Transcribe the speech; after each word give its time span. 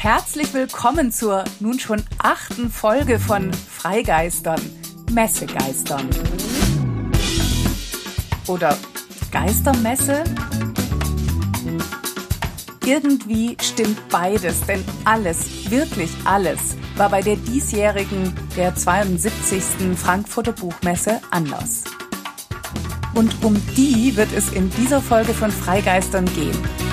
Herzlich 0.00 0.54
willkommen 0.54 1.10
zur 1.10 1.42
nun 1.58 1.80
schon 1.80 2.04
achten 2.18 2.70
Folge 2.70 3.18
von 3.18 3.52
Freigeistern, 3.52 4.60
Messegeistern. 5.10 6.08
Oder 8.46 8.78
Geistermesse? 9.32 10.22
Irgendwie 12.86 13.56
stimmt 13.60 14.08
beides, 14.08 14.60
denn 14.66 14.84
alles, 15.04 15.68
wirklich 15.68 16.12
alles, 16.24 16.76
war 16.96 17.08
bei 17.08 17.20
der 17.20 17.34
diesjährigen, 17.34 18.32
der 18.56 18.76
72. 18.76 19.60
Frankfurter 19.96 20.52
Buchmesse 20.52 21.20
anders. 21.32 21.82
Und 23.16 23.34
um 23.42 23.60
die 23.76 24.16
wird 24.16 24.32
es 24.32 24.52
in 24.52 24.70
dieser 24.70 25.02
Folge 25.02 25.34
von 25.34 25.50
Freigeistern 25.50 26.26
gehen. 26.36 26.87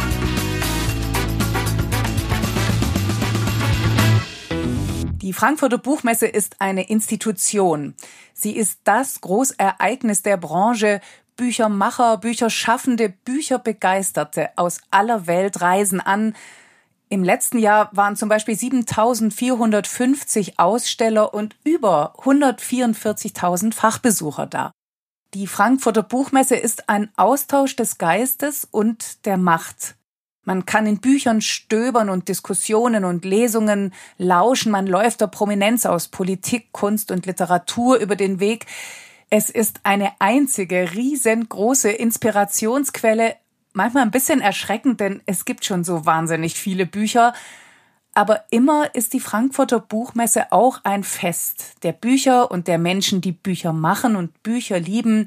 Die 5.25 5.34
Frankfurter 5.34 5.79
Buchmesse 5.79 6.27
ist 6.27 6.61
eine 6.61 6.88
Institution. 6.88 7.95
Sie 8.35 8.55
ist 8.55 8.81
das 8.83 9.21
Großereignis 9.21 10.21
der 10.21 10.38
Branche. 10.38 11.02
Büchermacher, 11.35 12.20
Bücherschaffende, 12.20 13.09
Bücherbegeisterte 13.09 14.52
aus 14.55 14.81
aller 14.91 15.25
Welt 15.25 15.61
reisen 15.61 15.99
an. 15.99 16.35
Im 17.09 17.23
letzten 17.23 17.57
Jahr 17.57 17.89
waren 17.91 18.16
zum 18.16 18.30
Beispiel 18.30 18.55
7450 18.55 20.59
Aussteller 20.59 21.33
und 21.33 21.55
über 21.63 22.13
144.000 22.19 23.73
Fachbesucher 23.73 24.45
da. 24.45 24.71
Die 25.33 25.47
Frankfurter 25.47 26.03
Buchmesse 26.03 26.55
ist 26.55 26.88
ein 26.88 27.09
Austausch 27.17 27.75
des 27.75 27.97
Geistes 27.97 28.67
und 28.69 29.25
der 29.25 29.38
Macht. 29.38 29.95
Man 30.45 30.67
kann 30.67 30.85
in 30.85 30.99
Büchern 30.99 31.41
stöbern 31.41 32.09
und 32.09 32.30
Diskussionen 32.30 33.03
und 33.03 33.26
Lesungen 33.26 33.94
lauschen. 34.19 34.72
Man 34.72 34.86
läuft 34.86 35.22
der 35.22 35.28
Prominenz 35.28 35.88
aus 35.88 36.08
Politik, 36.08 36.72
Kunst 36.72 37.11
und 37.11 37.25
Literatur 37.25 37.97
über 37.97 38.16
den 38.16 38.39
Weg. 38.39 38.67
Es 39.31 39.50
ist 39.50 39.80
eine 39.84 40.11
einzige 40.19 40.94
riesengroße 40.94 41.89
Inspirationsquelle. 41.89 43.36
Manchmal 43.73 44.03
ein 44.03 44.11
bisschen 44.11 44.39
erschreckend, 44.39 45.00
denn 45.00 45.22
es 45.25 45.45
gibt 45.45 45.66
schon 45.66 45.84
so 45.84 46.06
wahnsinnig 46.06 46.53
viele 46.53 46.86
Bücher. 46.86 47.34
Aber 48.14 48.45
immer 48.52 48.94
ist 48.94 49.14
die 49.14 49.19
Frankfurter 49.19 49.80
Buchmesse 49.80 50.52
auch 50.52 50.80
ein 50.84 51.03
Fest 51.03 51.84
der 51.84 51.91
Bücher 51.91 52.52
und 52.52 52.67
der 52.67 52.78
Menschen, 52.78 53.19
die 53.19 53.34
Bücher 53.34 53.73
machen 53.73 54.16
und 54.16 54.44
Bücher 54.44 54.80
lieben. 54.80 55.25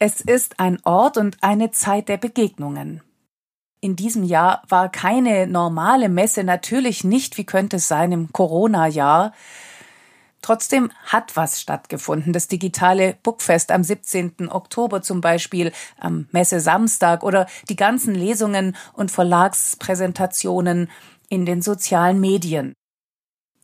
Es 0.00 0.20
ist 0.20 0.58
ein 0.58 0.78
Ort 0.82 1.16
und 1.16 1.38
eine 1.42 1.70
Zeit 1.70 2.08
der 2.08 2.16
Begegnungen 2.16 3.02
in 3.82 3.96
diesem 3.96 4.22
Jahr 4.22 4.62
war 4.68 4.88
keine 4.88 5.48
normale 5.48 6.08
Messe, 6.08 6.44
natürlich 6.44 7.02
nicht, 7.02 7.36
wie 7.36 7.44
könnte 7.44 7.76
es 7.76 7.88
sein 7.88 8.12
im 8.12 8.32
Corona-Jahr. 8.32 9.32
Trotzdem 10.40 10.92
hat 11.04 11.34
was 11.34 11.60
stattgefunden. 11.60 12.32
Das 12.32 12.46
digitale 12.46 13.16
Bookfest 13.24 13.72
am 13.72 13.82
17. 13.82 14.48
Oktober 14.50 15.02
zum 15.02 15.20
Beispiel, 15.20 15.72
am 15.98 16.28
Messe 16.30 16.60
Samstag 16.60 17.24
oder 17.24 17.46
die 17.68 17.76
ganzen 17.76 18.14
Lesungen 18.14 18.76
und 18.92 19.10
Verlagspräsentationen 19.10 20.88
in 21.28 21.44
den 21.44 21.60
sozialen 21.60 22.20
Medien. 22.20 22.74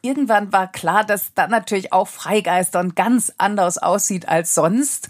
Irgendwann 0.00 0.52
war 0.52 0.70
klar, 0.70 1.04
dass 1.04 1.34
dann 1.34 1.50
natürlich 1.50 1.92
auch 1.92 2.06
Freigeistern 2.06 2.94
ganz 2.94 3.32
anders 3.36 3.78
aussieht 3.78 4.28
als 4.28 4.54
sonst. 4.54 5.08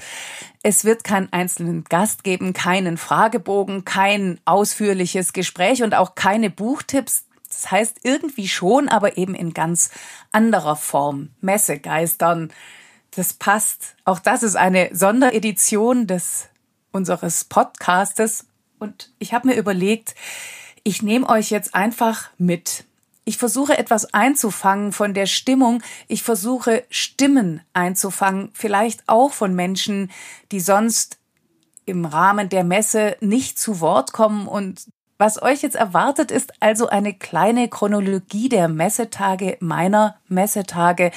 Es 0.62 0.84
wird 0.84 1.04
keinen 1.04 1.32
einzelnen 1.32 1.84
Gast 1.84 2.24
geben, 2.24 2.54
keinen 2.54 2.96
Fragebogen, 2.96 3.84
kein 3.84 4.40
ausführliches 4.44 5.32
Gespräch 5.32 5.82
und 5.82 5.94
auch 5.94 6.14
keine 6.14 6.48
Buchtipps. 6.48 7.24
Das 7.48 7.70
heißt 7.70 8.00
irgendwie 8.02 8.48
schon, 8.48 8.88
aber 8.88 9.18
eben 9.18 9.34
in 9.34 9.52
ganz 9.52 9.90
anderer 10.32 10.76
Form. 10.76 11.30
Messegeistern. 11.40 12.50
Das 13.10 13.34
passt. 13.34 13.96
Auch 14.04 14.18
das 14.18 14.42
ist 14.42 14.56
eine 14.56 14.90
Sonderedition 14.92 16.06
des 16.06 16.48
unseres 16.92 17.44
Podcastes 17.44 18.46
und 18.78 19.10
ich 19.18 19.34
habe 19.34 19.48
mir 19.48 19.56
überlegt, 19.56 20.14
ich 20.84 21.02
nehme 21.02 21.28
euch 21.28 21.50
jetzt 21.50 21.74
einfach 21.74 22.30
mit 22.38 22.84
ich 23.28 23.36
versuche 23.36 23.76
etwas 23.76 24.14
einzufangen 24.14 24.90
von 24.90 25.12
der 25.12 25.26
Stimmung. 25.26 25.82
Ich 26.06 26.22
versuche 26.22 26.84
Stimmen 26.88 27.60
einzufangen, 27.74 28.48
vielleicht 28.54 29.06
auch 29.06 29.34
von 29.34 29.54
Menschen, 29.54 30.10
die 30.50 30.60
sonst 30.60 31.18
im 31.84 32.06
Rahmen 32.06 32.48
der 32.48 32.64
Messe 32.64 33.18
nicht 33.20 33.58
zu 33.58 33.80
Wort 33.80 34.14
kommen. 34.14 34.48
Und 34.48 34.86
was 35.18 35.42
euch 35.42 35.60
jetzt 35.60 35.76
erwartet, 35.76 36.30
ist 36.30 36.54
also 36.60 36.88
eine 36.88 37.12
kleine 37.12 37.68
Chronologie 37.68 38.48
der 38.48 38.66
Messetage, 38.66 39.58
meiner 39.60 40.16
Messetage. 40.28 41.10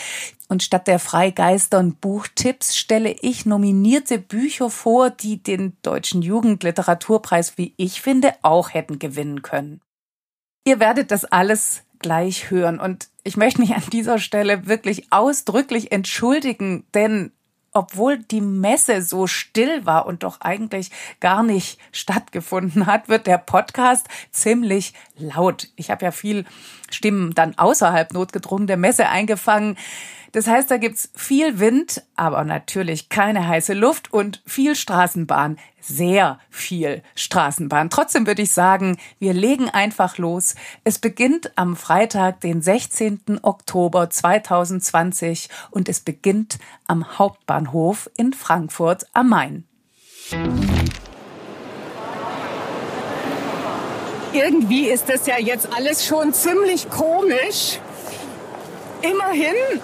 Und 0.49 0.63
statt 0.63 0.87
der 0.87 0.99
Freigeistern 0.99 1.95
Buchtipps 1.95 2.75
stelle 2.75 3.15
ich 3.21 3.45
nominierte 3.45 4.19
Bücher 4.19 4.69
vor, 4.69 5.11
die 5.11 5.41
den 5.41 5.77
Deutschen 5.81 6.21
Jugendliteraturpreis, 6.21 7.57
wie 7.57 7.73
ich 7.77 8.01
finde, 8.01 8.33
auch 8.41 8.73
hätten 8.73 8.99
gewinnen 8.99 9.43
können. 9.43 9.79
Ihr 10.65 10.81
werdet 10.81 11.11
das 11.11 11.23
alles 11.23 11.83
gleich 12.01 12.51
hören. 12.51 12.79
Und 12.79 13.07
ich 13.23 13.37
möchte 13.37 13.61
mich 13.61 13.75
an 13.75 13.83
dieser 13.91 14.19
Stelle 14.19 14.67
wirklich 14.67 15.11
ausdrücklich 15.11 15.91
entschuldigen, 15.91 16.85
denn 16.93 17.31
obwohl 17.73 18.17
die 18.17 18.41
Messe 18.41 19.01
so 19.01 19.27
still 19.27 19.85
war 19.85 20.05
und 20.05 20.23
doch 20.23 20.41
eigentlich 20.41 20.91
gar 21.19 21.41
nicht 21.41 21.79
stattgefunden 21.91 22.85
hat, 22.85 23.07
wird 23.07 23.27
der 23.27 23.37
Podcast 23.37 24.07
ziemlich 24.31 24.93
laut. 25.17 25.69
Ich 25.77 25.89
habe 25.89 26.03
ja 26.03 26.11
viel 26.11 26.45
Stimmen 26.89 27.33
dann 27.33 27.57
außerhalb 27.57 28.11
notgedrungen 28.13 28.67
der 28.67 28.77
Messe 28.77 29.07
eingefangen. 29.07 29.77
Das 30.31 30.47
heißt, 30.47 30.71
da 30.71 30.77
gibt's 30.77 31.09
viel 31.15 31.59
Wind, 31.59 32.03
aber 32.15 32.43
natürlich 32.43 33.09
keine 33.09 33.47
heiße 33.47 33.73
Luft 33.73 34.13
und 34.13 34.41
viel 34.45 34.75
Straßenbahn. 34.75 35.57
Sehr 35.81 36.39
viel 36.49 37.03
Straßenbahn. 37.15 37.89
Trotzdem 37.89 38.27
würde 38.27 38.43
ich 38.43 38.51
sagen, 38.51 38.97
wir 39.19 39.33
legen 39.33 39.69
einfach 39.69 40.17
los. 40.17 40.55
Es 40.83 40.99
beginnt 40.99 41.51
am 41.57 41.75
Freitag, 41.75 42.39
den 42.41 42.61
16. 42.61 43.39
Oktober 43.41 44.09
2020 44.09 45.49
und 45.69 45.89
es 45.89 45.99
beginnt 45.99 46.59
am 46.87 47.17
Hauptbahnhof 47.17 48.09
in 48.15 48.33
Frankfurt 48.33 49.07
am 49.13 49.29
Main. 49.29 49.65
Irgendwie 54.33 54.85
ist 54.85 55.09
das 55.09 55.27
ja 55.27 55.37
jetzt 55.37 55.73
alles 55.75 56.05
schon 56.05 56.31
ziemlich 56.33 56.89
komisch. 56.89 57.79
Immerhin 59.01 59.81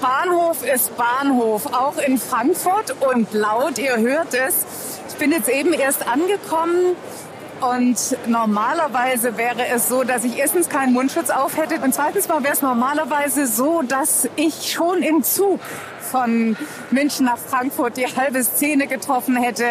Bahnhof 0.00 0.62
ist 0.62 0.96
Bahnhof, 0.96 1.66
auch 1.66 1.98
in 1.98 2.18
Frankfurt 2.18 2.94
und 3.00 3.32
laut, 3.32 3.78
ihr 3.78 3.96
hört 3.96 4.34
es. 4.34 4.64
Ich 5.08 5.14
bin 5.16 5.32
jetzt 5.32 5.48
eben 5.48 5.72
erst 5.72 6.06
angekommen 6.06 6.96
und 7.60 8.16
normalerweise 8.28 9.36
wäre 9.36 9.66
es 9.66 9.88
so, 9.88 10.04
dass 10.04 10.24
ich 10.24 10.38
erstens 10.38 10.68
keinen 10.68 10.92
Mundschutz 10.92 11.30
auf 11.30 11.56
hätte 11.56 11.80
und 11.80 11.92
zweitens 11.92 12.28
mal 12.28 12.42
wäre 12.44 12.52
es 12.52 12.62
normalerweise 12.62 13.46
so, 13.46 13.82
dass 13.82 14.28
ich 14.36 14.72
schon 14.72 15.02
im 15.02 15.24
Zug 15.24 15.58
von 16.00 16.56
München 16.90 17.26
nach 17.26 17.38
Frankfurt 17.38 17.96
die 17.96 18.06
halbe 18.06 18.42
Szene 18.44 18.86
getroffen 18.86 19.36
hätte. 19.36 19.64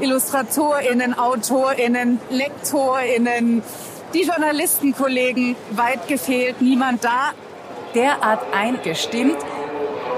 IllustratorInnen, 0.00 1.18
AutorInnen, 1.18 2.20
LektorInnen, 2.30 3.62
die 4.14 4.22
Journalistenkollegen, 4.22 5.56
weit 5.72 6.08
gefehlt, 6.08 6.62
niemand 6.62 7.04
da. 7.04 7.32
Derart 7.94 8.40
eingestimmt, 8.54 9.36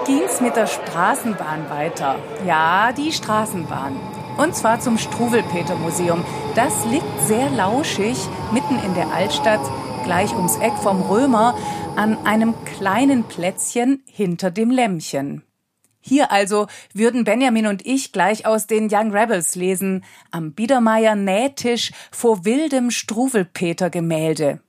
ging's 0.09 0.41
mit 0.41 0.57
der 0.57 0.67
Straßenbahn 0.67 1.69
weiter. 1.69 2.19
Ja, 2.47 2.93
die 2.93 3.13
Straßenbahn. 3.13 3.95
Und 4.39 4.57
zwar 4.57 4.81
zum 4.81 4.97
Struwelpeter-Museum. 4.97 6.25
Das 6.55 6.87
liegt 6.87 7.21
sehr 7.27 7.51
lauschig 7.51 8.17
mitten 8.51 8.79
in 8.83 8.95
der 8.95 9.13
Altstadt, 9.13 9.61
gleich 10.05 10.35
ums 10.35 10.57
Eck 10.57 10.73
vom 10.83 11.03
Römer, 11.03 11.55
an 11.95 12.17
einem 12.25 12.55
kleinen 12.65 13.25
Plätzchen 13.25 14.03
hinter 14.07 14.51
dem 14.51 14.71
Lämmchen. 14.71 15.43
Hier 16.01 16.33
also 16.33 16.69
würden 16.95 17.25
Benjamin 17.25 17.67
und 17.67 17.85
ich 17.85 18.13
gleich 18.13 18.47
aus 18.47 18.67
den 18.67 18.89
Young 18.91 19.13
Rebels 19.13 19.57
lesen, 19.57 20.05
am 20.31 20.53
Biedermeier 20.53 21.17
Nähtisch 21.17 21.93
vor 22.11 22.47
wildem 22.47 22.91
Struwelpeter-Gemälde. 22.91 24.61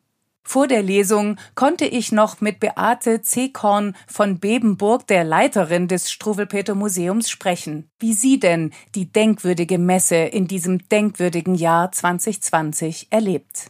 Vor 0.51 0.65
der 0.65 0.81
Lesung 0.81 1.35
konnte 1.53 1.85
ich 1.85 2.11
noch 2.11 2.41
mit 2.41 2.59
Beate 2.59 3.21
Zekorn 3.21 3.95
von 4.07 4.39
Bebenburg, 4.39 5.05
der 5.05 5.23
Leiterin 5.23 5.87
des 5.87 6.11
Struwelpeter 6.11 6.73
Museums, 6.73 7.29
sprechen. 7.29 7.87
Wie 7.99 8.13
sie 8.13 8.39
denn 8.39 8.71
die 8.95 9.13
denkwürdige 9.13 9.77
Messe 9.77 10.15
in 10.15 10.47
diesem 10.47 10.89
denkwürdigen 10.89 11.53
Jahr 11.53 11.91
2020 11.91 13.09
erlebt. 13.11 13.69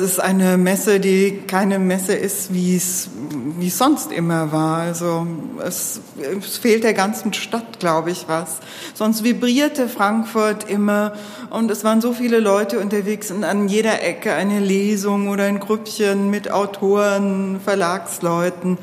Es 0.00 0.12
ist 0.12 0.20
eine 0.20 0.56
Messe, 0.56 0.98
die 0.98 1.42
keine 1.46 1.78
Messe 1.78 2.14
ist, 2.14 2.54
wie 2.54 2.74
es, 2.74 3.10
wie 3.58 3.66
es 3.66 3.76
sonst 3.76 4.10
immer 4.10 4.50
war. 4.50 4.78
Also 4.78 5.26
es, 5.62 6.00
es 6.16 6.56
fehlt 6.56 6.84
der 6.84 6.94
ganzen 6.94 7.34
Stadt, 7.34 7.78
glaube 7.80 8.10
ich, 8.10 8.24
was. 8.26 8.60
Sonst 8.94 9.24
vibrierte 9.24 9.90
Frankfurt 9.90 10.70
immer 10.70 11.12
und 11.50 11.70
es 11.70 11.84
waren 11.84 12.00
so 12.00 12.14
viele 12.14 12.40
Leute 12.40 12.80
unterwegs 12.80 13.30
und 13.30 13.44
an 13.44 13.68
jeder 13.68 14.02
Ecke 14.02 14.32
eine 14.32 14.58
Lesung 14.60 15.28
oder 15.28 15.44
ein 15.44 15.60
Grüppchen 15.60 16.30
mit 16.30 16.50
Autoren, 16.50 17.60
Verlagsleuten. 17.62 18.78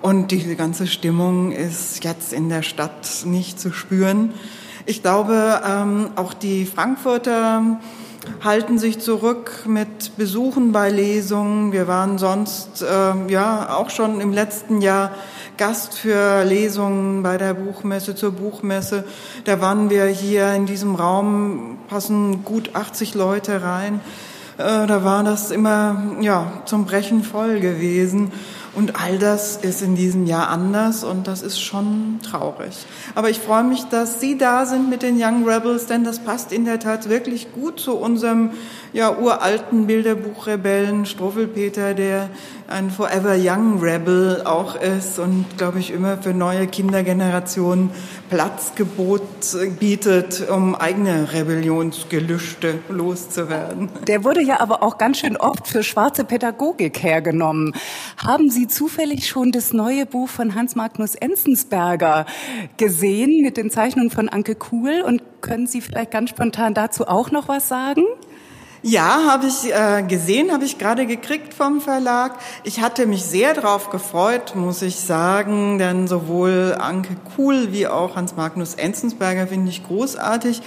Und 0.00 0.30
diese 0.30 0.56
ganze 0.56 0.86
Stimmung 0.86 1.52
ist 1.52 2.02
jetzt 2.04 2.32
in 2.32 2.48
der 2.48 2.62
Stadt 2.62 3.06
nicht 3.26 3.60
zu 3.60 3.70
spüren. 3.70 4.32
Ich 4.86 5.02
glaube, 5.02 5.60
ähm, 5.66 6.08
auch 6.16 6.32
die 6.32 6.64
Frankfurter 6.64 7.80
halten 8.42 8.78
sich 8.78 9.00
zurück 9.00 9.64
mit 9.66 10.16
Besuchen 10.16 10.72
bei 10.72 10.90
Lesungen. 10.90 11.72
Wir 11.72 11.88
waren 11.88 12.18
sonst 12.18 12.82
äh, 12.82 13.32
ja 13.32 13.74
auch 13.74 13.90
schon 13.90 14.20
im 14.20 14.32
letzten 14.32 14.80
Jahr 14.80 15.10
Gast 15.56 15.94
für 15.94 16.44
Lesungen 16.44 17.22
bei 17.22 17.38
der 17.38 17.54
Buchmesse 17.54 18.14
zur 18.14 18.32
Buchmesse. 18.32 19.04
Da 19.44 19.60
waren 19.60 19.88
wir 19.88 20.06
hier 20.06 20.52
in 20.54 20.66
diesem 20.66 20.94
Raum, 20.96 21.78
passen 21.88 22.44
gut 22.44 22.70
80 22.74 23.14
Leute 23.14 23.62
rein. 23.62 24.00
Äh, 24.58 24.86
da 24.86 25.04
war 25.04 25.24
das 25.24 25.50
immer 25.50 26.02
ja 26.20 26.52
zum 26.64 26.86
Brechen 26.86 27.22
voll 27.22 27.60
gewesen. 27.60 28.32
Und 28.74 29.00
all 29.00 29.18
das 29.18 29.56
ist 29.56 29.82
in 29.82 29.94
diesem 29.94 30.26
Jahr 30.26 30.48
anders 30.48 31.04
und 31.04 31.28
das 31.28 31.42
ist 31.42 31.60
schon 31.60 32.18
traurig. 32.28 32.74
Aber 33.14 33.30
ich 33.30 33.38
freue 33.38 33.62
mich, 33.62 33.84
dass 33.84 34.20
Sie 34.20 34.36
da 34.36 34.66
sind 34.66 34.90
mit 34.90 35.02
den 35.02 35.16
Young 35.16 35.48
Rebels, 35.48 35.86
denn 35.86 36.02
das 36.02 36.18
passt 36.18 36.52
in 36.52 36.64
der 36.64 36.80
Tat 36.80 37.08
wirklich 37.08 37.52
gut 37.52 37.78
zu 37.78 37.96
unserem 37.96 38.50
ja, 38.92 39.16
uralten 39.16 39.86
Bilderbuchrebellen 39.86 41.06
Struffelpeter, 41.06 41.94
der 41.94 42.30
ein 42.68 42.90
Forever 42.90 43.36
Young 43.38 43.80
Rebel 43.80 44.42
auch 44.44 44.74
ist 44.74 45.18
und, 45.18 45.46
glaube 45.58 45.80
ich, 45.80 45.90
immer 45.90 46.18
für 46.18 46.32
neue 46.32 46.66
Kindergenerationen 46.66 47.90
Platzgebot 48.30 49.22
bietet, 49.78 50.48
um 50.48 50.74
eigene 50.74 51.32
Rebellionsgelüste 51.32 52.78
loszuwerden. 52.88 53.90
Der 54.06 54.24
wurde 54.24 54.42
ja 54.42 54.60
aber 54.60 54.82
auch 54.82 54.98
ganz 54.98 55.18
schön 55.18 55.36
oft 55.36 55.68
für 55.68 55.82
schwarze 55.82 56.24
Pädagogik 56.24 57.02
hergenommen. 57.02 57.74
Haben 58.16 58.50
Sie 58.50 58.66
zufällig 58.66 59.28
schon 59.28 59.52
das 59.52 59.72
neue 59.72 60.06
Buch 60.06 60.28
von 60.28 60.54
Hans 60.54 60.74
Magnus 60.74 61.14
Enzensberger 61.14 62.24
gesehen 62.78 63.42
mit 63.42 63.56
den 63.56 63.70
Zeichnungen 63.70 64.10
von 64.10 64.28
Anke 64.28 64.54
Kuhl 64.54 65.02
und 65.06 65.22
können 65.42 65.66
Sie 65.66 65.82
vielleicht 65.82 66.10
ganz 66.10 66.30
spontan 66.30 66.72
dazu 66.72 67.06
auch 67.06 67.30
noch 67.30 67.48
was 67.48 67.68
sagen? 67.68 68.04
Ja, 68.86 69.24
habe 69.26 69.46
ich 69.46 69.72
äh, 69.72 70.02
gesehen, 70.02 70.52
habe 70.52 70.66
ich 70.66 70.76
gerade 70.76 71.06
gekriegt 71.06 71.54
vom 71.54 71.80
Verlag. 71.80 72.36
Ich 72.64 72.82
hatte 72.82 73.06
mich 73.06 73.24
sehr 73.24 73.54
darauf 73.54 73.88
gefreut, 73.88 74.56
muss 74.56 74.82
ich 74.82 74.96
sagen, 74.96 75.78
denn 75.78 76.06
sowohl 76.06 76.76
Anke 76.78 77.16
Kuhl 77.34 77.72
wie 77.72 77.86
auch 77.86 78.14
Hans 78.14 78.36
Magnus 78.36 78.74
Enzensberger 78.74 79.46
finde 79.46 79.70
ich 79.70 79.86
großartig. 79.86 80.60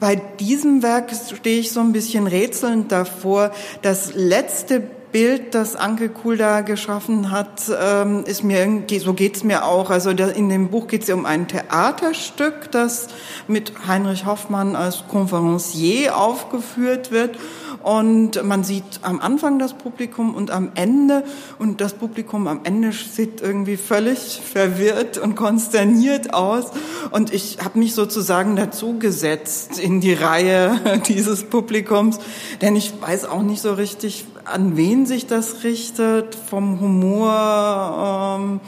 Bei 0.00 0.16
diesem 0.16 0.82
Werk 0.82 1.10
stehe 1.12 1.60
ich 1.60 1.72
so 1.72 1.80
ein 1.80 1.92
bisschen 1.92 2.26
rätselnd 2.26 2.90
davor. 2.90 3.50
Das 3.82 4.14
letzte 4.14 4.84
Bild, 5.12 5.54
das 5.54 5.76
Anke 5.76 6.08
Kuhl 6.08 6.38
da 6.38 6.62
geschaffen 6.62 7.30
hat, 7.30 7.70
ähm, 7.78 8.24
ist 8.24 8.42
mir 8.42 8.82
so 8.98 9.12
geht's 9.12 9.44
mir 9.44 9.66
auch. 9.66 9.90
Also 9.90 10.10
in 10.10 10.48
dem 10.48 10.70
Buch 10.70 10.86
geht 10.86 11.02
es 11.02 11.08
ja 11.08 11.14
um 11.14 11.26
ein 11.26 11.48
Theaterstück, 11.48 12.70
das 12.70 13.08
mit 13.46 13.72
Heinrich 13.86 14.24
Hoffmann 14.24 14.74
als 14.74 15.04
Conferencier 15.08 16.16
aufgeführt 16.16 17.10
wird. 17.10 17.38
Und 17.82 18.42
man 18.44 18.62
sieht 18.62 18.84
am 19.02 19.20
Anfang 19.20 19.58
das 19.58 19.74
Publikum 19.74 20.34
und 20.34 20.50
am 20.50 20.70
Ende. 20.76 21.24
Und 21.58 21.80
das 21.80 21.94
Publikum 21.94 22.46
am 22.46 22.60
Ende 22.64 22.92
sieht 22.92 23.40
irgendwie 23.40 23.76
völlig 23.76 24.40
verwirrt 24.40 25.18
und 25.18 25.34
konsterniert 25.34 26.32
aus. 26.32 26.66
Und 27.10 27.34
ich 27.34 27.58
habe 27.62 27.78
mich 27.78 27.94
sozusagen 27.94 28.56
dazu 28.56 28.98
gesetzt 28.98 29.80
in 29.80 30.00
die 30.00 30.14
Reihe 30.14 30.80
dieses 31.08 31.44
Publikums, 31.44 32.18
denn 32.60 32.76
ich 32.76 32.92
weiß 33.00 33.24
auch 33.24 33.42
nicht 33.42 33.60
so 33.60 33.72
richtig, 33.74 34.26
an 34.44 34.76
wen 34.76 35.06
sich 35.06 35.26
das 35.26 35.64
richtet, 35.64 36.34
vom 36.34 36.80
Humor. 36.80 38.38
Ähm, 38.40 38.60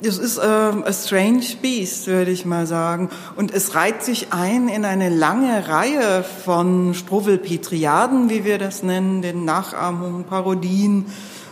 es 0.00 0.18
ist 0.18 0.38
äh, 0.38 0.42
a 0.42 0.92
strange 0.92 1.42
beast, 1.60 2.06
würde 2.06 2.30
ich 2.30 2.44
mal 2.46 2.66
sagen. 2.66 3.10
Und 3.36 3.52
es 3.52 3.74
reiht 3.74 4.02
sich 4.02 4.32
ein 4.32 4.68
in 4.68 4.84
eine 4.84 5.08
lange 5.08 5.68
Reihe 5.68 6.22
von 6.22 6.94
Struwwelpetriaden, 6.94 8.30
wie 8.30 8.44
wir 8.44 8.58
das 8.58 8.82
nennen, 8.82 9.22
den 9.22 9.44
Nachahmungen, 9.44 10.24
Parodien 10.24 11.06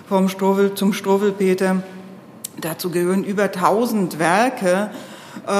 vom 0.08 0.28
Struwwel 0.28 0.74
zum 0.74 0.92
Struwwelpeter. 0.92 1.82
Dazu 2.60 2.90
gehören 2.90 3.24
über 3.24 3.50
tausend 3.50 4.20
Werke, 4.20 4.90
äh, 5.46 5.50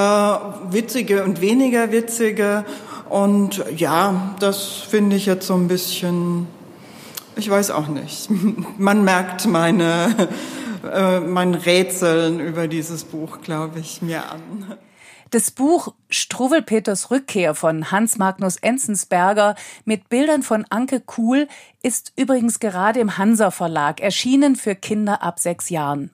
witzige 0.71 1.23
und 1.25 1.41
weniger 1.41 1.91
witzige. 1.91 2.63
Und 3.09 3.63
ja, 3.75 4.33
das 4.39 4.63
finde 4.65 5.17
ich 5.17 5.25
jetzt 5.25 5.47
so 5.47 5.55
ein 5.55 5.67
bisschen, 5.67 6.47
ich 7.37 7.49
weiß 7.49 7.71
auch 7.71 7.87
nicht. 7.87 8.29
Man 8.77 9.03
merkt 9.03 9.45
meine 9.45 10.29
äh, 10.83 11.19
mein 11.19 11.53
Rätseln 11.53 12.39
über 12.39 12.67
dieses 12.67 13.03
Buch, 13.03 13.41
glaube 13.41 13.79
ich, 13.79 14.01
mir 14.01 14.29
an. 14.31 14.77
Das 15.31 15.51
Buch 15.51 15.93
Struwwelpeters 16.09 17.11
Rückkehr 17.11 17.53
von 17.53 17.91
Hans 17.91 18.17
Magnus 18.17 18.55
Enzensberger 18.57 19.55
mit 19.83 20.07
Bildern 20.07 20.41
von 20.41 20.65
Anke 20.69 21.01
Kuhl 21.01 21.49
ist 21.83 22.13
übrigens 22.15 22.59
gerade 22.59 23.01
im 23.01 23.17
Hansa 23.17 23.51
Verlag 23.51 23.99
erschienen 23.99 24.55
für 24.55 24.75
Kinder 24.75 25.21
ab 25.21 25.39
sechs 25.39 25.69
Jahren. 25.69 26.11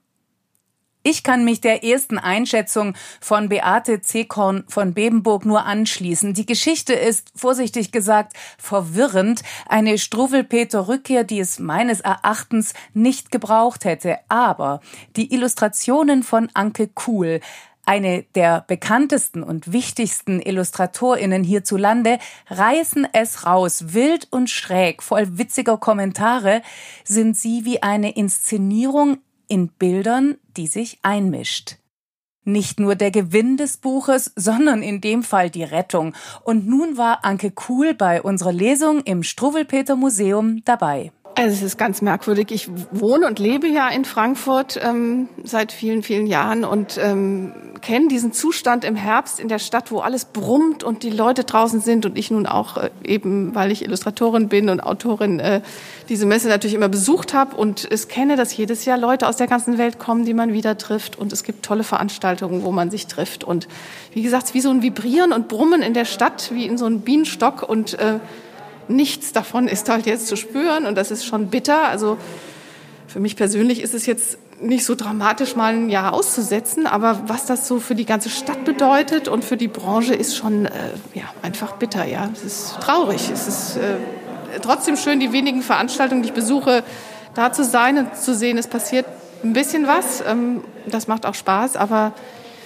Ich 1.05 1.21
kann 1.21 1.43
mich 1.43 1.59
der 1.59 1.83
ersten 1.83 2.17
Einschätzung 2.17 2.93
von 3.19 3.49
Beate 3.49 3.99
Zekorn 3.99 4.63
von 4.69 4.93
Bebenburg 4.93 5.45
nur 5.45 5.65
anschließen. 5.65 6.33
Die 6.33 6.45
Geschichte 6.45 6.93
ist, 6.93 7.33
vorsichtig 7.35 7.91
gesagt, 7.91 8.37
verwirrend. 8.57 9.41
Eine 9.67 9.97
Struwwelpeter-Rückkehr, 9.97 11.25
die 11.25 11.41
es 11.41 11.59
meines 11.59 11.99
Erachtens 11.99 12.73
nicht 12.93 13.31
gebraucht 13.31 13.83
hätte. 13.83 14.19
Aber 14.29 14.79
die 15.17 15.33
Illustrationen 15.33 16.23
von 16.23 16.49
Anke 16.53 16.87
Kuhl, 16.87 17.41
eine 17.85 18.23
der 18.35 18.63
bekanntesten 18.65 19.43
und 19.43 19.73
wichtigsten 19.73 20.39
Illustratorinnen 20.39 21.43
hierzulande, 21.43 22.17
reißen 22.47 23.05
es 23.11 23.45
raus, 23.45 23.93
wild 23.93 24.29
und 24.31 24.49
schräg, 24.49 25.03
voll 25.03 25.37
witziger 25.37 25.77
Kommentare, 25.77 26.61
sind 27.03 27.35
sie 27.35 27.65
wie 27.65 27.83
eine 27.83 28.15
Inszenierung 28.15 29.17
in 29.53 29.67
Bildern, 29.67 30.37
die 30.57 30.65
sich 30.65 30.97
einmischt. 31.03 31.77
Nicht 32.43 32.79
nur 32.79 32.95
der 32.95 33.11
Gewinn 33.11 33.55
des 33.55 33.77
Buches, 33.77 34.33
sondern 34.35 34.81
in 34.81 34.99
dem 34.99 35.21
Fall 35.21 35.51
die 35.51 35.63
Rettung. 35.63 36.15
Und 36.43 36.65
nun 36.65 36.97
war 36.97 37.23
Anke 37.23 37.51
Kuhl 37.51 37.93
bei 37.93 38.19
unserer 38.19 38.51
Lesung 38.51 39.01
im 39.01 39.21
Struwwelpeter 39.21 39.95
Museum 39.95 40.63
dabei. 40.65 41.11
Also 41.35 41.55
es 41.55 41.61
ist 41.63 41.77
ganz 41.77 42.01
merkwürdig. 42.01 42.51
Ich 42.51 42.69
wohne 42.91 43.25
und 43.25 43.39
lebe 43.39 43.67
ja 43.67 43.89
in 43.89 44.05
Frankfurt 44.05 44.79
ähm, 44.83 45.29
seit 45.43 45.71
vielen, 45.71 46.03
vielen 46.03 46.27
Jahren 46.27 46.63
und 46.63 46.99
ähm, 47.01 47.53
kenne 47.81 48.07
diesen 48.07 48.33
Zustand 48.33 48.85
im 48.85 48.95
Herbst 48.95 49.39
in 49.39 49.47
der 49.47 49.57
Stadt, 49.57 49.91
wo 49.91 49.99
alles 49.99 50.25
brummt 50.25 50.83
und 50.83 51.01
die 51.01 51.09
Leute 51.09 51.43
draußen 51.43 51.81
sind 51.81 52.05
und 52.05 52.17
ich 52.19 52.29
nun 52.29 52.45
auch 52.45 52.77
äh, 52.77 52.91
eben, 53.03 53.55
weil 53.55 53.71
ich 53.71 53.83
Illustratorin 53.83 54.47
bin 54.47 54.69
und 54.69 54.79
Autorin, 54.79 55.39
äh, 55.39 55.61
diese 56.07 56.27
Messe 56.27 56.49
natürlich 56.49 56.75
immer 56.75 56.89
besucht 56.89 57.33
habe 57.33 57.55
und 57.55 57.87
es 57.89 58.07
kenne, 58.07 58.35
dass 58.35 58.55
jedes 58.55 58.85
Jahr 58.85 58.99
Leute 58.99 59.27
aus 59.27 59.37
der 59.37 59.47
ganzen 59.47 59.79
Welt 59.79 59.97
kommen, 59.97 60.25
die 60.25 60.35
man 60.35 60.53
wieder 60.53 60.77
trifft 60.77 61.17
und 61.17 61.33
es 61.33 61.43
gibt 61.43 61.65
tolle 61.65 61.83
Veranstaltungen, 61.83 62.63
wo 62.63 62.71
man 62.71 62.91
sich 62.91 63.07
trifft 63.07 63.43
und 63.43 63.67
wie 64.13 64.21
gesagt, 64.21 64.53
wie 64.53 64.61
so 64.61 64.69
ein 64.69 64.83
Vibrieren 64.83 65.33
und 65.33 65.47
Brummen 65.47 65.81
in 65.81 65.95
der 65.95 66.05
Stadt, 66.05 66.51
wie 66.53 66.67
in 66.67 66.77
so 66.77 66.85
einem 66.85 67.01
Bienenstock 67.01 67.67
und 67.67 67.97
äh, 67.97 68.19
nichts 68.87 69.31
davon 69.31 69.67
ist 69.67 69.89
halt 69.89 70.05
jetzt 70.05 70.27
zu 70.27 70.35
spüren 70.35 70.85
und 70.85 70.95
das 70.95 71.11
ist 71.11 71.25
schon 71.25 71.47
bitter. 71.47 71.85
Also 71.85 72.17
für 73.07 73.19
mich 73.19 73.35
persönlich 73.35 73.81
ist 73.81 73.93
es 73.93 74.05
jetzt 74.05 74.37
nicht 74.59 74.85
so 74.85 74.95
dramatisch, 74.95 75.55
mal 75.55 75.73
ein 75.73 75.89
Jahr 75.89 76.13
auszusetzen, 76.13 76.87
aber 76.87 77.23
was 77.27 77.45
das 77.45 77.67
so 77.67 77.79
für 77.79 77.95
die 77.95 78.05
ganze 78.05 78.29
Stadt 78.29 78.63
bedeutet 78.65 79.27
und 79.27 79.43
für 79.43 79.57
die 79.57 79.67
Branche 79.67 80.15
ist 80.15 80.35
schon 80.35 80.65
äh, 80.65 80.69
ja, 81.13 81.23
einfach 81.41 81.73
bitter. 81.73 82.05
Ja, 82.05 82.29
es 82.33 82.43
ist 82.43 82.77
traurig. 82.79 83.29
Es 83.31 83.47
ist 83.47 83.77
äh, 83.77 83.97
trotzdem 84.61 84.95
schön, 84.95 85.19
die 85.19 85.31
wenigen 85.31 85.61
Veranstaltungen, 85.61 86.23
die 86.23 86.29
ich 86.29 86.33
besuche, 86.33 86.83
da 87.35 87.51
zu 87.51 87.63
sein 87.63 87.97
und 87.97 88.17
zu 88.17 88.33
sehen, 88.33 88.57
es 88.57 88.67
passiert 88.67 89.05
ein 89.43 89.53
bisschen 89.53 89.87
was. 89.87 90.23
Ähm, 90.25 90.63
das 90.85 91.07
macht 91.07 91.25
auch 91.25 91.35
Spaß, 91.35 91.75
aber 91.75 92.13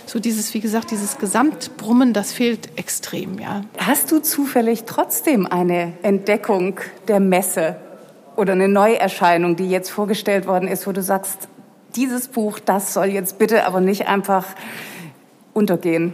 so 0.07 0.19
dieses, 0.19 0.53
wie 0.53 0.61
gesagt, 0.61 0.91
dieses 0.91 1.17
Gesamtbrummen, 1.17 2.13
das 2.13 2.31
fehlt 2.31 2.69
extrem, 2.77 3.39
ja. 3.39 3.61
Hast 3.77 4.11
du 4.11 4.19
zufällig 4.19 4.85
trotzdem 4.85 5.45
eine 5.45 5.93
Entdeckung 6.01 6.79
der 7.07 7.19
Messe 7.19 7.75
oder 8.37 8.53
eine 8.53 8.69
Neuerscheinung, 8.69 9.57
die 9.57 9.69
jetzt 9.69 9.89
vorgestellt 9.89 10.47
worden 10.47 10.69
ist, 10.69 10.87
wo 10.87 10.93
du 10.93 11.03
sagst, 11.03 11.49
dieses 11.95 12.29
Buch, 12.29 12.59
das 12.59 12.93
soll 12.93 13.07
jetzt 13.07 13.37
bitte 13.37 13.65
aber 13.65 13.81
nicht 13.81 14.07
einfach 14.07 14.45
untergehen? 15.53 16.13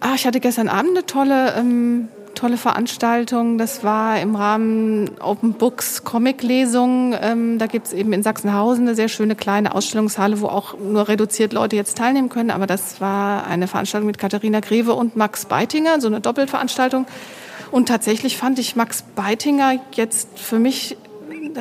Ah, 0.00 0.14
ich 0.14 0.26
hatte 0.26 0.40
gestern 0.40 0.68
Abend 0.68 0.90
eine 0.90 1.06
tolle 1.06 1.54
ähm, 1.56 2.08
tolle 2.36 2.56
Veranstaltung. 2.56 3.58
Das 3.58 3.82
war 3.82 4.20
im 4.20 4.36
Rahmen 4.36 5.10
Open 5.20 5.54
Books 5.54 6.04
Comic-Lesung. 6.04 7.14
Ähm, 7.20 7.58
da 7.58 7.66
gibt 7.66 7.88
es 7.88 7.92
eben 7.92 8.12
in 8.12 8.22
Sachsenhausen 8.22 8.86
eine 8.86 8.94
sehr 8.94 9.08
schöne 9.08 9.34
kleine 9.34 9.74
Ausstellungshalle, 9.74 10.40
wo 10.40 10.46
auch 10.46 10.78
nur 10.78 11.08
reduziert 11.08 11.52
Leute 11.52 11.74
jetzt 11.74 11.96
teilnehmen 11.96 12.28
können. 12.28 12.50
Aber 12.50 12.68
das 12.68 13.00
war 13.00 13.46
eine 13.46 13.66
Veranstaltung 13.66 14.06
mit 14.06 14.18
Katharina 14.18 14.60
Greve 14.60 14.94
und 14.94 15.16
Max 15.16 15.46
Beitinger, 15.46 16.00
so 16.00 16.06
eine 16.06 16.20
Doppelveranstaltung. 16.20 17.06
Und 17.72 17.88
tatsächlich 17.88 18.36
fand 18.36 18.58
ich 18.60 18.76
Max 18.76 19.02
Beitinger 19.02 19.80
jetzt 19.92 20.38
für 20.38 20.58
mich, 20.58 20.96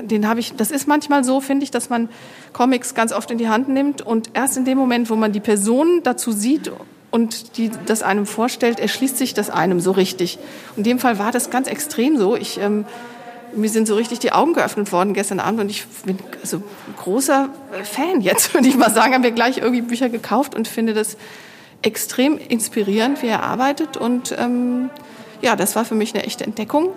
den 0.03 0.27
habe 0.27 0.39
ich, 0.39 0.55
das 0.55 0.70
ist 0.70 0.88
manchmal 0.88 1.24
so, 1.24 1.41
finde 1.41 1.63
ich, 1.63 1.72
dass 1.72 1.89
man 1.89 2.10
Comics 2.53 2.94
ganz 2.94 3.12
oft 3.12 3.32
in 3.32 3.38
die 3.38 3.50
Hand 3.50 3.70
nimmt 3.70 4.01
und 4.01 4.29
erst 4.34 4.58
in 4.58 4.65
dem 4.65 4.77
Moment, 4.77 5.10
wo 5.10 5.15
man 5.15 5.32
die 5.32 5.39
Person 5.39 6.01
dazu 6.03 6.32
sieht 6.32 6.72
und 7.15 7.55
die 7.55 7.72
das 7.86 8.03
einem 8.03 8.25
vorstellt, 8.25 8.81
erschließt 8.81 9.17
sich 9.17 9.34
das 9.34 9.50
einem 9.50 9.79
so 9.79 9.93
richtig. 9.93 10.38
In 10.75 10.84
dem 10.84 11.00
Fall 11.00 11.17
war 11.17 11.31
das 11.31 11.50
ganz 11.50 11.69
extrem 11.69 12.17
so. 12.17 12.36
Ich, 12.36 12.60
ähm, 12.60 12.84
mir 13.55 13.69
sind 13.69 13.88
so 13.88 13.95
richtig 13.95 14.19
die 14.19 14.34
Augen 14.34 14.51
geöffnet 14.51 14.91
worden 14.91 15.13
gestern 15.13 15.39
Abend 15.39 15.62
und 15.62 15.69
ich 15.69 15.86
bin 16.03 16.19
also 16.41 16.62
großer 16.98 17.48
Fan 17.84 18.19
jetzt, 18.19 18.53
würde 18.53 18.67
ich 18.67 18.75
mal 18.75 18.91
sagen. 18.91 19.13
Haben 19.13 19.24
wir 19.24 19.31
gleich 19.31 19.60
irgendwie 19.60 19.81
Bücher 19.81 20.10
gekauft 20.10 20.55
und 20.55 20.67
finde 20.67 20.93
das 20.93 21.15
extrem 21.84 22.38
inspirierend, 22.38 23.24
wie 23.24 23.27
er 23.27 23.43
arbeitet 23.43 23.95
und 23.95 24.36
ähm, 24.38 24.89
ja, 25.46 25.56
das 25.56 25.75
war 25.75 25.86
für 25.86 25.94
mich 25.94 26.14
eine 26.16 26.24
echte 26.25 26.44
Entdeckung. 26.44 26.90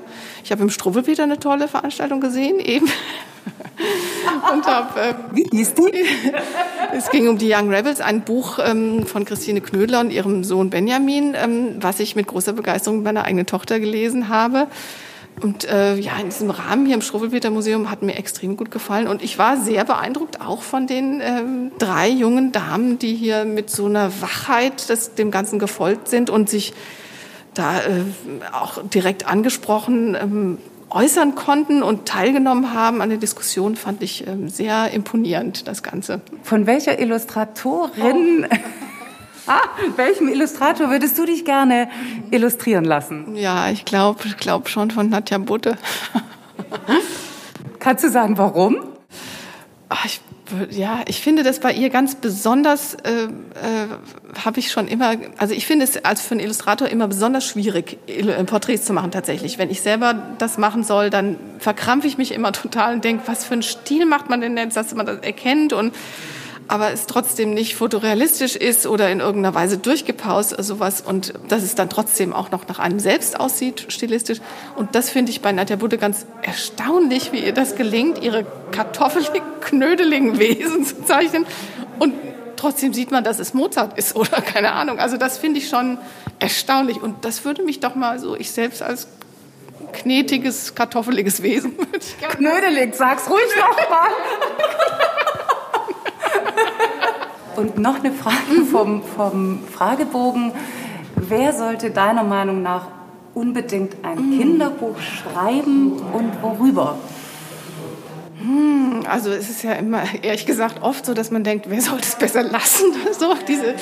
Ich 0.42 0.50
habe 0.50 0.62
im 0.62 0.70
Struwwelpeter 0.70 1.22
eine 1.22 1.38
tolle 1.38 1.68
Veranstaltung 1.68 2.20
gesehen, 2.20 2.58
eben. 2.58 2.88
Und 4.52 4.66
hab, 4.66 4.96
äh, 4.96 5.14
Wie 5.32 5.46
hieß 5.50 5.74
die? 5.74 6.04
es 6.96 7.10
ging 7.10 7.28
um 7.28 7.36
die 7.36 7.52
Young 7.52 7.72
Rebels, 7.72 8.00
ein 8.00 8.22
Buch 8.22 8.58
ähm, 8.58 9.06
von 9.06 9.26
Christine 9.26 9.60
Knödler 9.60 10.00
und 10.00 10.10
ihrem 10.10 10.44
Sohn 10.44 10.70
Benjamin, 10.70 11.34
ähm, 11.34 11.76
was 11.80 12.00
ich 12.00 12.16
mit 12.16 12.26
großer 12.26 12.54
Begeisterung 12.54 12.98
mit 12.98 13.04
meiner 13.04 13.24
eigenen 13.24 13.46
Tochter 13.46 13.80
gelesen 13.80 14.28
habe. 14.28 14.66
Und 15.42 15.66
äh, 15.68 15.96
ja, 15.96 16.18
in 16.18 16.30
diesem 16.30 16.50
Rahmen 16.50 16.86
hier 16.86 16.94
im 16.94 17.02
Struwwelpeter 17.02 17.50
Museum 17.50 17.90
hat 17.90 18.02
mir 18.02 18.16
extrem 18.16 18.56
gut 18.56 18.70
gefallen. 18.70 19.06
Und 19.06 19.22
ich 19.22 19.38
war 19.38 19.58
sehr 19.58 19.84
beeindruckt 19.84 20.40
auch 20.40 20.62
von 20.62 20.86
den 20.86 21.20
ähm, 21.22 21.70
drei 21.78 22.08
jungen 22.08 22.50
Damen, 22.50 22.98
die 22.98 23.14
hier 23.14 23.44
mit 23.44 23.70
so 23.70 23.86
einer 23.86 24.10
Wachheit 24.20 24.88
das, 24.88 25.14
dem 25.14 25.30
Ganzen 25.30 25.58
gefolgt 25.58 26.08
sind 26.08 26.30
und 26.30 26.48
sich 26.48 26.72
da 27.54 27.80
äh, 27.80 28.04
auch 28.52 28.82
direkt 28.82 29.26
angesprochen 29.26 30.14
ähm, 30.14 30.58
äußern 30.90 31.34
konnten 31.34 31.82
und 31.82 32.06
teilgenommen 32.06 32.72
haben 32.72 33.00
an 33.02 33.08
der 33.10 33.18
Diskussion, 33.18 33.76
fand 33.76 34.02
ich 34.02 34.26
ähm, 34.26 34.48
sehr 34.48 34.90
imponierend, 34.90 35.68
das 35.68 35.82
Ganze. 35.82 36.20
Von 36.42 36.66
welcher 36.66 36.98
Illustratorin, 36.98 38.46
oh. 38.50 38.56
ah, 39.46 39.60
welchem 39.96 40.28
Illustrator 40.28 40.90
würdest 40.90 41.18
du 41.18 41.26
dich 41.26 41.44
gerne 41.44 41.88
illustrieren 42.30 42.84
lassen? 42.84 43.36
Ja, 43.36 43.70
ich 43.70 43.84
glaube 43.84 44.20
ich 44.24 44.36
glaub 44.36 44.68
schon 44.68 44.90
von 44.90 45.10
Nadja 45.10 45.38
Butte. 45.38 45.76
Kannst 47.78 48.04
du 48.04 48.10
sagen, 48.10 48.38
warum? 48.38 48.78
Ach, 49.88 50.04
ich 50.04 50.20
ja, 50.70 51.02
ich 51.06 51.20
finde 51.20 51.42
das 51.42 51.60
bei 51.60 51.72
ihr 51.72 51.90
ganz 51.90 52.14
besonders, 52.14 52.94
äh, 52.94 53.24
äh, 53.24 53.28
habe 54.44 54.60
ich 54.60 54.70
schon 54.70 54.88
immer, 54.88 55.14
also 55.36 55.54
ich 55.54 55.66
finde 55.66 55.84
es 55.84 56.04
als 56.04 56.20
für 56.20 56.32
einen 56.32 56.40
Illustrator 56.40 56.88
immer 56.88 57.08
besonders 57.08 57.44
schwierig, 57.44 57.98
Porträts 58.46 58.84
zu 58.84 58.92
machen 58.92 59.10
tatsächlich. 59.10 59.58
Wenn 59.58 59.70
ich 59.70 59.80
selber 59.80 60.14
das 60.38 60.58
machen 60.58 60.84
soll, 60.84 61.10
dann 61.10 61.36
verkrampfe 61.58 62.06
ich 62.06 62.18
mich 62.18 62.32
immer 62.32 62.52
total 62.52 62.94
und 62.94 63.04
denke, 63.04 63.24
was 63.26 63.44
für 63.44 63.54
einen 63.54 63.62
Stil 63.62 64.06
macht 64.06 64.30
man 64.30 64.40
denn 64.40 64.56
jetzt, 64.56 64.76
dass 64.76 64.94
man 64.94 65.06
das 65.06 65.18
erkennt 65.18 65.72
und 65.72 65.94
aber 66.68 66.92
es 66.92 67.06
trotzdem 67.06 67.54
nicht 67.54 67.74
fotorealistisch 67.74 68.54
ist 68.54 68.86
oder 68.86 69.10
in 69.10 69.20
irgendeiner 69.20 69.54
Weise 69.54 69.78
durchgepaust 69.78 70.52
oder 70.52 70.62
sowas 70.62 71.00
und 71.00 71.32
dass 71.48 71.62
es 71.62 71.74
dann 71.74 71.88
trotzdem 71.88 72.32
auch 72.34 72.50
noch 72.50 72.68
nach 72.68 72.78
einem 72.78 73.00
selbst 73.00 73.40
aussieht, 73.40 73.86
stilistisch. 73.88 74.40
Und 74.76 74.94
das 74.94 75.10
finde 75.10 75.32
ich 75.32 75.40
bei 75.40 75.50
Nadja 75.50 75.76
Budde 75.76 75.98
ganz 75.98 76.26
erstaunlich, 76.42 77.32
wie 77.32 77.38
ihr 77.38 77.54
das 77.54 77.74
gelingt, 77.74 78.22
ihre 78.22 78.44
kartoffelig 78.70 79.42
knödeligen 79.60 80.38
Wesen 80.38 80.84
zu 80.84 81.04
zeichnen 81.04 81.46
und 81.98 82.14
trotzdem 82.56 82.92
sieht 82.92 83.10
man, 83.10 83.24
dass 83.24 83.38
es 83.38 83.54
Mozart 83.54 83.98
ist 83.98 84.14
oder 84.14 84.40
keine 84.42 84.72
Ahnung. 84.72 84.98
Also 84.98 85.16
das 85.16 85.38
finde 85.38 85.58
ich 85.58 85.68
schon 85.68 85.98
erstaunlich 86.38 87.00
und 87.00 87.24
das 87.24 87.44
würde 87.44 87.62
mich 87.62 87.80
doch 87.80 87.94
mal 87.94 88.18
so, 88.18 88.36
ich 88.36 88.50
selbst 88.50 88.82
als 88.82 89.08
knetiges, 89.92 90.74
kartoffeliges 90.74 91.42
Wesen. 91.42 91.76
Knödelig, 92.36 92.94
sag's 92.94 93.28
ruhig 93.30 93.48
noch 93.58 93.90
mal. 93.90 94.08
Und 97.58 97.76
noch 97.76 97.98
eine 97.98 98.12
Frage 98.12 98.64
vom, 98.70 99.02
vom 99.02 99.58
Fragebogen. 99.64 100.52
Wer 101.16 101.52
sollte 101.52 101.90
deiner 101.90 102.22
Meinung 102.22 102.62
nach 102.62 102.86
unbedingt 103.34 103.96
ein 104.04 104.30
mm. 104.30 104.38
Kinderbuch 104.38 105.00
schreiben 105.00 105.94
und 106.12 106.40
worüber? 106.40 106.98
Hm, 108.40 109.00
also 109.08 109.30
es 109.30 109.50
ist 109.50 109.64
ja 109.64 109.72
immer, 109.72 110.02
ehrlich 110.22 110.46
gesagt, 110.46 110.82
oft 110.82 111.04
so, 111.04 111.14
dass 111.14 111.32
man 111.32 111.42
denkt, 111.42 111.68
wer 111.68 111.80
sollte 111.80 112.04
es 112.04 112.14
besser 112.14 112.44
lassen? 112.44 112.92
So, 113.18 113.34
diese 113.48 113.74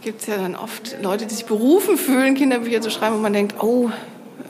gibt 0.00 0.22
es 0.22 0.26
ja 0.26 0.38
dann 0.38 0.56
oft 0.56 0.96
Leute, 1.02 1.26
die 1.26 1.34
sich 1.34 1.44
berufen 1.44 1.98
fühlen, 1.98 2.34
Kinderbücher 2.34 2.80
zu 2.80 2.90
schreiben, 2.90 3.16
und 3.16 3.22
man 3.22 3.34
denkt, 3.34 3.62
oh, 3.62 3.90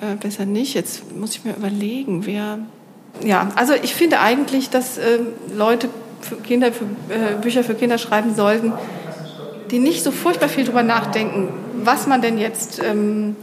äh, 0.01 0.15
besser 0.15 0.47
nicht. 0.47 0.75
Jetzt 0.75 1.17
muss 1.17 1.35
ich 1.35 1.45
mir 1.45 1.57
überlegen, 1.57 2.27
wer. 2.27 2.61
Ja, 3.25 3.51
also 3.57 3.75
ich 3.75 3.93
finde 3.93 4.21
eigentlich, 4.21 4.71
dass 4.71 4.99
äh, 4.99 5.19
Leute 5.53 5.89
für 6.23 6.37
Kinder, 6.37 6.73
für, 6.73 6.85
äh, 6.85 7.41
Bücher 7.41 7.65
für 7.65 7.75
Kinder 7.75 7.99
schreiben 7.99 8.35
sollten, 8.35 8.73
die 9.71 9.79
nicht 9.79 10.03
so 10.03 10.11
furchtbar 10.11 10.49
viel 10.49 10.65
darüber 10.65 10.83
nachdenken, 10.83 11.49
was 11.83 12.07
man 12.07 12.23
denn 12.23 12.39
jetzt 12.39 12.83
ähm, 12.85 13.37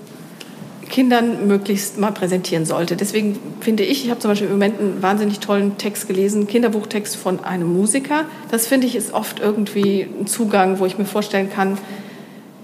Kindern 0.89 1.48
möglichst 1.48 1.98
mal 1.98 2.12
präsentieren 2.12 2.65
sollte. 2.65 2.95
Deswegen 2.95 3.39
finde 3.62 3.83
ich, 3.83 4.05
ich 4.05 4.09
habe 4.09 4.19
zum 4.19 4.31
Beispiel 4.31 4.48
im 4.48 4.53
Moment 4.53 4.79
einen 4.79 5.01
wahnsinnig 5.01 5.39
tollen 5.39 5.77
Text 5.77 6.07
gelesen, 6.07 6.48
Kinderbuchtext 6.48 7.15
von 7.15 7.43
einem 7.43 7.71
Musiker. 7.71 8.25
Das 8.51 8.67
finde 8.67 8.88
ich 8.88 8.95
ist 8.95 9.13
oft 9.13 9.39
irgendwie 9.39 10.07
ein 10.19 10.27
Zugang, 10.27 10.79
wo 10.79 10.86
ich 10.86 10.98
mir 10.98 11.05
vorstellen 11.05 11.50
kann, 11.50 11.77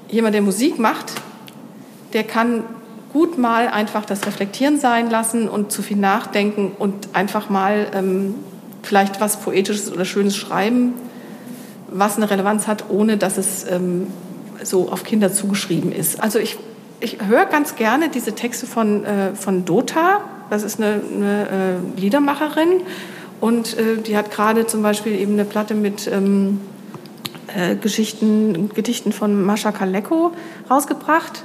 jemand, 0.09 0.35
der 0.35 0.41
Musik 0.41 0.79
macht, 0.79 1.13
der 2.13 2.23
kann 2.23 2.63
gut 3.13 3.37
mal 3.37 3.67
einfach 3.67 4.05
das 4.05 4.25
Reflektieren 4.25 4.79
sein 4.79 5.09
lassen 5.09 5.47
und 5.47 5.71
zu 5.71 5.81
viel 5.81 5.97
nachdenken 5.97 6.71
und 6.77 7.09
einfach 7.13 7.49
mal 7.49 7.87
ähm, 7.93 8.35
vielleicht 8.85 9.19
was 9.19 9.37
Poetisches 9.37 9.91
oder 9.91 10.05
Schönes 10.05 10.35
schreiben, 10.35 10.93
was 11.89 12.17
eine 12.17 12.29
Relevanz 12.29 12.67
hat, 12.67 12.85
ohne 12.89 13.17
dass 13.17 13.37
es 13.37 13.65
ähm, 13.69 14.07
so 14.63 14.89
auf 14.89 15.03
Kinder 15.03 15.31
zugeschrieben 15.33 15.91
ist. 15.91 16.21
Also 16.21 16.39
ich, 16.39 16.57
ich 16.99 17.17
höre 17.25 17.45
ganz 17.45 17.75
gerne 17.75 18.09
diese 18.09 18.33
Texte 18.33 18.65
von, 18.67 19.03
äh, 19.03 19.33
von 19.35 19.65
Dota. 19.65 20.21
Das 20.49 20.63
ist 20.63 20.79
eine, 20.79 21.01
eine 21.13 21.79
äh, 21.97 21.99
Liedermacherin 21.99 22.81
und 23.41 23.77
äh, 23.77 23.97
die 23.97 24.15
hat 24.17 24.31
gerade 24.31 24.67
zum 24.67 24.81
Beispiel 24.81 25.19
eben 25.19 25.33
eine 25.33 25.45
Platte 25.45 25.73
mit 25.73 26.07
ähm, 26.07 26.61
äh, 27.55 27.75
Geschichten, 27.75 28.69
Gedichten 28.73 29.11
von 29.11 29.43
Mascha 29.43 29.71
Kaleko 29.71 30.31
rausgebracht. 30.69 31.43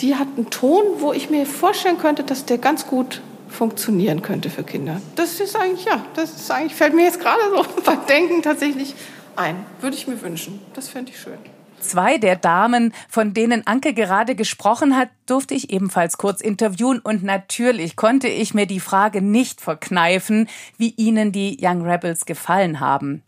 Die 0.00 0.14
hat 0.14 0.28
einen 0.36 0.50
Ton, 0.50 0.82
wo 0.98 1.12
ich 1.12 1.28
mir 1.28 1.44
vorstellen 1.44 1.98
könnte, 1.98 2.22
dass 2.22 2.44
der 2.44 2.58
ganz 2.58 2.86
gut 2.86 3.20
funktionieren 3.48 4.22
könnte 4.22 4.50
für 4.50 4.62
Kinder. 4.62 5.00
Das 5.16 5.40
ist 5.40 5.56
eigentlich, 5.56 5.84
ja, 5.84 6.04
das 6.14 6.34
ist 6.34 6.50
eigentlich, 6.50 6.74
fällt 6.74 6.94
mir 6.94 7.04
jetzt 7.04 7.20
gerade 7.20 7.40
so 7.50 7.64
beim 7.84 8.06
Denken 8.06 8.42
tatsächlich 8.42 8.94
ein. 9.36 9.64
Würde 9.80 9.96
ich 9.96 10.06
mir 10.06 10.20
wünschen. 10.20 10.60
Das 10.74 10.88
fände 10.88 11.12
ich 11.12 11.20
schön. 11.20 11.38
Zwei 11.80 12.18
der 12.18 12.36
Damen, 12.36 12.92
von 13.08 13.34
denen 13.34 13.66
Anke 13.66 13.94
gerade 13.94 14.34
gesprochen 14.34 14.96
hat, 14.96 15.10
durfte 15.26 15.54
ich 15.54 15.70
ebenfalls 15.70 16.18
kurz 16.18 16.40
interviewen 16.40 16.98
und 16.98 17.22
natürlich 17.22 17.94
konnte 17.94 18.26
ich 18.26 18.52
mir 18.52 18.66
die 18.66 18.80
Frage 18.80 19.22
nicht 19.22 19.60
verkneifen, 19.60 20.48
wie 20.76 20.90
Ihnen 20.96 21.30
die 21.30 21.56
Young 21.60 21.82
Rebels 21.82 22.26
gefallen 22.26 22.80
haben. 22.80 23.22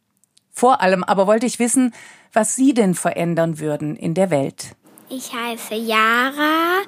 Vor 0.51 0.81
allem 0.81 1.05
aber 1.05 1.27
wollte 1.29 1.47
ich 1.47 1.59
wissen, 1.61 1.95
was 2.33 2.57
Sie 2.57 2.75
denn 2.75 2.95
verändern 2.95 3.61
würden 3.61 3.97
in 3.97 4.15
der 4.15 4.31
Welt. 4.31 4.75
Ich 5.09 5.33
heiße 5.33 5.75
Yara 5.75 6.83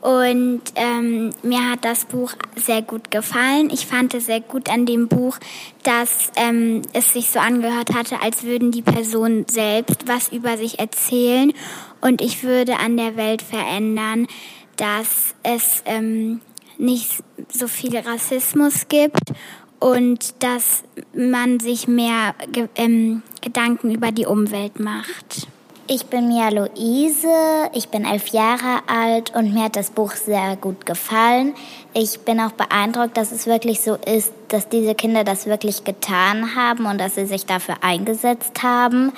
und 0.00 0.62
ähm, 0.76 1.30
mir 1.42 1.70
hat 1.70 1.84
das 1.84 2.04
Buch 2.04 2.32
sehr 2.54 2.82
gut 2.82 3.10
gefallen. 3.10 3.70
Ich 3.72 3.86
fand 3.86 4.14
es 4.14 4.26
sehr 4.26 4.40
gut 4.40 4.68
an 4.70 4.86
dem 4.86 5.08
Buch, 5.08 5.38
dass 5.82 6.30
ähm, 6.36 6.82
es 6.92 7.12
sich 7.12 7.30
so 7.30 7.38
angehört 7.38 7.94
hatte, 7.94 8.22
als 8.22 8.44
würden 8.44 8.70
die 8.70 8.82
Personen 8.82 9.46
selbst 9.48 10.06
was 10.06 10.28
über 10.28 10.58
sich 10.58 10.78
erzählen. 10.78 11.52
Und 12.00 12.20
ich 12.20 12.42
würde 12.42 12.78
an 12.78 12.96
der 12.96 13.16
Welt 13.16 13.42
verändern, 13.42 14.28
dass 14.76 15.34
es 15.42 15.82
ähm, 15.86 16.40
nicht 16.78 17.22
so 17.50 17.66
viel 17.66 17.96
Rassismus 17.96 18.88
gibt 18.88 19.32
und 19.80 20.42
dass 20.42 20.84
man 21.14 21.60
sich 21.60 21.88
mehr 21.88 22.34
ge 22.52 22.68
ähm, 22.76 23.22
Gedanken 23.40 23.94
über 23.94 24.12
die 24.12 24.26
Umwelt 24.26 24.78
macht. 24.78 25.48
Ich 25.88 26.06
bin 26.06 26.26
Mia 26.26 26.48
Luise, 26.48 27.70
ich 27.72 27.90
bin 27.90 28.04
elf 28.04 28.28
Jahre 28.28 28.80
alt 28.88 29.32
und 29.36 29.54
mir 29.54 29.64
hat 29.64 29.76
das 29.76 29.90
Buch 29.90 30.12
sehr 30.12 30.56
gut 30.56 30.84
gefallen. 30.84 31.54
Ich 31.94 32.18
bin 32.20 32.40
auch 32.40 32.50
beeindruckt, 32.50 33.16
dass 33.16 33.30
es 33.30 33.46
wirklich 33.46 33.80
so 33.82 33.94
ist, 33.94 34.32
dass 34.48 34.68
diese 34.68 34.96
Kinder 34.96 35.22
das 35.22 35.46
wirklich 35.46 35.84
getan 35.84 36.56
haben 36.56 36.86
und 36.86 36.98
dass 36.98 37.14
sie 37.14 37.26
sich 37.26 37.46
dafür 37.46 37.76
eingesetzt 37.82 38.64
haben. 38.64 39.12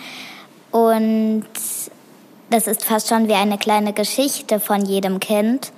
Und 0.71 1.47
das 2.51 2.67
ist 2.67 2.85
fast 2.85 3.09
schon 3.09 3.29
wie 3.29 3.35
eine 3.35 3.57
kleine 3.57 3.95
Geschichte 3.95 4.61
von 4.61 4.85
jedem 4.85 5.21
Kind. 5.21 5.73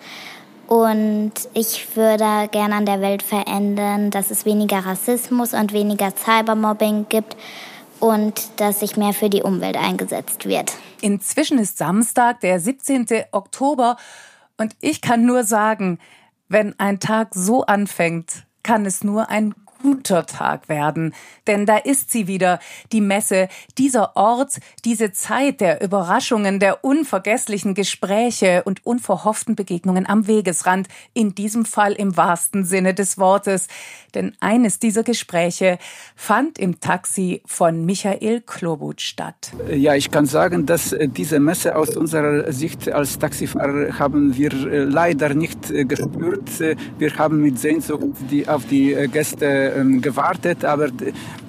Und 0.67 1.33
ich 1.55 1.97
würde 1.97 2.49
gerne 2.51 2.75
an 2.75 2.87
der 2.87 3.01
Welt 3.01 3.23
verändern, 3.23 4.11
dass 4.11 4.33
es 4.33 4.45
weniger 4.45 4.85
Rassismus 4.85 5.55
und 5.55 5.73
weniger 5.73 6.13
Cybermobbing 6.17 7.07
gibt 7.09 7.37
und 8.01 8.61
dass 8.61 8.81
sich 8.81 8.97
mehr 8.97 9.13
für 9.13 9.31
die 9.31 9.43
Umwelt 9.43 9.77
eingesetzt 9.77 10.47
wird. 10.47 10.73
Inzwischen 11.01 11.59
ist 11.59 11.79
Samstag, 11.79 12.41
der 12.41 12.59
17. 12.59 13.07
Oktober. 13.33 13.97
Und 14.57 14.75
ich 14.81 15.01
kann 15.01 15.25
nur 15.25 15.45
sagen, 15.45 15.99
wenn 16.49 16.79
ein 16.79 16.99
Tag 16.99 17.29
so 17.35 17.65
anfängt, 17.65 18.45
kann 18.63 18.85
es 18.85 19.05
nur 19.05 19.29
ein 19.29 19.55
guter 19.83 20.27
Tag 20.27 20.69
werden. 20.69 21.15
Denn 21.47 21.67
da 21.67 21.77
ist 21.77 22.11
sie 22.11 22.27
wieder, 22.27 22.59
die 22.93 23.01
Messe, 23.01 23.49
dieser 23.79 24.17
Ort, 24.17 24.61
diese 24.85 25.13
Zeit 25.13 25.61
der 25.61 25.83
Überraschungen, 25.83 26.61
der 26.61 26.85
unvergesslichen 26.85 27.75
Gespräche 27.75 28.63
und 28.65 28.87
unverhofften 28.87 29.57
Begegnungen 29.57 30.09
am 30.09 30.27
Wegesrand, 30.27 30.89
in 31.15 31.35
diesem 31.35 31.65
Fall 31.65 31.93
im 31.93 32.17
wahrsten 32.17 32.65
Sinne 32.65 32.95
des 32.95 33.19
Wortes. 33.19 33.69
Denn 34.15 34.33
eines 34.41 34.79
dieser 34.79 35.03
Gespräche 35.03 35.79
fand 36.17 36.59
im 36.59 36.81
Taxi 36.81 37.43
von 37.47 37.85
Michael 37.85 38.41
Klobut 38.41 39.01
statt. 39.01 39.53
Ja, 39.71 39.95
ich 39.95 40.11
kann 40.11 40.27
sagen, 40.27 40.67
dass 40.67 40.93
äh, 40.93 41.09
diese 41.09 41.41
Messe 41.41 41.77
aus 41.77 41.97
unserer 41.97 42.53
Sicht 42.53 42.91
als 42.91 43.19
Taxifahrer 43.19 43.99
haben 43.99 44.37
wir 44.37 44.53
äh, 44.53 44.85
leider 44.85 45.35
nicht 45.35 45.71
äh, 45.71 45.85
gespürt. 45.85 46.51
Wir 46.99 47.17
haben 47.17 47.41
mit 47.43 47.59
Sehnsucht 47.59 48.17
die, 48.31 48.49
auf 48.49 48.67
die 48.67 48.95
Gäste 49.13 49.70
ähm, 49.77 50.01
gewartet, 50.01 50.65
aber 50.65 50.89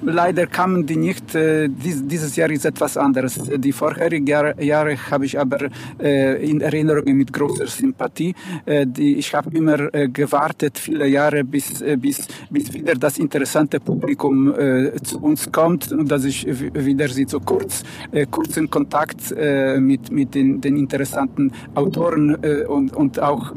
leider 0.02 0.46
kamen 0.46 0.86
die 0.86 0.96
nicht. 0.96 1.34
Äh, 1.34 1.68
dies, 1.68 2.06
dieses 2.06 2.36
Jahr 2.36 2.50
ist 2.50 2.64
etwas 2.64 2.96
anderes. 2.96 3.40
Die 3.56 3.72
vorherigen 3.72 4.26
Jahre, 4.26 4.96
habe 5.10 5.26
ich 5.26 5.38
aber 5.38 5.68
äh, 6.00 6.44
in 6.44 6.60
Erinnerung 6.60 7.04
mit 7.16 7.32
großer 7.32 7.66
Sympathie. 7.66 8.34
Äh, 8.66 8.86
ich 8.96 9.34
habe 9.34 9.56
immer 9.56 9.90
gewartet, 10.08 10.78
viele 10.78 11.06
Jahre, 11.06 11.44
bis, 11.44 11.82
bis, 11.98 12.26
bis 12.50 12.72
wieder 12.72 12.94
das 12.94 13.18
interessante 13.18 13.80
Publikum 13.80 14.54
zu 15.02 15.20
uns 15.20 15.50
kommt 15.50 15.92
und 15.92 16.10
dass 16.10 16.24
ich 16.24 16.46
wieder 16.46 17.08
sie 17.08 17.26
so 17.28 17.40
kurz, 17.40 17.82
kurzen 18.30 18.70
Kontakt 18.70 19.34
mit, 19.78 20.10
mit 20.10 20.34
den, 20.34 20.60
den 20.60 20.76
interessanten 20.76 21.52
Autoren 21.74 22.34
und, 22.66 22.94
und 22.94 23.20
auch 23.20 23.52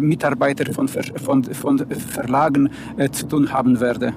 Mitarbeitern 0.00 0.72
von, 0.72 0.88
von, 0.88 1.44
von 1.44 1.78
Verlagen 1.90 2.70
zu 3.16 3.26
tun 3.26 3.52
haben 3.52 3.80
werde. 3.80 4.14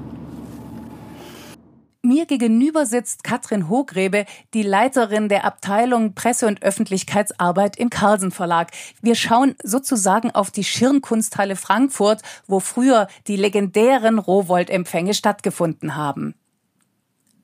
Mir 2.01 2.25
gegenüber 2.25 2.85
sitzt 2.85 3.25
Katrin 3.25 3.67
Hogrebe, 3.69 4.25
die 4.53 4.63
Leiterin 4.63 5.27
der 5.27 5.43
Abteilung 5.43 6.15
Presse- 6.15 6.47
und 6.47 6.63
Öffentlichkeitsarbeit 6.63 7.77
im 7.77 7.89
Carlsen 7.89 8.31
Verlag. 8.31 8.71
Wir 9.01 9.15
schauen 9.15 9.55
sozusagen 9.63 10.31
auf 10.31 10.49
die 10.49 10.63
Schirnkunsthalle 10.63 11.57
Frankfurt, 11.57 12.21
wo 12.47 12.61
früher 12.61 13.07
die 13.27 13.35
legendären 13.35 14.17
Rowold-Empfänge 14.17 15.13
stattgefunden 15.13 15.97
haben. 15.97 16.35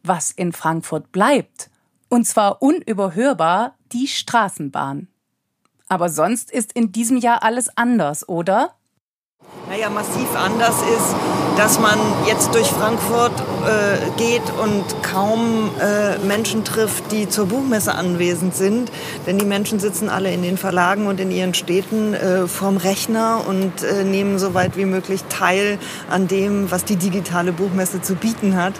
Was 0.03 0.31
in 0.31 0.53
Frankfurt 0.53 1.11
bleibt, 1.11 1.69
und 2.07 2.25
zwar 2.25 2.61
unüberhörbar, 2.61 3.75
die 3.91 4.07
Straßenbahn. 4.07 5.09
Aber 5.89 6.09
sonst 6.09 6.49
ist 6.49 6.71
in 6.73 6.93
diesem 6.93 7.17
Jahr 7.17 7.43
alles 7.43 7.69
anders, 7.77 8.27
oder? 8.27 8.73
Naja, 9.67 9.89
massiv 9.89 10.27
anders 10.35 10.75
ist, 10.81 11.15
dass 11.57 11.79
man 11.79 11.97
jetzt 12.27 12.53
durch 12.53 12.67
Frankfurt 12.67 13.31
äh, 13.65 14.11
geht 14.17 14.43
und 14.61 14.83
kaum 15.01 15.71
äh, 15.79 16.19
Menschen 16.19 16.63
trifft, 16.63 17.11
die 17.11 17.27
zur 17.27 17.47
Buchmesse 17.47 17.95
anwesend 17.95 18.55
sind. 18.55 18.91
Denn 19.25 19.39
die 19.39 19.45
Menschen 19.45 19.79
sitzen 19.79 20.09
alle 20.09 20.31
in 20.31 20.43
den 20.43 20.57
Verlagen 20.57 21.07
und 21.07 21.19
in 21.19 21.31
ihren 21.31 21.53
Städten 21.53 22.13
äh, 22.13 22.47
vorm 22.47 22.77
Rechner 22.77 23.43
und 23.47 23.83
äh, 23.83 24.03
nehmen 24.03 24.37
so 24.37 24.53
weit 24.53 24.77
wie 24.77 24.85
möglich 24.85 25.23
teil 25.29 25.79
an 26.09 26.27
dem, 26.27 26.69
was 26.69 26.85
die 26.85 26.97
digitale 26.97 27.51
Buchmesse 27.51 28.01
zu 28.01 28.15
bieten 28.15 28.55
hat 28.55 28.73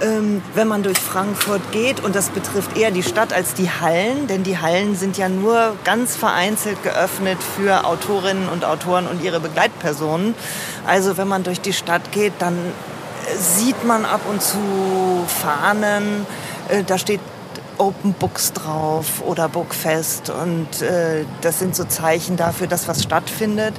ähm, 0.00 0.42
wenn 0.54 0.68
man 0.68 0.82
durch 0.82 0.98
Frankfurt 0.98 1.72
geht, 1.72 2.04
und 2.04 2.14
das 2.14 2.28
betrifft 2.30 2.76
eher 2.76 2.90
die 2.90 3.02
Stadt 3.02 3.32
als 3.32 3.54
die 3.54 3.70
Hallen, 3.70 4.26
denn 4.26 4.42
die 4.42 4.58
Hallen 4.58 4.96
sind 4.96 5.16
ja 5.16 5.28
nur 5.28 5.76
ganz 5.84 6.16
vereinzelt 6.16 6.82
geöffnet 6.82 7.38
für 7.42 7.84
Autorinnen 7.84 8.48
und 8.48 8.64
Autoren 8.64 9.06
und 9.06 9.22
ihre 9.22 9.40
Begleitpersonen. 9.40 10.34
Also 10.86 11.16
wenn 11.16 11.28
man 11.28 11.42
durch 11.42 11.60
die 11.60 11.72
Stadt 11.72 12.12
geht, 12.12 12.34
dann 12.38 12.58
sieht 13.38 13.84
man 13.84 14.04
ab 14.04 14.20
und 14.28 14.42
zu 14.42 14.58
Fahnen, 15.26 16.26
äh, 16.68 16.82
da 16.84 16.98
steht 16.98 17.20
Open 17.78 18.14
Books 18.14 18.52
drauf 18.52 19.22
oder 19.26 19.48
Bookfest 19.48 20.30
und 20.30 20.82
äh, 20.82 21.24
das 21.42 21.58
sind 21.58 21.76
so 21.76 21.84
Zeichen 21.84 22.36
dafür, 22.36 22.66
dass 22.66 22.88
was 22.88 23.02
stattfindet. 23.02 23.74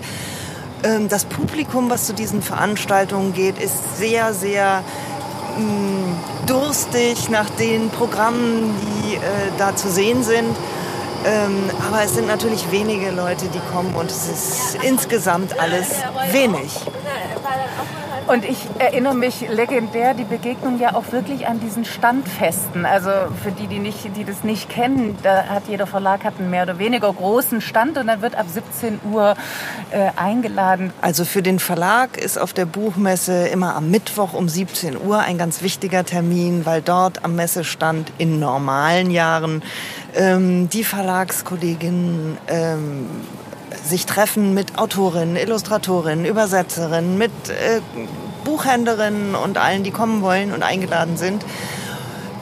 Ähm, 0.84 1.10
das 1.10 1.26
Publikum, 1.26 1.90
was 1.90 2.06
zu 2.06 2.14
diesen 2.14 2.42
Veranstaltungen 2.42 3.34
geht, 3.34 3.58
ist 3.58 3.98
sehr, 3.98 4.34
sehr 4.34 4.84
durstig 6.46 7.30
nach 7.30 7.50
den 7.52 7.90
Programmen, 7.90 8.76
die 8.82 9.16
äh, 9.16 9.20
da 9.58 9.76
zu 9.76 9.90
sehen 9.90 10.24
sind. 10.24 10.56
Ähm, 11.26 11.70
aber 11.88 12.04
es 12.04 12.16
sind 12.16 12.28
natürlich 12.28 12.72
wenige 12.72 13.12
Leute, 13.12 13.46
die 13.48 13.62
kommen 13.74 13.96
und 13.96 14.10
es 14.10 14.28
ist 14.30 14.84
insgesamt 14.84 15.60
alles 15.60 15.88
wenig. 16.32 16.72
Und 18.28 18.44
ich 18.44 18.58
erinnere 18.78 19.16
mich 19.16 19.48
legendär 19.50 20.14
die 20.14 20.26
Begegnung 20.26 20.80
ja 20.82 20.96
auch 20.96 21.14
wirklich 21.14 21.48
an 21.48 21.62
diesen 21.62 21.86
Standfesten. 21.86 22.86
Also 22.86 23.10
für 23.42 23.52
die, 23.52 23.68
die, 23.68 23.80
nicht, 23.80 24.18
die 24.18 24.26
das 24.26 24.44
nicht 24.44 24.68
kennen, 24.70 25.18
da 25.24 25.46
hat 25.46 25.64
jeder 25.70 25.88
Verlag 25.88 26.26
hat 26.26 26.34
einen 26.38 26.50
mehr 26.50 26.64
oder 26.64 26.78
weniger 26.78 27.12
großen 27.14 27.62
Stand 27.62 27.98
und 27.98 28.08
dann 28.08 28.22
wird 28.22 28.36
ab 28.36 28.48
17 28.50 29.00
Uhr 29.14 29.36
äh, 29.92 30.10
eingeladen. 30.18 30.92
Also 31.02 31.24
für 31.24 31.42
den 31.42 31.60
Verlag 31.60 32.18
ist 32.18 32.38
auf 32.38 32.52
der 32.52 32.66
Buchmesse 32.66 33.48
immer 33.48 33.76
am 33.76 33.90
Mittwoch 33.92 34.34
um 34.34 34.50
17 34.50 34.98
Uhr 35.02 35.20
ein 35.20 35.38
ganz 35.38 35.62
wichtiger 35.62 36.04
Termin, 36.04 36.66
weil 36.66 36.82
dort 36.82 37.24
am 37.24 37.36
Messestand 37.36 38.12
in 38.18 38.42
normalen 38.42 39.10
Jahren 39.10 39.64
ähm, 40.18 40.70
die 40.70 40.84
Verlagskolleginnen 40.84 42.38
ähm, 42.48 43.08
sich 43.84 44.06
treffen 44.06 44.54
mit 44.54 44.78
Autorinnen, 44.78 45.36
Illustratorinnen, 45.36 46.26
Übersetzerinnen, 46.26 47.18
mit 47.18 47.32
äh, 47.50 47.82
Buchhändlerinnen 48.44 49.36
und 49.36 49.58
allen, 49.58 49.84
die 49.84 49.92
kommen 49.92 50.22
wollen 50.22 50.54
und 50.54 50.64
eingeladen 50.64 51.18
sind. 51.18 51.46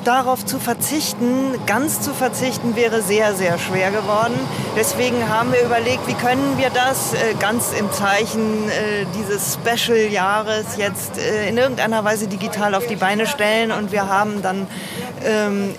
Darauf 0.04 0.46
zu 0.46 0.60
verzichten, 0.60 1.56
ganz 1.66 2.00
zu 2.00 2.14
verzichten, 2.14 2.76
wäre 2.76 3.02
sehr, 3.02 3.34
sehr 3.34 3.58
schwer 3.58 3.90
geworden. 3.90 4.36
Deswegen 4.78 5.30
haben 5.30 5.52
wir 5.52 5.64
überlegt, 5.64 6.08
wie 6.08 6.14
können 6.14 6.60
wir 6.60 6.70
das 6.70 7.16
äh, 7.16 7.34
ganz 7.40 7.72
im 7.74 7.92
Zeichen 7.92 8.70
äh, 8.70 9.08
dieses 9.18 9.56
Special-Jahres 9.56 10.78
jetzt 10.78 11.18
äh, 11.18 11.50
in 11.50 11.58
irgendeiner 11.58 12.04
Weise 12.04 12.28
digital 12.28 12.76
auf 12.76 12.86
die 12.86 12.98
Beine 12.98 13.26
stellen. 13.26 13.72
Und 13.72 13.92
wir 13.92 14.08
haben 14.08 14.44
dann 14.44 14.68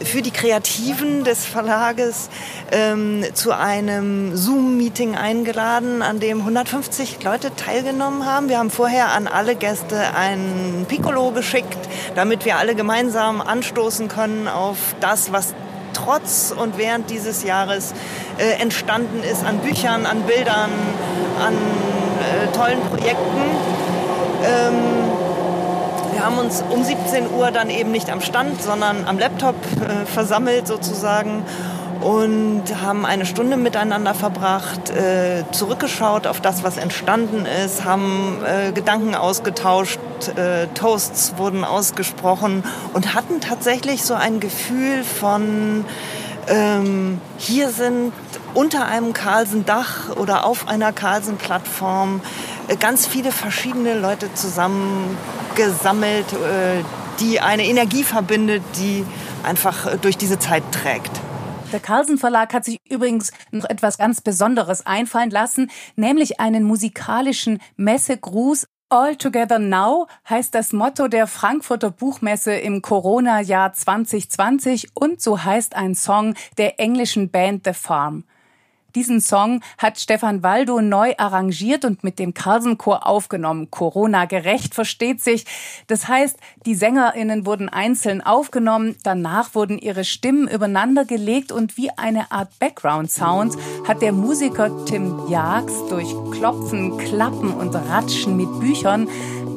für 0.04 0.22
die 0.22 0.30
Kreativen 0.30 1.24
des 1.24 1.44
Verlages 1.44 2.28
ähm, 2.72 3.24
zu 3.34 3.52
einem 3.52 4.36
Zoom-Meeting 4.36 5.14
eingeladen, 5.14 6.02
an 6.02 6.20
dem 6.20 6.40
150 6.40 7.22
Leute 7.22 7.54
teilgenommen 7.54 8.26
haben. 8.26 8.48
Wir 8.48 8.58
haben 8.58 8.70
vorher 8.70 9.12
an 9.12 9.26
alle 9.26 9.54
Gäste 9.54 10.14
ein 10.16 10.86
Piccolo 10.88 11.30
geschickt, 11.30 11.78
damit 12.14 12.44
wir 12.44 12.56
alle 12.56 12.74
gemeinsam 12.74 13.40
anstoßen 13.40 14.08
können 14.08 14.48
auf 14.48 14.78
das, 15.00 15.32
was 15.32 15.54
trotz 15.92 16.52
und 16.56 16.78
während 16.78 17.10
dieses 17.10 17.42
Jahres 17.42 17.94
äh, 18.38 18.60
entstanden 18.60 19.22
ist 19.22 19.44
an 19.44 19.58
Büchern, 19.58 20.06
an 20.06 20.22
Bildern, 20.22 20.70
an 21.40 21.54
äh, 21.54 22.52
tollen 22.56 22.80
Projekten. 22.80 23.42
Ähm, 24.44 25.15
haben 26.26 26.38
uns 26.38 26.60
um 26.70 26.82
17 26.82 27.30
Uhr 27.30 27.52
dann 27.52 27.70
eben 27.70 27.92
nicht 27.92 28.10
am 28.10 28.20
Stand, 28.20 28.60
sondern 28.60 29.04
am 29.06 29.16
Laptop 29.16 29.54
äh, 29.54 30.04
versammelt 30.06 30.66
sozusagen 30.66 31.44
und 32.00 32.64
haben 32.82 33.06
eine 33.06 33.24
Stunde 33.26 33.56
miteinander 33.56 34.12
verbracht, 34.12 34.90
äh, 34.90 35.44
zurückgeschaut 35.52 36.26
auf 36.26 36.40
das, 36.40 36.64
was 36.64 36.78
entstanden 36.78 37.46
ist, 37.64 37.84
haben 37.84 38.42
äh, 38.44 38.72
Gedanken 38.72 39.14
ausgetauscht, 39.14 40.00
äh, 40.34 40.66
Toasts 40.74 41.34
wurden 41.36 41.62
ausgesprochen 41.62 42.64
und 42.92 43.14
hatten 43.14 43.40
tatsächlich 43.40 44.02
so 44.02 44.14
ein 44.14 44.40
Gefühl 44.40 45.04
von, 45.04 45.84
ähm, 46.48 47.20
hier 47.38 47.70
sind 47.70 48.12
unter 48.56 48.86
einem 48.86 49.12
Carlsen-Dach 49.12 50.16
oder 50.16 50.46
auf 50.46 50.66
einer 50.66 50.92
Carlsen-Plattform 50.92 52.22
äh, 52.68 52.76
ganz 52.76 53.06
viele 53.06 53.30
verschiedene 53.30 53.98
Leute 53.98 54.32
zusammengesammelt, 54.32 56.32
äh, 56.32 56.82
die 57.20 57.40
eine 57.40 57.66
Energie 57.66 58.02
verbindet, 58.02 58.62
die 58.76 59.04
einfach 59.42 59.86
äh, 59.86 59.98
durch 59.98 60.16
diese 60.16 60.38
Zeit 60.38 60.62
trägt. 60.72 61.10
Der 61.72 61.80
Carlsen 61.80 62.16
Verlag 62.16 62.54
hat 62.54 62.64
sich 62.64 62.78
übrigens 62.88 63.30
noch 63.50 63.68
etwas 63.68 63.98
ganz 63.98 64.22
Besonderes 64.22 64.86
einfallen 64.86 65.30
lassen, 65.30 65.70
nämlich 65.96 66.40
einen 66.40 66.64
musikalischen 66.64 67.60
Messegruß 67.76 68.66
All 68.88 69.16
Together 69.16 69.58
Now 69.58 70.06
heißt 70.30 70.54
das 70.54 70.72
Motto 70.72 71.08
der 71.08 71.26
Frankfurter 71.26 71.90
Buchmesse 71.90 72.54
im 72.54 72.82
Corona-Jahr 72.82 73.72
2020 73.72 74.90
und 74.94 75.20
so 75.20 75.42
heißt 75.42 75.74
ein 75.74 75.96
Song 75.96 76.34
der 76.56 76.78
englischen 76.78 77.30
Band 77.30 77.64
The 77.64 77.74
Farm. 77.74 78.22
Diesen 78.96 79.20
Song 79.20 79.60
hat 79.76 80.00
Stefan 80.00 80.42
Waldo 80.42 80.80
neu 80.80 81.12
arrangiert 81.18 81.84
und 81.84 82.02
mit 82.02 82.18
dem 82.18 82.32
Carlsen-Chor 82.32 83.06
aufgenommen. 83.06 83.70
Corona-gerecht 83.70 84.74
versteht 84.74 85.22
sich. 85.22 85.44
Das 85.86 86.08
heißt, 86.08 86.38
die 86.64 86.74
SängerInnen 86.74 87.44
wurden 87.44 87.68
einzeln 87.68 88.22
aufgenommen, 88.22 88.96
danach 89.02 89.54
wurden 89.54 89.76
ihre 89.76 90.04
Stimmen 90.04 90.48
übereinander 90.48 91.04
gelegt 91.04 91.52
und 91.52 91.76
wie 91.76 91.90
eine 91.90 92.32
Art 92.32 92.58
Background-Sound 92.58 93.58
hat 93.86 94.00
der 94.00 94.12
Musiker 94.12 94.86
Tim 94.86 95.28
Jags 95.28 95.74
durch 95.90 96.08
Klopfen, 96.32 96.96
Klappen 96.96 97.52
und 97.52 97.74
Ratschen 97.74 98.38
mit 98.38 98.48
Büchern 98.60 99.08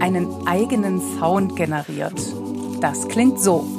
einen 0.02 0.46
eigenen 0.48 1.02
Sound 1.18 1.56
generiert. 1.56 2.20
Das 2.82 3.08
klingt 3.08 3.40
so. 3.40 3.79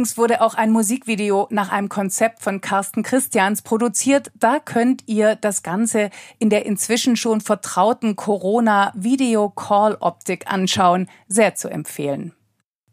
Übrigens 0.00 0.16
wurde 0.16 0.40
auch 0.40 0.54
ein 0.54 0.70
Musikvideo 0.70 1.46
nach 1.50 1.70
einem 1.70 1.90
Konzept 1.90 2.40
von 2.40 2.62
Carsten 2.62 3.02
Christians 3.02 3.60
produziert. 3.60 4.32
Da 4.34 4.58
könnt 4.58 5.02
ihr 5.04 5.36
das 5.36 5.62
Ganze 5.62 6.08
in 6.38 6.48
der 6.48 6.64
inzwischen 6.64 7.16
schon 7.16 7.42
vertrauten 7.42 8.16
Corona-Video-Call-Optik 8.16 10.50
anschauen. 10.50 11.06
Sehr 11.28 11.54
zu 11.54 11.68
empfehlen. 11.68 12.32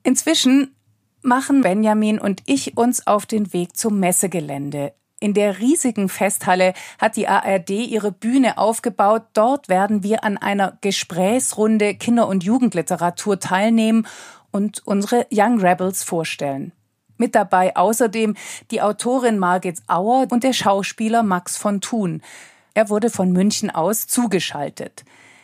Inzwischen 0.03 0.75
machen 1.21 1.61
Benjamin 1.61 2.19
und 2.19 2.43
ich 2.45 2.75
uns 2.75 3.07
auf 3.07 3.25
den 3.25 3.53
Weg 3.53 3.77
zum 3.77 4.01
Messegelände. 4.01 4.91
In 5.21 5.33
der 5.33 5.59
riesigen 5.59 6.09
Festhalle 6.09 6.73
hat 6.99 7.15
die 7.15 7.29
ARD 7.29 7.69
ihre 7.69 8.11
Bühne 8.11 8.57
aufgebaut. 8.57 9.23
Dort 9.31 9.69
werden 9.69 10.03
wir 10.03 10.25
an 10.25 10.37
einer 10.37 10.77
Gesprächsrunde 10.81 11.95
Kinder- 11.95 12.27
und 12.27 12.43
Jugendliteratur 12.43 13.39
teilnehmen 13.39 14.05
und 14.51 14.85
unsere 14.85 15.25
Young 15.31 15.61
Rebels 15.61 16.03
vorstellen. 16.03 16.73
Mit 17.17 17.35
dabei 17.35 17.75
außerdem 17.75 18.35
die 18.71 18.81
Autorin 18.81 19.39
Margit 19.39 19.79
Auer 19.87 20.27
und 20.31 20.43
der 20.43 20.53
Schauspieler 20.53 21.23
Max 21.23 21.57
von 21.57 21.81
Thun. 21.81 22.21
Er 22.73 22.89
wurde 22.89 23.09
von 23.09 23.31
München 23.31 23.69
aus 23.69 24.07
zugeschaltet. 24.07 25.03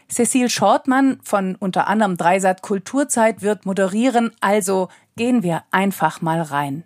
Cecil 0.09 0.49
Shortmann 0.49 1.19
von 1.23 1.55
unter 1.55 1.87
anderem 1.87 2.17
Dreisat 2.17 2.61
Kulturzeit 2.61 3.41
wird 3.41 3.65
moderieren, 3.65 4.31
also 4.41 4.89
gehen 5.15 5.41
wir 5.43 5.63
einfach 5.71 6.21
mal 6.21 6.41
rein. 6.41 6.83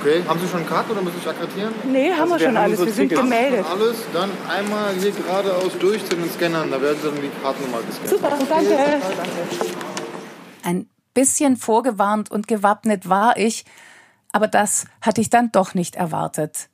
Okay, 0.00 0.22
haben 0.26 0.40
Sie 0.40 0.48
schon 0.48 0.66
Karten 0.66 0.90
oder 0.90 1.02
müssen 1.02 1.14
Sie 1.14 1.20
sich 1.20 1.28
akkreditieren? 1.28 1.72
Nee, 1.84 2.10
haben 2.10 2.32
also 2.32 2.34
wir 2.34 2.46
schon 2.46 2.56
alles. 2.56 2.84
Wir 2.84 2.92
sind 2.92 3.08
gemeldet. 3.10 3.64
Alles, 3.70 3.98
dann 4.12 4.30
einmal 4.48 4.94
hier 4.94 5.12
geradeaus 5.12 5.78
durch 5.78 6.04
zu 6.04 6.16
den 6.16 6.28
Scannern. 6.28 6.70
Da 6.72 6.82
werden 6.82 6.98
Sie 7.00 7.08
dann 7.08 7.20
die 7.22 7.30
Karten 7.40 7.62
nochmal 7.62 7.82
gescannt. 7.82 8.08
Super, 8.08 8.30
danke. 8.48 9.00
Ein 10.64 10.88
bisschen 11.14 11.56
vorgewarnt 11.56 12.30
und 12.30 12.48
gewappnet 12.48 13.08
war 13.08 13.36
ich, 13.36 13.64
aber 14.32 14.48
das 14.48 14.86
hatte 15.00 15.20
ich 15.20 15.30
dann 15.30 15.52
doch 15.52 15.74
nicht 15.74 15.96
erwartet. 15.96 16.68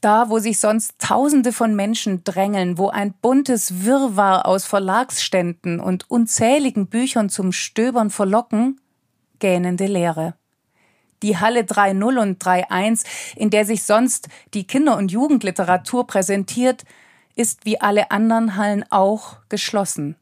Da, 0.00 0.30
wo 0.30 0.38
sich 0.38 0.60
sonst 0.60 0.94
Tausende 0.98 1.52
von 1.52 1.74
Menschen 1.74 2.22
drängeln, 2.22 2.78
wo 2.78 2.88
ein 2.88 3.14
buntes 3.14 3.84
Wirrwarr 3.84 4.46
aus 4.46 4.64
Verlagsständen 4.64 5.80
und 5.80 6.08
unzähligen 6.08 6.86
Büchern 6.86 7.28
zum 7.28 7.50
Stöbern 7.50 8.10
verlocken, 8.10 8.80
gähnende 9.40 9.86
Leere. 9.86 10.34
Die 11.24 11.36
Halle 11.38 11.62
3.0 11.62 12.20
und 12.20 12.42
3.1, 12.42 13.04
in 13.34 13.50
der 13.50 13.64
sich 13.64 13.82
sonst 13.82 14.28
die 14.54 14.68
Kinder- 14.68 14.96
und 14.96 15.10
Jugendliteratur 15.10 16.06
präsentiert, 16.06 16.84
ist 17.34 17.64
wie 17.64 17.80
alle 17.80 18.12
anderen 18.12 18.56
Hallen 18.56 18.84
auch 18.90 19.36
geschlossen. 19.48 20.16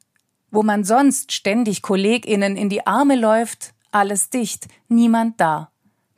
Wo 0.57 0.63
man 0.63 0.85
sonst 0.85 1.33
ständig 1.33 1.83
KollegInnen 1.83 2.57
in 2.57 2.71
die 2.71 2.87
Arme 2.87 3.15
läuft, 3.15 3.75
alles 3.91 4.31
dicht, 4.31 4.69
niemand 4.89 5.39
da. 5.39 5.71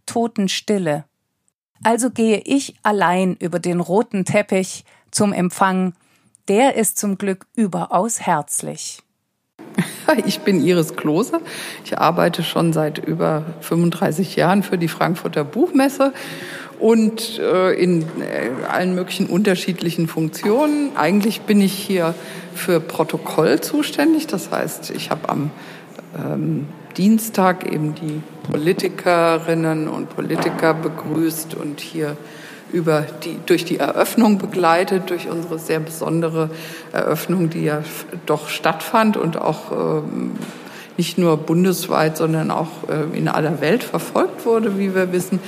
Totenstille. 0.07 1.07
Also 1.83 2.11
gehe 2.11 2.39
ich 2.45 2.77
allein 2.85 3.35
über 3.35 3.59
den 3.59 3.81
roten 3.81 4.25
Teppich 4.25 4.85
zum 5.11 5.33
Empfang. 5.33 5.95
Der 6.47 6.77
ist 6.77 6.99
zum 6.99 7.19
Glück 7.19 7.49
überaus 7.57 8.21
herzlich. 8.21 9.03
Ich 10.25 10.41
bin 10.41 10.65
Iris 10.65 10.95
Klose. 10.95 11.41
Ich 11.85 11.99
arbeite 11.99 12.43
schon 12.45 12.73
seit 12.73 12.99
über 12.99 13.45
35 13.61 14.37
Jahren 14.37 14.63
für 14.63 14.79
die 14.79 14.89
Frankfurter 14.89 15.43
Buchmesse 15.43 16.15
und 16.79 17.39
äh, 17.39 17.73
in 17.73 18.03
äh, 18.03 18.51
allen 18.69 18.95
möglichen 18.95 19.27
unterschiedlichen 19.27 20.09
Funktionen. 20.09 20.97
Eigentlich 20.97 21.43
bin 21.43 21.61
ich 21.61 21.73
hier 21.73 22.15
für 22.55 22.81
Protokoll 22.81 23.61
zuständig. 23.61 24.27
Das 24.27 24.51
heißt, 24.51 24.91
ich 24.91 25.11
habe 25.11 25.29
am 25.29 25.51
ähm, 26.17 26.67
Dienstag 26.97 27.71
eben 27.71 27.95
die 27.95 28.23
Politikerinnen 28.51 29.89
und 29.89 30.15
Politiker 30.15 30.75
begrüßt 30.75 31.55
und 31.55 31.81
hier 31.81 32.17
über 32.73 33.07
die, 33.25 33.37
durch 33.47 33.65
die 33.65 33.79
Eröffnung 33.79 34.39
begleitet, 34.39 35.11
durch 35.11 35.29
unsere 35.29 35.59
sehr 35.59 35.81
besondere 35.81 36.51
Eröffnung, 36.93 37.51
die 37.51 37.65
ja 37.65 37.83
doch 38.27 38.49
stattfand 38.49 39.17
und 39.17 39.41
auch 39.41 40.03
ähm, 40.03 40.33
nicht 40.99 41.17
nur 41.17 41.37
bundesweit, 41.37 42.17
sondern 42.17 42.51
auch 42.51 42.69
äh, 42.89 43.17
in 43.17 43.29
aller 43.29 43.61
Welt 43.61 43.85
verfolgt 43.85 44.45
wurde, 44.45 44.79
wie 44.79 44.95
wir 44.95 45.13
wissen. 45.13 45.39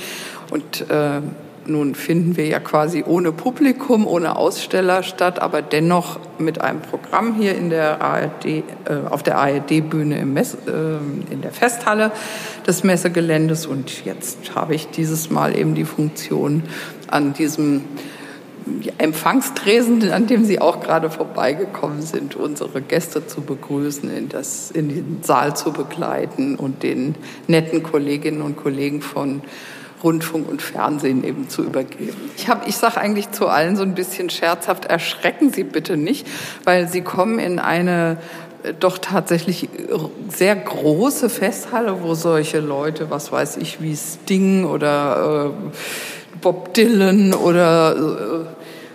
Und 0.51 0.89
äh, 0.89 1.21
nun 1.65 1.95
finden 1.95 2.37
wir 2.37 2.47
ja 2.47 2.59
quasi 2.59 3.03
ohne 3.05 3.31
Publikum, 3.31 4.07
ohne 4.07 4.35
Aussteller 4.35 5.03
statt, 5.03 5.41
aber 5.41 5.61
dennoch 5.61 6.19
mit 6.39 6.61
einem 6.61 6.81
Programm 6.81 7.35
hier 7.35 7.55
in 7.55 7.69
der 7.69 8.01
ARD, 8.01 8.45
äh, 8.45 8.63
auf 9.09 9.23
der 9.23 9.37
ARD-Bühne 9.37 10.19
im 10.19 10.33
Mess, 10.33 10.55
äh, 10.67 11.31
in 11.31 11.41
der 11.41 11.51
Festhalle 11.51 12.11
des 12.65 12.83
Messegeländes. 12.83 13.65
Und 13.65 14.05
jetzt 14.05 14.55
habe 14.55 14.75
ich 14.75 14.89
dieses 14.89 15.29
Mal 15.29 15.57
eben 15.57 15.75
die 15.75 15.85
Funktion 15.85 16.63
an 17.07 17.33
diesem 17.33 17.83
Empfangstresen, 18.97 20.11
an 20.11 20.27
dem 20.27 20.45
Sie 20.45 20.59
auch 20.59 20.81
gerade 20.81 21.09
vorbeigekommen 21.09 22.01
sind, 22.01 22.35
unsere 22.35 22.81
Gäste 22.81 23.25
zu 23.25 23.41
begrüßen, 23.41 24.15
in, 24.15 24.29
das, 24.29 24.71
in 24.71 24.89
den 24.89 25.19
Saal 25.23 25.55
zu 25.55 25.71
begleiten 25.71 26.55
und 26.55 26.83
den 26.83 27.15
netten 27.47 27.81
Kolleginnen 27.81 28.41
und 28.41 28.57
Kollegen 28.57 29.01
von 29.01 29.41
Rundfunk 30.03 30.49
und 30.49 30.61
Fernsehen 30.61 31.23
eben 31.23 31.49
zu 31.49 31.63
übergeben. 31.63 32.17
Ich 32.37 32.47
habe, 32.47 32.67
ich 32.67 32.77
sage 32.77 32.97
eigentlich 32.97 33.31
zu 33.31 33.47
allen 33.47 33.75
so 33.75 33.83
ein 33.83 33.95
bisschen 33.95 34.29
scherzhaft: 34.29 34.85
Erschrecken 34.85 35.51
Sie 35.51 35.63
bitte 35.63 35.97
nicht, 35.97 36.27
weil 36.63 36.87
Sie 36.87 37.01
kommen 37.01 37.39
in 37.39 37.59
eine 37.59 38.17
äh, 38.63 38.73
doch 38.79 38.97
tatsächlich 38.97 39.69
sehr 40.29 40.55
große 40.55 41.29
Festhalle, 41.29 42.01
wo 42.01 42.13
solche 42.13 42.59
Leute, 42.59 43.09
was 43.09 43.31
weiß 43.31 43.57
ich, 43.57 43.81
wie 43.81 43.95
Sting 43.95 44.65
oder 44.65 45.51
äh, 45.51 45.69
Bob 46.41 46.73
Dylan 46.73 47.33
oder 47.33 47.95
äh, 47.95 48.45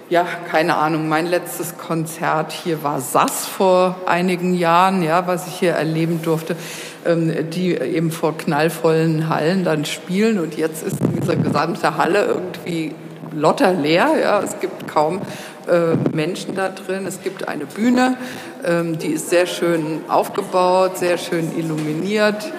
ja, 0.09 0.25
keine 0.51 0.77
Ahnung, 0.77 1.09
mein 1.09 1.27
letztes 1.27 1.77
Konzert 1.79 2.53
hier 2.53 2.85
war 2.85 3.01
Sass 3.01 3.47
vor 3.47 3.97
einigen 4.07 4.55
Jahren, 4.55 5.03
ja, 5.03 5.27
was 5.27 5.49
ich 5.49 5.55
hier 5.55 5.73
erleben 5.73 6.23
durfte. 6.23 6.55
Ähm, 7.07 7.51
die 7.51 7.75
eben 7.77 8.11
vor 8.11 8.37
knallvollen 8.37 9.29
Hallen 9.29 9.65
dann 9.65 9.85
spielen. 9.85 10.39
Und 10.39 10.57
jetzt 10.57 10.87
ist 10.87 10.99
diese 11.17 11.37
gesamte 11.37 11.97
Halle 11.97 12.25
irgendwie 12.25 12.95
lotter 13.33 13.73
leer. 13.73 14.09
Ja, 14.21 14.41
es 14.41 14.59
gibt 14.61 14.89
kaum 14.89 15.21
äh, 15.69 15.95
Menschen 16.15 16.55
da 16.55 16.69
drin. 16.69 17.07
Es 17.07 17.23
gibt 17.23 17.47
eine 17.49 17.67
Bühne, 17.67 18.17
ähm, 18.65 18.99
die 18.99 19.09
ist 19.09 19.31
sehr 19.31 19.47
schön 19.47 20.01
aufgebaut, 20.09 20.99
sehr 20.99 21.19
schön 21.19 21.57
illuminiert. 21.57 22.53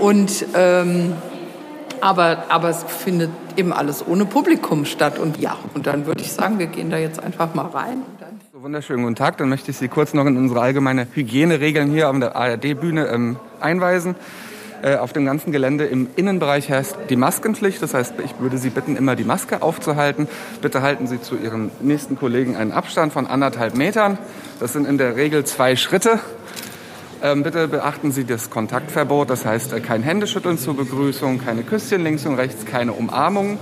Und 0.00 0.46
ähm, 0.54 1.14
aber, 2.00 2.44
aber 2.48 2.70
es 2.70 2.82
findet 2.82 3.30
eben 3.56 3.72
alles 3.72 4.04
ohne 4.06 4.24
Publikum 4.24 4.84
statt. 4.84 5.18
Und 5.18 5.38
ja, 5.38 5.56
und 5.74 5.86
dann 5.86 6.06
würde 6.06 6.22
ich 6.22 6.32
sagen, 6.32 6.58
wir 6.58 6.66
gehen 6.66 6.90
da 6.90 6.96
jetzt 6.96 7.22
einfach 7.22 7.54
mal 7.54 7.66
rein. 7.66 8.02
Wunderschönen 8.62 9.02
guten 9.02 9.16
Tag. 9.16 9.38
Dann 9.38 9.48
möchte 9.48 9.72
ich 9.72 9.76
Sie 9.76 9.88
kurz 9.88 10.14
noch 10.14 10.24
in 10.24 10.36
unsere 10.36 10.60
allgemeine 10.60 11.08
Hygieneregeln 11.12 11.90
hier 11.90 12.08
auf 12.08 12.16
der 12.20 12.36
ARD-Bühne 12.36 13.08
ähm, 13.08 13.36
einweisen. 13.58 14.14
Äh, 14.82 14.98
auf 14.98 15.12
dem 15.12 15.24
ganzen 15.24 15.50
Gelände 15.50 15.86
im 15.86 16.06
Innenbereich 16.14 16.68
herrscht 16.68 16.94
die 17.10 17.16
Maskenpflicht. 17.16 17.82
Das 17.82 17.92
heißt, 17.92 18.14
ich 18.24 18.38
würde 18.38 18.58
Sie 18.58 18.70
bitten, 18.70 18.94
immer 18.94 19.16
die 19.16 19.24
Maske 19.24 19.62
aufzuhalten. 19.62 20.28
Bitte 20.60 20.80
halten 20.80 21.08
Sie 21.08 21.20
zu 21.20 21.34
Ihren 21.34 21.72
nächsten 21.80 22.16
Kollegen 22.16 22.54
einen 22.54 22.70
Abstand 22.70 23.12
von 23.12 23.26
anderthalb 23.26 23.76
Metern. 23.76 24.16
Das 24.60 24.74
sind 24.74 24.86
in 24.86 24.96
der 24.96 25.16
Regel 25.16 25.42
zwei 25.42 25.74
Schritte. 25.74 26.20
Ähm, 27.20 27.42
bitte 27.42 27.66
beachten 27.66 28.12
Sie 28.12 28.22
das 28.22 28.48
Kontaktverbot. 28.48 29.28
Das 29.28 29.44
heißt, 29.44 29.72
äh, 29.72 29.80
kein 29.80 30.04
Händeschütteln 30.04 30.56
zur 30.56 30.76
Begrüßung, 30.76 31.44
keine 31.44 31.64
Küsschen 31.64 32.04
links 32.04 32.24
und 32.26 32.36
rechts, 32.36 32.64
keine 32.64 32.92
Umarmungen. 32.92 33.58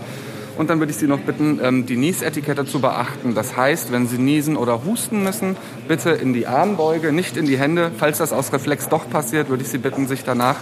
Und 0.60 0.68
dann 0.68 0.78
würde 0.78 0.92
ich 0.92 0.98
Sie 0.98 1.06
noch 1.06 1.20
bitten, 1.20 1.58
ähm, 1.62 1.86
die 1.86 1.96
Niesetikette 1.96 2.66
zu 2.66 2.82
beachten. 2.82 3.34
Das 3.34 3.56
heißt, 3.56 3.92
wenn 3.92 4.06
Sie 4.06 4.18
niesen 4.18 4.58
oder 4.58 4.84
husten 4.84 5.22
müssen, 5.22 5.56
bitte 5.88 6.10
in 6.10 6.34
die 6.34 6.46
Armbeuge, 6.46 7.12
nicht 7.12 7.38
in 7.38 7.46
die 7.46 7.56
Hände. 7.56 7.90
Falls 7.96 8.18
das 8.18 8.34
aus 8.34 8.52
Reflex 8.52 8.90
doch 8.90 9.08
passiert, 9.08 9.48
würde 9.48 9.62
ich 9.62 9.70
Sie 9.70 9.78
bitten, 9.78 10.06
sich 10.06 10.22
danach 10.22 10.56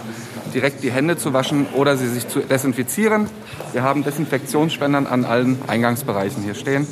direkt 0.53 0.83
die 0.83 0.91
Hände 0.91 1.17
zu 1.17 1.33
waschen 1.33 1.67
oder 1.75 1.97
sie 1.97 2.07
sich 2.07 2.29
zu 2.29 2.39
desinfizieren. 2.39 3.27
Wir 3.73 3.83
haben 3.83 4.05
Desinfektionsspendern 4.05 5.05
an 5.05 5.25
allen 5.25 5.59
Eingangsbereichen 5.67 6.43
hier 6.43 6.55
stehen. 6.55 6.87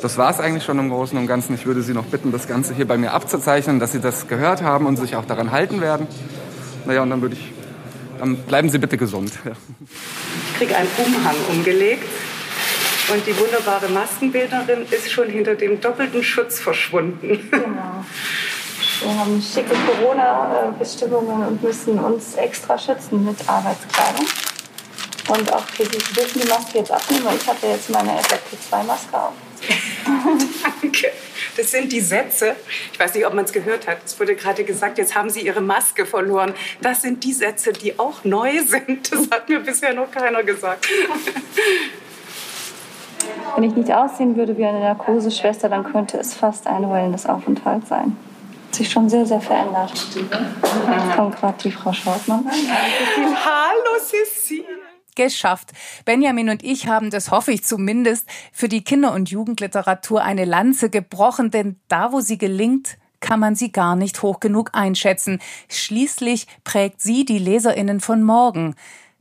Das 0.00 0.16
war 0.16 0.30
es 0.30 0.40
eigentlich 0.40 0.64
schon 0.64 0.78
im 0.78 0.88
Großen 0.88 1.18
und 1.18 1.26
Ganzen. 1.26 1.54
Ich 1.54 1.66
würde 1.66 1.82
Sie 1.82 1.92
noch 1.92 2.06
bitten, 2.06 2.32
das 2.32 2.48
Ganze 2.48 2.74
hier 2.74 2.88
bei 2.88 2.96
mir 2.96 3.12
abzuzeichnen, 3.12 3.78
dass 3.78 3.92
Sie 3.92 4.00
das 4.00 4.26
gehört 4.26 4.62
haben 4.62 4.86
und 4.86 4.96
sich 4.96 5.16
auch 5.16 5.26
daran 5.26 5.52
halten 5.52 5.82
werden. 5.82 6.06
Naja, 6.86 7.02
und 7.02 7.10
dann 7.10 7.20
würde 7.20 7.34
ich, 7.34 7.52
dann 8.18 8.36
bleiben 8.36 8.70
Sie 8.70 8.78
bitte 8.78 8.96
gesund. 8.96 9.32
Kriege 10.62 10.76
einen 10.76 10.90
Umhang 11.04 11.34
umgelegt 11.50 12.04
und 13.12 13.26
die 13.26 13.36
wunderbare 13.36 13.88
Maskenbildnerin 13.88 14.86
ist 14.92 15.10
schon 15.10 15.28
hinter 15.28 15.56
dem 15.56 15.80
doppelten 15.80 16.22
Schutz 16.22 16.60
verschwunden. 16.60 17.48
Genau. 17.50 18.04
Wir 19.00 19.18
haben 19.18 19.42
schicke 19.42 19.74
Corona-Bestimmungen 19.74 21.48
und 21.48 21.62
müssen 21.64 21.98
uns 21.98 22.34
extra 22.34 22.78
schützen 22.78 23.24
mit 23.24 23.36
Arbeitskleidung. 23.48 24.24
Und 25.30 25.52
auch 25.52 25.66
für 25.66 25.84
Sie 25.84 26.14
dürfen 26.14 26.42
die 26.42 26.48
Maske 26.48 26.78
jetzt 26.78 26.92
abnehmen, 26.92 27.24
weil 27.24 27.36
ich 27.38 27.46
hatte 27.48 27.66
jetzt 27.66 27.90
meine 27.90 28.12
FFP2-Maske 28.20 29.18
auf. 29.18 29.32
Danke. 30.80 31.10
Das 31.56 31.70
sind 31.70 31.92
die 31.92 32.00
Sätze. 32.00 32.56
Ich 32.92 32.98
weiß 32.98 33.14
nicht, 33.14 33.26
ob 33.26 33.34
man 33.34 33.44
es 33.44 33.52
gehört 33.52 33.86
hat. 33.86 33.98
Es 34.04 34.18
wurde 34.18 34.34
gerade 34.34 34.64
gesagt, 34.64 34.98
jetzt 34.98 35.14
haben 35.14 35.28
Sie 35.28 35.40
Ihre 35.40 35.60
Maske 35.60 36.06
verloren. 36.06 36.54
Das 36.80 37.02
sind 37.02 37.24
die 37.24 37.32
Sätze, 37.32 37.72
die 37.72 37.98
auch 37.98 38.24
neu 38.24 38.62
sind. 38.66 39.12
Das 39.12 39.30
hat 39.30 39.48
mir 39.48 39.60
bisher 39.60 39.92
noch 39.92 40.10
keiner 40.10 40.42
gesagt. 40.42 40.88
Wenn 43.54 43.64
ich 43.64 43.74
nicht 43.74 43.92
aussehen 43.92 44.36
würde 44.36 44.56
wie 44.56 44.64
eine 44.64 44.80
Narkoseschwester, 44.80 45.68
dann 45.68 45.84
könnte 45.84 46.16
es 46.18 46.34
fast 46.34 46.66
ein 46.66 46.90
Wellness-Aufenthalt 46.90 47.86
sein. 47.86 48.16
Hat 48.68 48.74
sich 48.74 48.90
schon 48.90 49.10
sehr, 49.10 49.26
sehr 49.26 49.40
verändert. 49.40 49.92
Jetzt 49.92 51.16
kommt 51.16 51.36
gerade 51.36 51.58
die 51.62 51.70
Frau 51.70 51.92
Schortmann. 51.92 52.46
Hallo, 52.46 54.00
Cecile. 54.00 54.81
Geschafft. 55.14 55.72
Benjamin 56.04 56.48
und 56.48 56.62
ich 56.62 56.86
haben, 56.86 57.10
das 57.10 57.30
hoffe 57.30 57.52
ich 57.52 57.64
zumindest, 57.64 58.26
für 58.52 58.68
die 58.68 58.82
Kinder- 58.82 59.12
und 59.12 59.30
Jugendliteratur 59.30 60.22
eine 60.22 60.44
Lanze 60.44 60.90
gebrochen, 60.90 61.50
denn 61.50 61.80
da, 61.88 62.12
wo 62.12 62.20
sie 62.20 62.38
gelingt, 62.38 62.96
kann 63.20 63.40
man 63.40 63.54
sie 63.54 63.72
gar 63.72 63.96
nicht 63.96 64.22
hoch 64.22 64.40
genug 64.40 64.70
einschätzen. 64.72 65.40
Schließlich 65.68 66.46
prägt 66.64 67.00
sie 67.00 67.24
die 67.24 67.38
Leserinnen 67.38 68.00
von 68.00 68.22
morgen. 68.22 68.74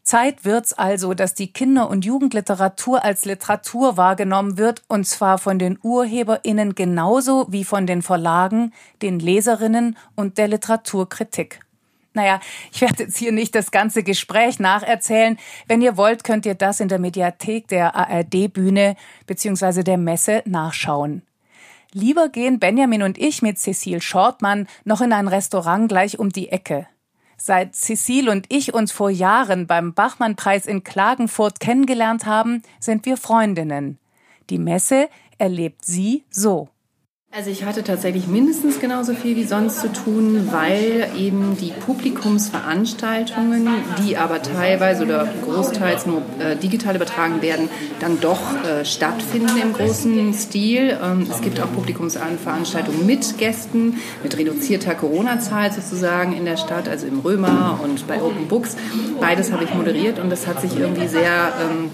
Zeit 0.04 0.46
wird's 0.46 0.74
also, 0.74 1.14
dass 1.14 1.36
die 1.36 1.54
Kinder- 1.54 1.90
und 1.90 2.06
Jugendliteratur 2.06 3.04
als 3.06 3.24
Literatur 3.26 3.98
wahrgenommen 3.98 4.58
wird, 4.58 4.82
und 4.88 5.08
zwar 5.08 5.38
von 5.38 5.60
den 5.60 5.78
UrheberInnen 5.82 6.74
genauso 6.74 7.46
wie 7.50 7.64
von 7.64 7.86
den 7.86 8.02
Verlagen, 8.02 8.74
den 9.02 9.20
Leserinnen 9.20 9.98
und 10.16 10.38
der 10.38 10.48
Literaturkritik. 10.48 11.60
Naja, 12.14 12.42
ich 12.72 12.82
werde 12.82 13.04
jetzt 13.04 13.18
hier 13.18 13.32
nicht 13.32 13.56
das 13.56 13.72
ganze 13.72 14.04
Gespräch 14.04 14.60
nacherzählen. 14.60 15.38
Wenn 15.68 15.82
ihr 15.82 15.96
wollt, 15.96 16.24
könnt 16.24 16.46
ihr 16.46 16.56
das 16.56 16.80
in 16.82 16.90
der 16.90 17.00
Mediathek 17.00 17.68
der 17.68 17.96
ARD-Bühne 17.96 18.96
bzw. 19.28 19.84
der 19.84 19.98
Messe 19.98 20.44
nachschauen. 20.46 21.22
Lieber 21.94 22.30
gehen 22.30 22.60
Benjamin 22.60 23.04
und 23.04 23.18
ich 23.18 23.42
mit 23.42 23.60
Cecile 23.60 24.02
Shortmann 24.02 24.68
noch 24.86 25.02
in 25.02 25.14
ein 25.14 25.28
Restaurant 25.28 25.90
gleich 25.90 26.20
um 26.20 26.30
die 26.30 26.50
Ecke. 26.50 26.88
Seit 27.38 27.76
Cecile 27.76 28.32
und 28.32 28.46
ich 28.50 28.74
uns 28.74 28.92
vor 28.92 29.10
Jahren 29.10 29.66
beim 29.66 29.94
Bachmann-Preis 29.94 30.68
in 30.68 30.84
Klagenfurt 30.84 31.60
kennengelernt 31.60 32.26
haben, 32.26 32.62
sind 32.80 33.06
wir 33.06 33.18
Freundinnen. 33.18 33.98
Die 34.50 34.60
Messe 34.60 35.10
erlebt 35.38 35.84
sie 35.84 36.24
so. 36.30 36.70
Also 37.34 37.50
ich 37.50 37.64
hatte 37.64 37.82
tatsächlich 37.82 38.28
mindestens 38.28 38.82
genauso 38.82 39.14
viel 39.14 39.38
wie 39.38 39.46
sonst 39.46 39.80
zu 39.80 39.90
tun, 39.94 40.50
weil 40.52 41.10
eben 41.18 41.56
die 41.56 41.72
Publikumsveranstaltungen, 41.72 43.70
die 44.04 44.18
aber 44.18 44.42
teilweise 44.42 45.06
oder 45.06 45.30
großteils 45.46 46.08
nur 46.08 46.24
äh, 46.40 46.58
digital 46.58 46.98
übertragen 46.98 47.42
werden, 47.42 47.70
dann 48.02 48.20
doch 48.20 48.42
äh, 48.66 48.84
stattfinden 48.84 49.56
im 49.62 49.72
großen 49.72 50.34
Stil. 50.34 50.98
Ähm, 51.02 51.26
es 51.32 51.40
gibt 51.40 51.62
auch 51.62 51.72
Publikumsveranstaltungen 51.72 53.06
mit 53.06 53.38
Gästen, 53.38 54.02
mit 54.24 54.38
reduzierter 54.38 54.94
Corona-Zahl 54.94 55.72
sozusagen 55.72 56.36
in 56.36 56.44
der 56.44 56.58
Stadt, 56.58 56.90
also 56.90 57.08
im 57.08 57.22
Römer 57.22 57.80
und 57.82 58.10
bei 58.10 58.22
Open 58.22 58.50
Books. 58.50 58.76
Beides 59.22 59.54
habe 59.54 59.64
ich 59.64 59.74
moderiert 59.74 60.20
und 60.20 60.30
das 60.30 60.48
hat 60.48 60.60
sich 60.60 60.78
irgendwie 60.78 61.08
sehr 61.08 61.54
ähm, 61.62 61.92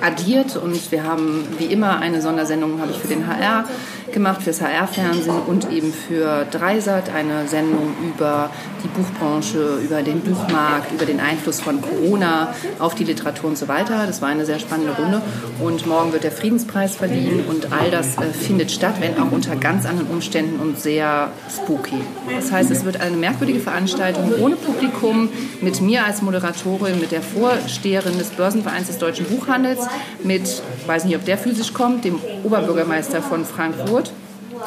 addiert 0.00 0.56
und 0.56 0.90
wir 0.90 1.04
haben 1.04 1.46
wie 1.58 1.66
immer 1.66 1.98
eine 1.98 2.22
Sondersendung 2.22 2.80
habe 2.80 2.92
ich 2.92 2.98
für 2.98 3.08
den 3.08 3.26
HR 3.26 3.64
gemacht, 4.12 4.42
fürs 4.42 4.60
HR-Fernsehen 4.60 5.42
und 5.46 5.70
eben 5.70 5.92
für 5.92 6.46
Dreisat 6.50 7.10
eine 7.14 7.46
Sendung 7.48 7.94
über 8.02 8.50
die 8.82 8.88
Buchbranche, 8.88 9.78
über 9.82 10.02
den 10.02 10.20
Buchmarkt, 10.20 10.92
über 10.92 11.04
den 11.04 11.20
Einfluss 11.20 11.60
von 11.60 11.80
Corona 11.80 12.54
auf 12.78 12.94
die 12.94 13.04
Literatur 13.04 13.50
und 13.50 13.58
so 13.58 13.68
weiter. 13.68 14.06
Das 14.06 14.22
war 14.22 14.28
eine 14.28 14.46
sehr 14.46 14.58
spannende 14.58 14.92
Runde 14.92 15.22
und 15.60 15.86
morgen 15.86 16.12
wird 16.12 16.24
der 16.24 16.32
Friedenspreis 16.32 16.96
verliehen 16.96 17.44
und 17.48 17.72
all 17.72 17.90
das 17.90 18.16
äh, 18.16 18.32
findet 18.32 18.70
statt, 18.70 18.94
wenn 19.00 19.18
auch 19.18 19.30
unter 19.30 19.56
ganz 19.56 19.86
anderen 19.86 20.08
Umständen 20.08 20.60
und 20.60 20.78
sehr 20.78 21.32
spooky. 21.54 22.00
Das 22.34 22.52
heißt, 22.52 22.70
es 22.70 22.84
wird 22.84 23.00
eine 23.00 23.16
merkwürdige 23.16 23.60
Veranstaltung 23.60 24.32
ohne 24.40 24.56
Publikum 24.56 25.28
mit 25.60 25.80
mir 25.80 26.04
als 26.04 26.22
Moderatorin, 26.22 27.00
mit 27.00 27.12
der 27.12 27.22
Vorsteherin 27.22 28.18
des 28.18 28.30
Börsenvereins 28.30 28.86
des 28.86 28.98
deutschen 28.98 29.26
Buchhandels, 29.26 29.80
mit, 30.22 30.62
weiß 30.86 31.04
nicht, 31.04 31.16
ob 31.16 31.24
der 31.24 31.38
physisch 31.38 31.72
kommt, 31.72 32.04
dem 32.04 32.18
Oberbürgermeister 32.44 33.22
von 33.22 33.44
Frankfurt. 33.44 33.99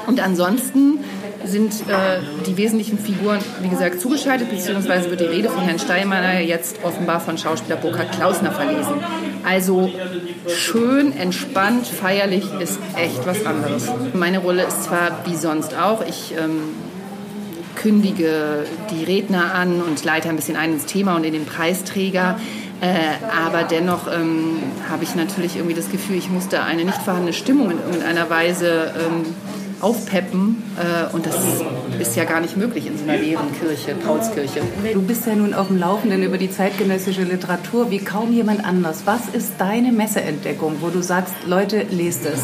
Und 0.08 0.19
ansonsten 0.19 0.99
sind 1.45 1.73
äh, 1.82 2.19
die 2.45 2.58
wesentlichen 2.58 2.97
Figuren, 2.97 3.39
wie 3.62 3.69
gesagt, 3.69 3.99
zugeschaltet, 3.99 4.49
beziehungsweise 4.49 5.10
wird 5.10 5.19
die 5.19 5.25
Rede 5.25 5.49
von 5.49 5.63
Herrn 5.63 5.79
Steinmeier 5.79 6.39
jetzt 6.39 6.84
offenbar 6.84 7.19
von 7.19 7.38
Schauspieler 7.38 7.75
Burkhard 7.75 8.12
Klausner 8.12 8.51
verlesen. 8.51 8.93
Also 9.43 9.89
schön, 10.47 11.15
entspannt, 11.15 11.88
feierlich 11.88 12.45
ist 12.60 12.79
echt 12.95 13.25
was 13.25 13.45
anderes. 13.45 13.91
Meine 14.13 14.39
Rolle 14.39 14.63
ist 14.63 14.84
zwar 14.84 15.25
wie 15.25 15.36
sonst 15.36 15.75
auch, 15.75 16.06
ich 16.06 16.34
ähm, 16.38 16.62
kündige 17.75 18.65
die 18.91 19.03
Redner 19.03 19.53
an 19.53 19.82
und 19.82 20.03
leite 20.03 20.29
ein 20.29 20.36
bisschen 20.36 20.56
ein 20.56 20.73
ins 20.73 20.86
Thema 20.86 21.15
und 21.15 21.25
in 21.25 21.34
den 21.34 21.45
Preisträger. 21.45 22.39
Äh, 22.82 22.95
aber 23.45 23.63
dennoch 23.63 24.08
ähm, 24.13 24.58
habe 24.89 25.03
ich 25.03 25.15
natürlich 25.15 25.56
irgendwie 25.56 25.75
das 25.75 25.89
Gefühl, 25.89 26.17
ich 26.17 26.29
musste 26.29 26.63
eine 26.63 26.84
nicht 26.84 27.01
vorhandene 27.01 27.34
Stimmung 27.34 27.71
in 27.71 27.79
irgendeiner 27.79 28.29
Weise 28.29 28.93
ähm, 28.97 29.25
aufpeppen. 29.84 30.63
Äh, 30.78 31.13
und 31.13 31.26
das 31.26 31.36
ist 32.00 32.15
ja 32.15 32.24
gar 32.24 32.39
nicht 32.39 32.58
möglich 32.58 32.88
in 32.88 32.98
so 32.98 33.04
einer 33.04 33.17
leeren 33.17 33.48
Kirche, 33.60 33.93
Paulskirche. 33.96 34.62
Du 34.93 35.02
bist 35.02 35.28
ja 35.28 35.36
nun 35.36 35.54
auf 35.54 35.67
dem 35.67 35.78
Laufenden 35.78 36.24
über 36.24 36.38
die 36.38 36.50
zeitgenössische 36.50 37.24
Literatur 37.24 37.91
wie 37.91 38.00
kaum 38.00 38.34
jemand 38.34 38.65
anders. 38.65 39.02
Was 39.06 39.28
ist 39.32 39.54
deine 39.60 39.91
Messeentdeckung, 39.91 40.78
wo 40.80 40.89
du 40.89 41.02
sagst, 41.02 41.34
Leute, 41.46 41.86
lest 41.89 42.26
es? 42.26 42.41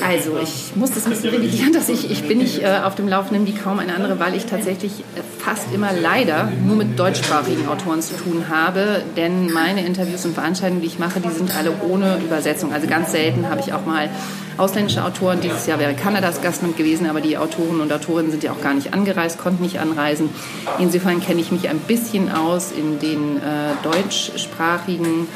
Also, 0.00 0.38
ich 0.42 0.76
muss 0.76 0.92
das 0.92 1.04
ein 1.04 1.10
bisschen 1.10 1.30
revidieren, 1.30 1.72
dass 1.72 1.88
ich, 1.88 2.10
ich 2.10 2.26
bin 2.26 2.38
nicht 2.38 2.62
äh, 2.62 2.80
auf 2.84 2.94
dem 2.94 3.08
Laufenden 3.08 3.46
wie 3.46 3.52
kaum 3.52 3.78
eine 3.78 3.94
andere, 3.94 4.18
weil 4.20 4.34
ich 4.34 4.46
tatsächlich 4.46 5.00
äh, 5.00 5.22
fast 5.38 5.72
immer 5.74 5.90
leider 5.92 6.50
nur 6.66 6.76
mit 6.76 6.98
deutschsprachigen 6.98 7.68
Autoren 7.68 8.00
zu 8.02 8.14
tun 8.16 8.44
habe, 8.48 9.02
denn 9.16 9.52
meine 9.52 9.84
Interviews 9.84 10.24
und 10.24 10.34
Veranstaltungen, 10.34 10.82
die 10.82 10.88
ich 10.88 10.98
mache, 10.98 11.20
die 11.20 11.30
sind 11.30 11.56
alle 11.56 11.72
ohne 11.88 12.18
Übersetzung. 12.18 12.72
Also 12.72 12.86
ganz 12.86 13.12
selten 13.12 13.48
habe 13.48 13.60
ich 13.60 13.72
auch 13.72 13.84
mal 13.86 14.08
ausländische 14.56 15.04
Autoren. 15.04 15.40
Dieses 15.40 15.66
Jahr 15.66 15.78
wäre 15.78 15.94
Kanadas 15.94 16.42
Gastland 16.42 16.76
gewesen, 16.76 17.08
aber 17.08 17.20
die 17.20 17.38
Autoren 17.38 17.80
und 17.80 17.92
Autorinnen 17.92 18.30
sind 18.30 18.42
ja 18.42 18.52
auch 18.52 18.60
gar 18.60 18.74
nicht 18.74 18.92
angereist, 18.92 19.38
konnten 19.38 19.62
nicht 19.62 19.80
anreisen. 19.80 20.30
Insofern 20.78 21.20
kenne 21.20 21.40
ich 21.40 21.50
mich 21.50 21.68
ein 21.68 21.78
bisschen 21.78 22.30
aus 22.30 22.72
in 22.72 22.98
den 22.98 23.38
äh, 23.38 23.40
deutschsprachigen 23.82 25.28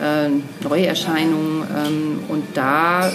äh, 0.00 0.28
Neuerscheinungen 0.66 1.62
ähm, 1.62 2.18
und 2.28 2.44
da 2.54 3.10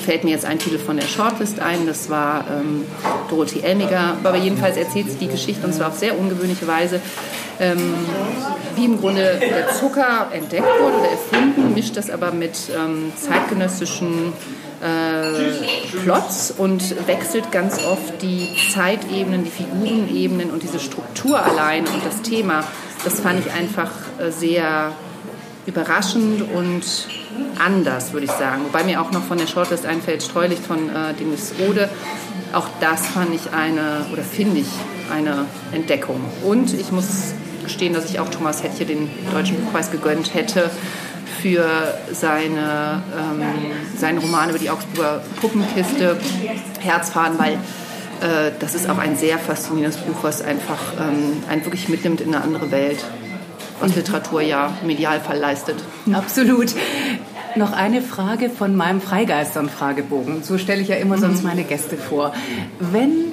fällt 0.00 0.24
mir 0.24 0.30
jetzt 0.30 0.44
ein 0.44 0.58
Titel 0.58 0.78
von 0.78 0.96
der 0.96 1.06
Shortlist 1.06 1.60
ein, 1.60 1.86
das 1.86 2.10
war 2.10 2.44
ähm, 2.50 2.84
Dorothee 3.28 3.60
Elmiger. 3.60 4.16
Aber 4.22 4.36
jedenfalls 4.36 4.76
erzählt 4.76 5.10
sie 5.10 5.16
die 5.16 5.28
Geschichte 5.28 5.66
und 5.66 5.72
zwar 5.72 5.88
auf 5.88 5.98
sehr 5.98 6.18
ungewöhnliche 6.18 6.66
Weise 6.66 7.00
ähm, 7.60 7.94
wie 8.74 8.86
im 8.86 8.98
Grunde 8.98 9.38
der 9.38 9.68
Zucker 9.68 10.28
entdeckt 10.32 10.66
wurde 10.80 10.96
oder 10.96 11.10
erfunden, 11.10 11.74
mischt 11.74 11.96
das 11.96 12.10
aber 12.10 12.32
mit 12.32 12.56
ähm, 12.74 13.12
zeitgenössischen 13.16 14.32
äh, 14.80 15.98
Plots 16.02 16.52
und 16.56 17.06
wechselt 17.06 17.52
ganz 17.52 17.84
oft 17.84 18.22
die 18.22 18.48
Zeitebenen, 18.72 19.44
die 19.44 19.50
Figurenebenen 19.50 20.50
und 20.50 20.62
diese 20.62 20.80
Struktur 20.80 21.44
allein 21.44 21.86
und 21.86 22.04
das 22.04 22.22
Thema. 22.22 22.64
Das 23.04 23.20
fand 23.20 23.44
ich 23.44 23.52
einfach 23.52 23.90
äh, 24.18 24.30
sehr 24.30 24.92
überraschend 25.66 26.42
und 26.54 26.82
anders, 27.58 28.12
würde 28.12 28.26
ich 28.26 28.32
sagen. 28.32 28.62
Wobei 28.64 28.84
mir 28.84 29.00
auch 29.00 29.10
noch 29.12 29.22
von 29.22 29.38
der 29.38 29.46
Shortlist 29.46 29.86
einfällt, 29.86 30.22
Streulicht 30.22 30.64
von 30.64 30.88
äh, 30.88 31.14
Denis 31.18 31.54
Rode. 31.58 31.88
Auch 32.52 32.66
das 32.80 33.06
fand 33.06 33.34
ich 33.34 33.52
eine, 33.52 34.06
oder 34.12 34.22
finde 34.22 34.60
ich, 34.60 34.68
eine 35.12 35.46
Entdeckung. 35.72 36.20
Und 36.44 36.74
ich 36.74 36.90
muss 36.90 37.34
gestehen, 37.64 37.92
dass 37.92 38.10
ich 38.10 38.18
auch 38.18 38.28
Thomas 38.28 38.62
Hettche 38.62 38.84
den 38.84 39.10
Deutschen 39.32 39.56
Buchpreis 39.56 39.90
gegönnt 39.90 40.34
hätte 40.34 40.70
für 41.40 41.64
seine, 42.12 43.02
ähm, 43.16 43.42
seinen 43.96 44.18
Roman 44.18 44.50
über 44.50 44.58
die 44.58 44.70
Augsburger 44.70 45.22
Puppenkiste, 45.40 46.18
Herzfaden, 46.80 47.38
weil 47.38 47.52
äh, 48.20 48.52
das 48.58 48.74
ist 48.74 48.88
auch 48.90 48.98
ein 48.98 49.16
sehr 49.16 49.38
faszinierendes 49.38 50.00
Buch, 50.00 50.16
was 50.22 50.42
einfach 50.42 50.78
ähm, 50.98 51.42
einen 51.48 51.64
wirklich 51.64 51.88
mitnimmt 51.88 52.20
in 52.20 52.34
eine 52.34 52.44
andere 52.44 52.70
Welt, 52.70 53.04
was 53.80 53.96
Literatur 53.96 54.42
ja 54.42 54.74
im 54.82 54.90
Idealfall 54.90 55.38
leistet. 55.38 55.76
Absolut. 56.12 56.74
Noch 57.56 57.72
eine 57.72 58.00
Frage 58.00 58.48
von 58.48 58.76
meinem 58.76 59.00
Freigeistern-Fragebogen. 59.00 60.42
So 60.44 60.56
stelle 60.56 60.82
ich 60.82 60.88
ja 60.88 60.96
immer 60.96 61.18
sonst 61.18 61.42
meine 61.42 61.64
Gäste 61.64 61.96
vor. 61.96 62.32
Wenn 62.78 63.32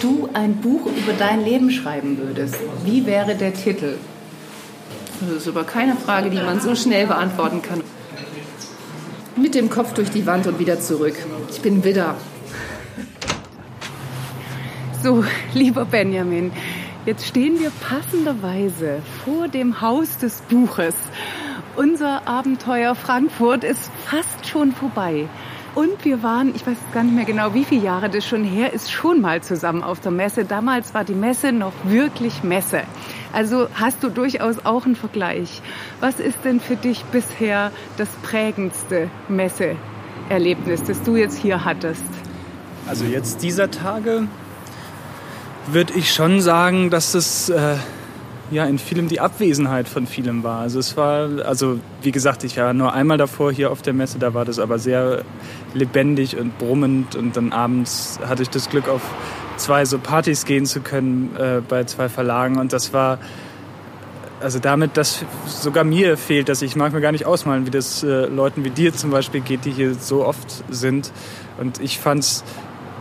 du 0.00 0.28
ein 0.34 0.56
Buch 0.56 0.86
über 0.86 1.12
dein 1.18 1.44
Leben 1.44 1.70
schreiben 1.70 2.18
würdest, 2.18 2.56
wie 2.84 3.06
wäre 3.06 3.34
der 3.34 3.54
Titel? 3.54 3.96
Das 5.20 5.38
ist 5.38 5.48
aber 5.48 5.64
keine 5.64 5.96
Frage, 5.96 6.30
die 6.30 6.36
man 6.36 6.60
so 6.60 6.74
schnell 6.74 7.06
beantworten 7.06 7.62
kann. 7.62 7.80
Mit 9.34 9.54
dem 9.54 9.68
Kopf 9.68 9.94
durch 9.94 10.10
die 10.10 10.26
Wand 10.26 10.46
und 10.46 10.58
wieder 10.58 10.80
zurück. 10.80 11.14
Ich 11.50 11.60
bin 11.60 11.82
Widder. 11.84 12.14
So, 15.02 15.24
lieber 15.54 15.84
Benjamin, 15.84 16.52
jetzt 17.06 17.26
stehen 17.26 17.58
wir 17.60 17.70
passenderweise 17.70 19.00
vor 19.24 19.48
dem 19.48 19.80
Haus 19.80 20.18
des 20.18 20.42
Buches. 20.42 20.94
Unser 21.76 22.26
Abenteuer 22.26 22.94
Frankfurt 22.94 23.64
ist 23.64 23.90
fast 24.04 24.46
schon 24.46 24.72
vorbei. 24.72 25.28
Und 25.76 26.04
wir 26.06 26.22
waren, 26.22 26.54
ich 26.54 26.66
weiß 26.66 26.76
gar 26.94 27.04
nicht 27.04 27.14
mehr 27.14 27.26
genau, 27.26 27.52
wie 27.52 27.64
viele 27.64 27.82
Jahre 27.82 28.08
das 28.08 28.26
schon 28.26 28.44
her 28.44 28.72
ist, 28.72 28.90
schon 28.90 29.20
mal 29.20 29.42
zusammen 29.42 29.82
auf 29.82 30.00
der 30.00 30.10
Messe. 30.10 30.46
Damals 30.46 30.94
war 30.94 31.04
die 31.04 31.14
Messe 31.14 31.52
noch 31.52 31.74
wirklich 31.84 32.42
Messe. 32.42 32.82
Also 33.32 33.68
hast 33.74 34.02
du 34.02 34.08
durchaus 34.08 34.64
auch 34.64 34.86
einen 34.86 34.96
Vergleich. 34.96 35.60
Was 36.00 36.18
ist 36.18 36.38
denn 36.44 36.60
für 36.60 36.76
dich 36.76 37.04
bisher 37.04 37.70
das 37.98 38.08
prägendste 38.22 39.10
Messeerlebnis, 39.28 40.82
das 40.84 41.02
du 41.02 41.16
jetzt 41.16 41.38
hier 41.38 41.64
hattest? 41.66 42.04
Also 42.88 43.04
jetzt 43.04 43.42
dieser 43.42 43.70
Tage 43.70 44.28
würde 45.68 45.94
ich 45.94 46.12
schon 46.12 46.40
sagen, 46.40 46.90
dass 46.90 47.14
es 47.14 47.48
äh, 47.48 47.76
ja 48.50 48.64
in 48.66 48.78
vielem 48.78 49.08
die 49.08 49.20
Abwesenheit 49.20 49.88
von 49.88 50.06
vielem 50.06 50.44
war. 50.44 50.60
Also 50.60 50.78
es 50.78 50.96
war, 50.96 51.44
also 51.44 51.80
wie 52.02 52.12
gesagt, 52.12 52.44
ich 52.44 52.56
war 52.56 52.72
nur 52.72 52.92
einmal 52.92 53.18
davor 53.18 53.52
hier 53.52 53.70
auf 53.70 53.82
der 53.82 53.92
Messe, 53.92 54.18
da 54.18 54.34
war 54.34 54.44
das 54.44 54.58
aber 54.58 54.78
sehr 54.78 55.22
lebendig 55.74 56.36
und 56.36 56.58
brummend 56.58 57.16
und 57.16 57.36
dann 57.36 57.52
abends 57.52 58.18
hatte 58.26 58.42
ich 58.42 58.50
das 58.50 58.70
Glück 58.70 58.88
auf 58.88 59.02
zwei 59.56 59.84
so 59.84 59.98
Partys 59.98 60.44
gehen 60.44 60.66
zu 60.66 60.80
können 60.80 61.34
äh, 61.36 61.60
bei 61.66 61.84
zwei 61.84 62.08
Verlagen 62.08 62.58
und 62.58 62.72
das 62.72 62.92
war 62.92 63.18
also 64.40 64.58
damit, 64.58 64.96
dass 64.96 65.24
sogar 65.46 65.84
mir 65.84 66.16
fehlt, 66.16 66.48
dass 66.48 66.62
ich 66.62 66.76
mag 66.76 66.92
mir 66.92 67.00
gar 67.00 67.12
nicht 67.12 67.24
ausmalen, 67.24 67.66
wie 67.66 67.70
das 67.70 68.02
äh, 68.02 68.26
Leuten 68.26 68.64
wie 68.64 68.70
dir 68.70 68.94
zum 68.94 69.10
Beispiel 69.10 69.40
geht, 69.40 69.64
die 69.64 69.70
hier 69.70 69.94
so 69.94 70.26
oft 70.26 70.62
sind. 70.68 71.10
Und 71.58 71.80
ich 71.80 71.98
fand's 71.98 72.44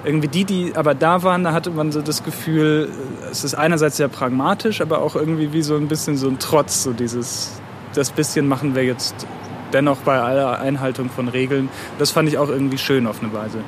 irgendwie 0.06 0.28
die, 0.28 0.46
die 0.46 0.74
aber 0.76 0.94
da 0.94 1.24
waren, 1.24 1.44
da 1.44 1.52
hatte 1.52 1.72
man 1.72 1.92
so 1.92 2.02
das 2.02 2.24
Gefühl, 2.24 2.90
es 3.32 3.44
ist 3.44 3.56
einerseits 3.56 3.98
sehr 3.98 4.08
pragmatisch, 4.08 4.82
aber 4.82 5.02
auch 5.02 5.16
irgendwie 5.16 5.52
wie 5.52 5.62
so 5.62 5.76
ein 5.76 5.88
bisschen 5.88 6.16
so 6.18 6.28
ein 6.28 6.38
Trotz, 6.40 6.84
so 6.84 6.94
dieses, 6.94 7.60
das 7.94 8.12
bisschen 8.12 8.48
machen 8.48 8.76
wir 8.76 8.84
jetzt 8.84 9.26
dennoch 9.74 9.98
bei 9.98 10.20
aller 10.20 10.60
Einhaltung 10.60 11.10
von 11.10 11.28
Regeln. 11.28 11.70
Das 11.98 12.12
fand 12.12 12.30
ich 12.30 12.38
auch 12.38 12.50
irgendwie 12.50 12.78
schön 12.78 13.08
auf 13.08 13.22
eine 13.22 13.34
Weise. 13.34 13.60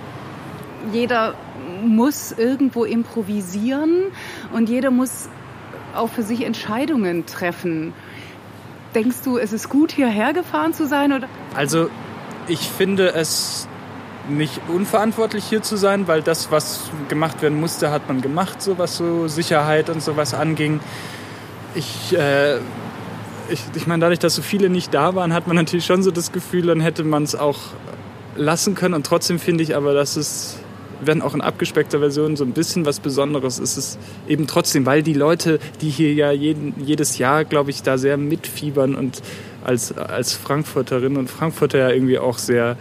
Jeder 0.94 1.34
muss 1.84 2.32
irgendwo 2.32 2.86
improvisieren 2.86 4.04
und 4.54 4.70
jeder 4.70 4.92
muss 4.92 5.30
auch 5.96 6.10
für 6.10 6.24
sich 6.24 6.46
Entscheidungen 6.46 7.26
treffen. 7.26 7.94
Denkst 8.96 9.18
du, 9.26 9.38
es 9.38 9.54
ist 9.54 9.70
gut, 9.70 9.92
hierher 9.92 10.34
gefahren 10.34 10.74
zu 10.74 10.88
sein? 10.88 11.12
Oder? 11.12 11.28
Also 11.56 11.90
ich 12.48 12.70
finde 12.70 13.14
es 13.14 13.68
nicht 14.30 14.62
unverantwortlich 14.68 15.46
hier 15.46 15.62
zu 15.62 15.78
sein, 15.78 16.08
weil 16.08 16.22
das, 16.22 16.52
was 16.52 16.90
gemacht 17.10 17.42
werden 17.42 17.60
musste, 17.60 17.92
hat 17.92 18.08
man 18.08 18.22
gemacht, 18.22 18.62
so 18.62 18.78
was 18.78 18.98
so 18.98 19.28
Sicherheit 19.28 19.90
und 19.90 20.02
sowas 20.02 20.34
anging. 20.34 20.80
Ich, 21.76 22.18
äh, 22.18 22.58
ich, 23.50 23.62
ich 23.76 23.88
meine, 23.88 24.02
dadurch, 24.02 24.20
dass 24.20 24.36
so 24.36 24.42
viele 24.42 24.70
nicht 24.70 24.94
da 24.94 25.16
waren, 25.16 25.34
hat 25.34 25.48
man 25.48 25.56
natürlich 25.56 25.86
schon 25.86 26.04
so 26.04 26.12
das 26.12 26.32
Gefühl, 26.32 26.68
dann 26.68 26.82
hätte 26.82 27.04
man 27.04 27.24
es 27.24 27.36
auch 27.36 27.60
lassen 28.36 28.76
können. 28.76 28.94
Und 28.94 29.06
trotzdem 29.06 29.40
finde 29.40 29.64
ich 29.64 29.76
aber, 29.76 29.94
dass 29.94 30.16
es, 30.16 30.58
wenn 31.02 31.22
auch 31.22 31.34
in 31.34 31.42
abgespeckter 31.42 32.00
Version 32.00 32.36
so 32.36 32.44
ein 32.44 32.54
bisschen 32.54 32.86
was 32.86 33.00
Besonderes 33.00 33.60
ist, 33.60 33.78
es 33.78 33.98
eben 34.28 34.48
trotzdem, 34.48 34.86
weil 34.86 35.04
die 35.04 35.14
Leute, 35.14 35.60
die 35.82 35.90
hier 35.90 36.14
ja 36.14 36.32
jeden, 36.32 36.74
jedes 36.84 37.18
Jahr, 37.18 37.46
glaube 37.46 37.70
ich, 37.70 37.84
da 37.84 37.98
sehr 37.98 38.18
mitfiebern 38.18 38.96
und 38.96 39.22
als, 39.64 39.98
als 39.98 40.34
Frankfurterinnen 40.34 41.18
und 41.18 41.30
Frankfurter 41.30 41.78
ja 41.80 41.90
irgendwie 41.90 42.20
auch 42.20 42.38
sehr 42.38 42.78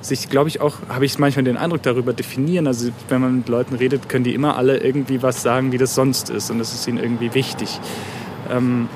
sich, 0.00 0.28
glaube 0.28 0.48
ich, 0.48 0.60
auch, 0.60 0.76
habe 0.88 1.04
ich 1.04 1.18
manchmal 1.18 1.44
den 1.44 1.56
Eindruck 1.56 1.82
darüber 1.82 2.12
definieren. 2.12 2.66
Also 2.66 2.90
wenn 3.08 3.20
man 3.20 3.36
mit 3.38 3.48
Leuten 3.48 3.74
redet, 3.74 4.08
können 4.08 4.24
die 4.24 4.34
immer 4.34 4.56
alle 4.56 4.78
irgendwie 4.78 5.22
was 5.22 5.42
sagen, 5.42 5.72
wie 5.72 5.78
das 5.78 5.94
sonst 5.94 6.30
ist. 6.30 6.50
Und 6.50 6.58
das 6.58 6.72
ist 6.72 6.86
ihnen 6.86 6.98
irgendwie 6.98 7.34
wichtig. 7.34 7.80
Ähm, 8.50 8.88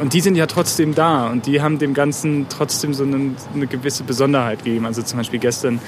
und 0.00 0.14
die 0.14 0.20
sind 0.20 0.34
ja 0.34 0.46
trotzdem 0.46 0.94
da 0.94 1.28
und 1.28 1.46
die 1.46 1.60
haben 1.60 1.78
dem 1.78 1.92
Ganzen 1.92 2.46
trotzdem 2.48 2.94
so 2.94 3.04
eine, 3.04 3.34
eine 3.54 3.66
gewisse 3.66 4.02
Besonderheit 4.02 4.64
gegeben. 4.64 4.86
Also 4.86 5.02
zum 5.02 5.18
Beispiel 5.18 5.40
gestern, 5.40 5.78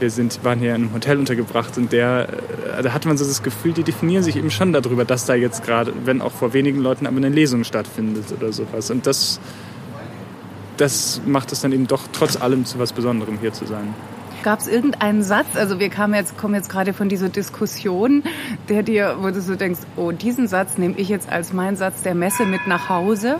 wir 0.00 0.10
sind, 0.10 0.42
waren 0.42 0.58
hier 0.58 0.74
in 0.74 0.82
einem 0.82 0.94
Hotel 0.94 1.18
untergebracht 1.18 1.78
und 1.78 1.92
der, 1.92 2.28
äh, 2.76 2.82
da 2.82 2.92
hat 2.92 3.06
man 3.06 3.16
so 3.16 3.24
das 3.24 3.42
Gefühl, 3.42 3.72
die 3.72 3.84
definieren 3.84 4.24
sich 4.24 4.36
eben 4.36 4.50
schon 4.50 4.72
darüber, 4.72 5.04
dass 5.04 5.26
da 5.26 5.34
jetzt 5.34 5.64
gerade, 5.64 5.92
wenn 6.04 6.22
auch 6.22 6.32
vor 6.32 6.52
wenigen 6.54 6.80
Leuten, 6.80 7.06
aber 7.06 7.18
eine 7.18 7.28
Lesung 7.28 7.62
stattfindet 7.62 8.24
oder 8.36 8.52
sowas. 8.52 8.90
Und 8.90 9.06
das, 9.06 9.38
das 10.82 11.20
macht 11.24 11.52
es 11.52 11.60
dann 11.60 11.70
eben 11.70 11.86
doch 11.86 12.02
trotz 12.12 12.36
allem 12.36 12.64
zu 12.64 12.80
was 12.80 12.92
Besonderem 12.92 13.38
hier 13.38 13.52
zu 13.52 13.66
sein. 13.66 13.94
Gab 14.42 14.58
es 14.58 14.66
irgendeinen 14.66 15.22
Satz, 15.22 15.46
also 15.54 15.78
wir 15.78 15.88
kamen 15.88 16.14
jetzt, 16.14 16.36
kommen 16.36 16.56
jetzt 16.56 16.68
gerade 16.68 16.92
von 16.92 17.08
dieser 17.08 17.28
Diskussion, 17.28 18.24
der 18.68 18.82
dir, 18.82 19.18
wo 19.20 19.30
du 19.30 19.40
so 19.40 19.54
denkst, 19.54 19.78
oh, 19.94 20.10
diesen 20.10 20.48
Satz 20.48 20.78
nehme 20.78 20.96
ich 20.96 21.08
jetzt 21.08 21.30
als 21.30 21.52
meinen 21.52 21.76
Satz 21.76 22.02
der 22.02 22.16
Messe 22.16 22.44
mit 22.46 22.66
nach 22.66 22.88
Hause? 22.88 23.38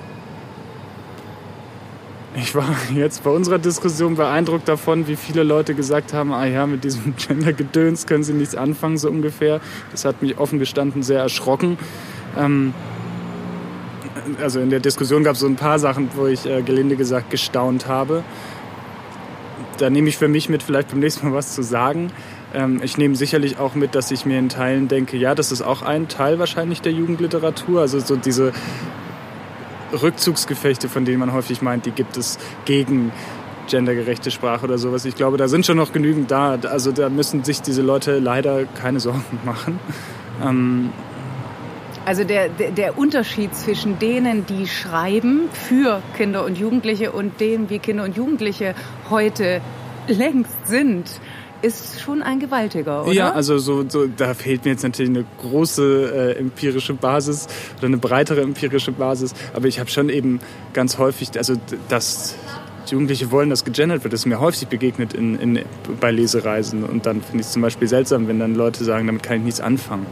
Ich 2.37 2.55
war 2.55 2.77
jetzt 2.95 3.25
bei 3.25 3.31
unserer 3.31 3.59
Diskussion 3.59 4.15
beeindruckt 4.15 4.69
davon, 4.69 5.09
wie 5.09 5.17
viele 5.17 5.43
Leute 5.43 5.75
gesagt 5.75 6.13
haben, 6.13 6.33
ah 6.33 6.47
ja, 6.47 6.69
mit 6.69 6.85
diesem 6.85 7.17
Gender-Gedöns 7.27 8.07
können 8.07 8.23
sie 8.23 8.35
nichts 8.35 8.55
anfangen, 8.55 8.99
so 8.99 9.11
ungefähr. 9.11 9.61
Das 9.91 10.05
hat 10.05 10.23
mich 10.23 10.39
offen 10.39 10.61
gestanden 10.61 11.03
sehr 11.03 11.19
erschrocken. 11.19 11.77
Ähm, 12.39 12.73
also 14.41 14.61
in 14.61 14.71
der 14.71 14.81
Diskussion 14.81 15.25
gab 15.25 15.35
es 15.35 15.41
so 15.41 15.47
ein 15.47 15.57
paar 15.57 15.79
Sachen, 15.79 16.11
wo 16.15 16.27
ich 16.27 16.47
äh, 16.47 16.63
gelinde 16.63 16.97
gesagt 16.97 17.31
gestaunt 17.31 17.87
habe 17.87 18.23
da 19.79 19.91
nehme 19.91 20.09
ich 20.09 20.17
für 20.17 20.29
mich 20.29 20.49
mit, 20.49 20.63
vielleicht 20.63 20.91
beim 20.91 21.01
nächsten 21.01 21.29
Mal 21.29 21.35
was 21.35 21.55
zu 21.55 21.63
sagen. 21.63 22.13
Ähm, 22.55 22.81
ich 22.83 22.99
nehme 22.99 23.17
sicherlich 23.17 23.59
auch 23.59 23.75
mit, 23.75 23.95
dass 23.95 24.11
ich 24.11 24.25
mir 24.25 24.39
in 24.39 24.49
Teilen 24.49 24.89
denke, 24.89 25.17
ja, 25.17 25.35
das 25.35 25.53
ist 25.53 25.63
auch 25.63 25.83
ein 25.83 26.09
Teil 26.09 26.39
wahrscheinlich 26.39 26.83
der 26.83 26.93
Jugendliteratur. 26.93 27.81
Also 27.81 27.99
so 27.99 28.17
diese 28.17 28.53
Rückzugsgefechte, 29.93 30.89
von 30.89 31.05
denen 31.05 31.19
man 31.19 31.33
häufig 31.33 31.63
meint, 31.63 31.87
die 31.87 31.91
gibt 31.91 32.17
es 32.17 32.39
gegen 32.65 33.13
gendergerechte 33.69 34.31
Sprache 34.31 34.65
oder 34.65 34.79
sowas. 34.79 35.05
Ich 35.05 35.15
glaube, 35.15 35.37
da 35.37 35.49
sind 35.49 35.67
schon 35.67 35.77
noch 35.77 35.93
genügend 35.93 36.31
da. 36.31 36.59
Also 36.71 36.93
da 36.93 37.09
müssen 37.09 37.45
sich 37.45 37.63
diese 37.63 37.83
Leute 37.83 38.19
leider 38.19 38.65
keine 38.65 39.01
Sorgen 39.01 39.25
machen. 39.45 39.79
Ähm, 40.43 40.91
also 42.05 42.25
der, 42.25 42.49
der, 42.49 42.71
der, 42.71 42.99
Unterschied 42.99 43.55
zwischen 43.55 43.99
denen, 43.99 44.47
die 44.47 44.67
schreiben 44.67 45.49
für 45.53 46.03
Kinder 46.17 46.45
und 46.45 46.59
Jugendliche 46.59 47.13
und 47.13 47.41
denen, 47.41 47.71
wie 47.71 47.79
Kinder 47.79 48.05
und 48.05 48.17
Jugendliche 48.17 48.75
heute 49.11 49.61
längst 50.09 50.67
sind, 50.67 51.09
ist 51.63 52.01
schon 52.01 52.23
ein 52.23 52.41
gewaltiger, 52.41 53.05
oder? 53.05 53.13
Ja, 53.13 53.33
also 53.33 53.59
so, 53.59 53.89
so 53.89 54.07
da 54.07 54.35
fehlt 54.35 54.65
mir 54.65 54.73
jetzt 54.73 54.83
natürlich 54.83 55.11
eine 55.11 55.25
große 55.39 56.35
äh, 56.37 56.39
empirische 56.39 56.95
Basis 56.95 57.47
oder 57.79 57.87
eine 57.87 57.99
breitere 57.99 58.41
empirische 58.43 58.91
Basis. 58.91 59.33
Aber 59.55 59.69
ich 59.69 59.79
habe 59.79 59.89
schon 59.89 60.09
eben 60.09 60.41
ganz 60.73 60.99
häufig, 60.99 61.31
also 61.37 61.55
dass 61.89 62.35
Jugendliche 62.91 63.31
wollen, 63.31 63.49
dass 63.49 63.65
gegendert 63.65 64.03
wird, 64.03 64.13
das 64.13 64.21
ist 64.21 64.27
mir 64.27 64.41
häufig 64.41 64.67
begegnet 64.67 65.15
in, 65.15 65.39
in, 65.39 65.61
bei 66.01 66.11
Lesereisen. 66.11 66.83
Und 66.83 67.07
dann 67.07 67.23
finde 67.23 67.41
ich 67.41 67.47
es 67.47 67.53
zum 67.53 67.63
Beispiel 67.63 67.87
seltsam, 67.87 68.27
wenn 68.27 68.41
dann 68.41 68.55
Leute 68.57 68.83
sagen, 68.83 69.07
damit 69.07 69.23
kann 69.23 69.39
ich 69.39 69.45
nichts 69.45 69.61
anfangen. 69.61 70.07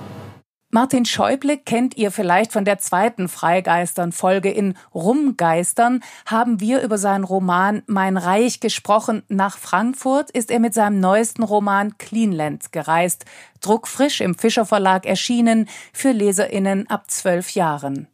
Martin 0.73 1.05
Schäuble 1.05 1.59
kennt 1.59 1.97
ihr 1.97 2.12
vielleicht 2.12 2.53
von 2.53 2.64
der 2.64 2.79
zweiten 2.79 3.29
Freigeistern-Folge. 3.29 4.53
In 4.53 4.75
Rumgeistern 4.95 6.01
haben 6.27 6.61
wir 6.61 6.83
über 6.83 6.97
seinen 6.97 7.25
Roman 7.25 7.83
Mein 7.87 8.16
Reich 8.16 8.61
gesprochen. 8.61 9.25
Nach 9.27 9.59
Frankfurt 9.59 10.31
ist 10.31 10.49
er 10.49 10.61
mit 10.61 10.73
seinem 10.73 11.01
neuesten 11.01 11.43
Roman 11.43 11.99
Cleanland 11.99 12.71
gereist. 12.71 13.25
Druckfrisch 13.61 14.21
im 14.21 14.37
Fischer 14.37 14.64
Verlag 14.64 15.07
erschienen 15.07 15.68
für 15.93 16.12
LeserInnen 16.12 16.89
ab 16.89 17.11
zwölf 17.11 17.51
Jahren. 17.51 18.07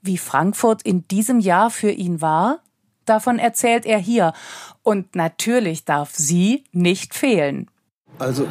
Wie 0.00 0.16
Frankfurt 0.16 0.82
in 0.82 1.08
diesem 1.08 1.40
Jahr 1.40 1.70
für 1.70 1.90
ihn 1.90 2.20
war? 2.20 2.60
Davon 3.04 3.40
erzählt 3.40 3.84
er 3.84 3.98
hier. 3.98 4.32
Und 4.84 5.16
natürlich 5.16 5.84
darf 5.84 6.14
sie 6.14 6.62
nicht 6.70 7.16
fehlen. 7.16 7.68
Also, 8.20 8.46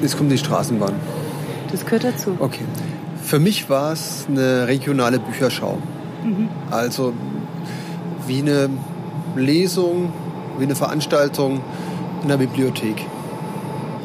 jetzt 0.00 0.16
kommt 0.16 0.30
die 0.30 0.38
Straßenbahn. 0.38 0.94
Das 1.72 1.84
gehört 1.84 2.04
dazu. 2.04 2.36
Okay. 2.38 2.64
Für 3.22 3.38
mich 3.38 3.68
war 3.70 3.92
es 3.92 4.26
eine 4.28 4.68
regionale 4.68 5.18
Bücherschau. 5.18 5.78
Mhm. 6.22 6.48
Also 6.70 7.12
wie 8.26 8.40
eine 8.40 8.68
Lesung, 9.36 10.12
wie 10.58 10.64
eine 10.64 10.76
Veranstaltung 10.76 11.60
in 12.22 12.28
der 12.28 12.36
Bibliothek. 12.36 13.06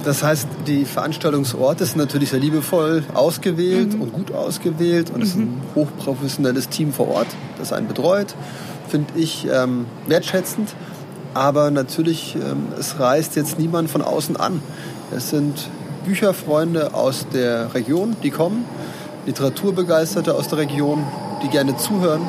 Das 0.03 0.23
heißt, 0.23 0.47
die 0.67 0.85
Veranstaltungsorte 0.85 1.85
sind 1.85 1.97
natürlich 1.97 2.29
sehr 2.29 2.39
liebevoll 2.39 3.03
ausgewählt 3.13 3.95
mhm. 3.95 4.01
und 4.01 4.13
gut 4.13 4.31
ausgewählt 4.31 5.11
und 5.13 5.21
es 5.21 5.35
mhm. 5.35 5.41
ist 5.41 5.47
ein 5.49 5.61
hochprofessionelles 5.75 6.69
Team 6.69 6.93
vor 6.93 7.09
Ort, 7.09 7.27
das 7.57 7.73
einen 7.73 7.87
betreut. 7.87 8.33
Finde 8.87 9.11
ich 9.17 9.47
ähm, 9.51 9.85
wertschätzend. 10.07 10.69
Aber 11.33 11.71
natürlich, 11.71 12.35
ähm, 12.35 12.67
es 12.79 12.99
reist 12.99 13.35
jetzt 13.35 13.59
niemand 13.59 13.91
von 13.91 14.01
außen 14.01 14.37
an. 14.37 14.61
Es 15.15 15.29
sind 15.29 15.67
Bücherfreunde 16.07 16.93
aus 16.93 17.27
der 17.33 17.73
Region, 17.73 18.15
die 18.23 18.31
kommen, 18.31 18.63
Literaturbegeisterte 19.25 20.33
aus 20.33 20.47
der 20.47 20.59
Region, 20.59 21.05
die 21.43 21.49
gerne 21.49 21.75
zuhören. 21.75 22.21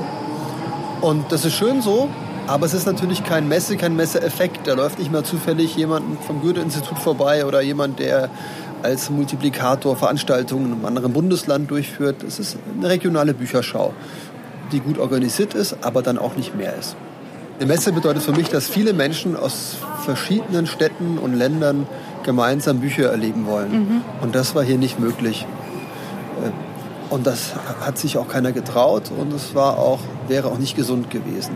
Und 1.00 1.30
das 1.30 1.44
ist 1.44 1.54
schön 1.54 1.80
so, 1.80 2.08
aber 2.48 2.66
es 2.66 2.74
ist 2.74 2.86
natürlich 2.86 3.22
kein 3.22 3.46
Messe, 3.46 3.76
kein 3.76 3.94
Messeeffekt. 3.94 4.66
Da 4.66 4.74
läuft 4.74 4.98
nicht 4.98 5.12
mal 5.12 5.22
zufällig 5.22 5.76
jemand 5.76 6.24
vom 6.24 6.40
Goethe-Institut 6.40 6.98
vorbei 6.98 7.46
oder 7.46 7.60
jemand, 7.60 8.00
der 8.00 8.30
als 8.82 9.10
Multiplikator 9.10 9.96
Veranstaltungen 9.96 10.66
in 10.66 10.72
einem 10.72 10.84
anderen 10.84 11.12
Bundesland 11.12 11.70
durchführt. 11.70 12.24
Es 12.24 12.40
ist 12.40 12.56
eine 12.76 12.88
regionale 12.88 13.32
Bücherschau, 13.32 13.94
die 14.72 14.80
gut 14.80 14.98
organisiert 14.98 15.54
ist, 15.54 15.76
aber 15.82 16.02
dann 16.02 16.18
auch 16.18 16.34
nicht 16.34 16.56
mehr 16.56 16.74
ist. 16.76 16.96
Eine 17.58 17.66
Messe 17.66 17.92
bedeutet 17.92 18.22
für 18.22 18.32
mich, 18.32 18.48
dass 18.48 18.68
viele 18.68 18.92
Menschen 18.92 19.36
aus 19.36 19.76
verschiedenen 20.04 20.66
Städten 20.66 21.18
und 21.18 21.34
Ländern 21.34 21.86
gemeinsam 22.28 22.80
Bücher 22.80 23.10
erleben 23.10 23.46
wollen. 23.46 23.72
Mhm. 23.72 24.02
Und 24.20 24.34
das 24.34 24.54
war 24.54 24.62
hier 24.62 24.76
nicht 24.76 25.00
möglich. 25.00 25.46
Äh, 26.44 26.50
und 27.08 27.26
das 27.26 27.54
hat 27.80 27.96
sich 27.96 28.18
auch 28.18 28.28
keiner 28.28 28.52
getraut 28.52 29.10
und 29.18 29.32
es 29.32 29.54
war 29.54 29.78
auch, 29.78 30.00
wäre 30.28 30.48
auch 30.48 30.58
nicht 30.58 30.76
gesund 30.76 31.08
gewesen. 31.08 31.54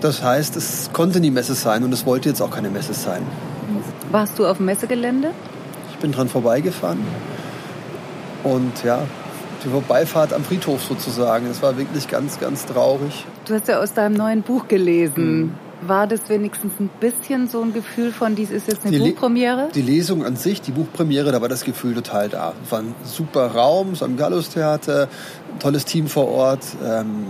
Das 0.00 0.22
heißt, 0.22 0.54
es 0.54 0.90
konnte 0.92 1.18
nie 1.18 1.32
Messe 1.32 1.54
sein 1.54 1.82
und 1.82 1.92
es 1.92 2.06
wollte 2.06 2.28
jetzt 2.28 2.40
auch 2.40 2.50
keine 2.52 2.70
Messe 2.70 2.94
sein. 2.94 3.22
Warst 4.12 4.38
du 4.38 4.46
auf 4.46 4.58
dem 4.58 4.66
Messegelände? 4.66 5.32
Ich 5.90 5.98
bin 5.98 6.12
dran 6.12 6.28
vorbeigefahren. 6.28 7.00
Und 8.44 8.84
ja, 8.84 9.00
die 9.64 9.68
Vorbeifahrt 9.68 10.32
am 10.32 10.44
Friedhof 10.44 10.84
sozusagen. 10.84 11.46
Es 11.50 11.60
war 11.60 11.76
wirklich 11.76 12.06
ganz, 12.06 12.38
ganz 12.38 12.66
traurig. 12.66 13.26
Du 13.46 13.54
hast 13.54 13.66
ja 13.66 13.80
aus 13.80 13.92
deinem 13.94 14.14
neuen 14.14 14.42
Buch 14.42 14.68
gelesen. 14.68 15.54
War 15.84 16.06
das 16.06 16.28
wenigstens 16.28 16.74
ein 16.78 16.88
bisschen 17.00 17.48
so 17.48 17.60
ein 17.60 17.72
Gefühl 17.72 18.12
von, 18.12 18.36
dies 18.36 18.50
ist 18.50 18.68
jetzt 18.68 18.86
eine 18.86 18.96
die 18.96 19.10
Buchpremiere? 19.10 19.68
Die 19.74 19.82
Lesung 19.82 20.24
an 20.24 20.36
sich, 20.36 20.60
die 20.60 20.70
Buchpremiere, 20.70 21.32
da 21.32 21.40
war 21.40 21.48
das 21.48 21.64
Gefühl 21.64 21.94
total 21.94 22.28
da. 22.28 22.52
Es 22.64 22.70
war 22.70 22.78
ein 22.80 22.94
super 23.02 23.48
Raum, 23.48 23.96
so 23.96 24.04
am 24.04 24.16
Gallus-Theater, 24.16 25.08
tolles 25.58 25.84
Team 25.84 26.06
vor 26.06 26.28
Ort, 26.28 26.64
ähm, 26.84 27.26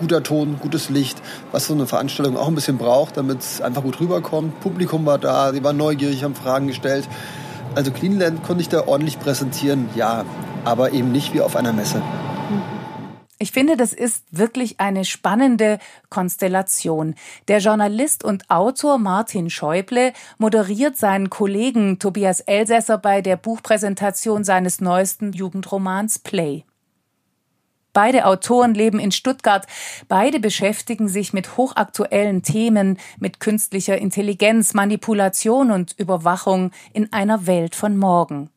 guter 0.00 0.22
Ton, 0.22 0.58
gutes 0.60 0.90
Licht, 0.90 1.22
was 1.52 1.66
so 1.66 1.74
eine 1.74 1.86
Veranstaltung 1.86 2.36
auch 2.36 2.48
ein 2.48 2.56
bisschen 2.56 2.76
braucht, 2.78 3.16
damit 3.16 3.40
es 3.40 3.60
einfach 3.60 3.82
gut 3.82 4.00
rüberkommt. 4.00 4.58
Publikum 4.60 5.06
war 5.06 5.18
da, 5.18 5.52
die 5.52 5.62
waren 5.62 5.76
neugierig, 5.76 6.24
haben 6.24 6.34
Fragen 6.34 6.66
gestellt. 6.66 7.08
Also 7.76 7.92
Cleanland 7.92 8.42
konnte 8.42 8.62
ich 8.62 8.68
da 8.68 8.86
ordentlich 8.86 9.20
präsentieren, 9.20 9.88
ja, 9.94 10.24
aber 10.64 10.92
eben 10.92 11.12
nicht 11.12 11.34
wie 11.34 11.40
auf 11.40 11.54
einer 11.54 11.72
Messe. 11.72 12.02
Ich 13.40 13.52
finde, 13.52 13.76
das 13.76 13.92
ist 13.92 14.24
wirklich 14.32 14.80
eine 14.80 15.04
spannende 15.04 15.78
Konstellation. 16.10 17.14
Der 17.46 17.60
Journalist 17.60 18.24
und 18.24 18.50
Autor 18.50 18.98
Martin 18.98 19.48
Schäuble 19.48 20.12
moderiert 20.38 20.96
seinen 20.96 21.30
Kollegen 21.30 22.00
Tobias 22.00 22.40
Elsässer 22.40 22.98
bei 22.98 23.22
der 23.22 23.36
Buchpräsentation 23.36 24.42
seines 24.42 24.80
neuesten 24.80 25.32
Jugendromans 25.32 26.18
Play. 26.18 26.64
Beide 27.92 28.26
Autoren 28.26 28.74
leben 28.74 28.98
in 28.98 29.12
Stuttgart. 29.12 29.66
Beide 30.08 30.40
beschäftigen 30.40 31.08
sich 31.08 31.32
mit 31.32 31.56
hochaktuellen 31.56 32.42
Themen, 32.42 32.98
mit 33.20 33.38
künstlicher 33.38 33.98
Intelligenz, 33.98 34.74
Manipulation 34.74 35.70
und 35.70 35.94
Überwachung 35.96 36.72
in 36.92 37.12
einer 37.12 37.46
Welt 37.46 37.76
von 37.76 37.96
morgen. 37.96 38.50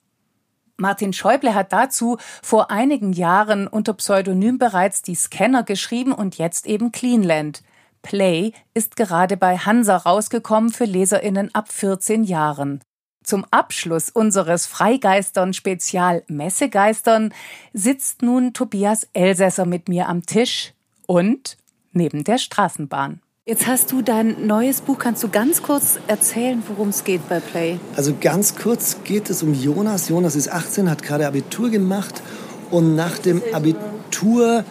Martin 0.77 1.13
Schäuble 1.13 1.53
hat 1.53 1.73
dazu 1.73 2.17
vor 2.41 2.71
einigen 2.71 3.13
Jahren 3.13 3.67
unter 3.67 3.93
Pseudonym 3.93 4.57
bereits 4.57 5.01
die 5.01 5.15
Scanner 5.15 5.63
geschrieben 5.63 6.13
und 6.13 6.37
jetzt 6.37 6.67
eben 6.67 6.91
Cleanland. 6.91 7.61
Play 8.01 8.53
ist 8.73 8.95
gerade 8.95 9.37
bei 9.37 9.57
Hansa 9.57 9.97
rausgekommen 9.97 10.71
für 10.71 10.85
Leserinnen 10.85 11.53
ab 11.53 11.71
14 11.71 12.23
Jahren. 12.23 12.81
Zum 13.23 13.45
Abschluss 13.51 14.09
unseres 14.09 14.65
Freigeistern 14.65 15.53
Spezial 15.53 16.23
Messegeistern 16.27 17.33
sitzt 17.71 18.23
nun 18.23 18.53
Tobias 18.53 19.07
Elsässer 19.13 19.65
mit 19.65 19.87
mir 19.87 20.09
am 20.09 20.25
Tisch 20.25 20.73
und 21.05 21.57
neben 21.91 22.23
der 22.23 22.39
Straßenbahn. 22.39 23.21
Jetzt 23.47 23.65
hast 23.65 23.91
du 23.91 24.03
dein 24.03 24.45
neues 24.45 24.81
Buch. 24.81 24.99
Kannst 24.99 25.23
du 25.23 25.27
ganz 25.27 25.63
kurz 25.63 25.97
erzählen, 26.05 26.61
worum 26.67 26.89
es 26.89 27.03
geht 27.03 27.27
bei 27.27 27.39
Play? 27.39 27.79
Also 27.95 28.13
ganz 28.21 28.55
kurz 28.55 28.97
geht 29.03 29.31
es 29.31 29.41
um 29.41 29.55
Jonas. 29.55 30.09
Jonas 30.09 30.35
ist 30.35 30.51
18, 30.51 30.87
hat 30.87 31.01
gerade 31.01 31.25
Abitur 31.25 31.71
gemacht 31.71 32.21
und 32.69 32.95
nach 32.95 33.17
dem 33.17 33.41
Abitur 33.51 34.63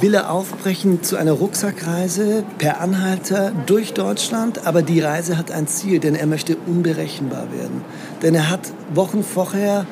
will 0.00 0.14
er 0.14 0.30
aufbrechen 0.30 1.02
zu 1.02 1.16
einer 1.16 1.32
Rucksackreise 1.32 2.44
per 2.58 2.80
Anhalter 2.80 3.50
durch 3.66 3.94
Deutschland. 3.94 4.64
Aber 4.64 4.82
die 4.82 5.00
Reise 5.00 5.36
hat 5.36 5.50
ein 5.50 5.66
Ziel, 5.66 5.98
denn 5.98 6.14
er 6.14 6.28
möchte 6.28 6.56
unberechenbar 6.68 7.50
werden. 7.50 7.82
Denn 8.22 8.36
er 8.36 8.48
hat 8.48 8.60
Wochen 8.94 9.24
vorher 9.24 9.86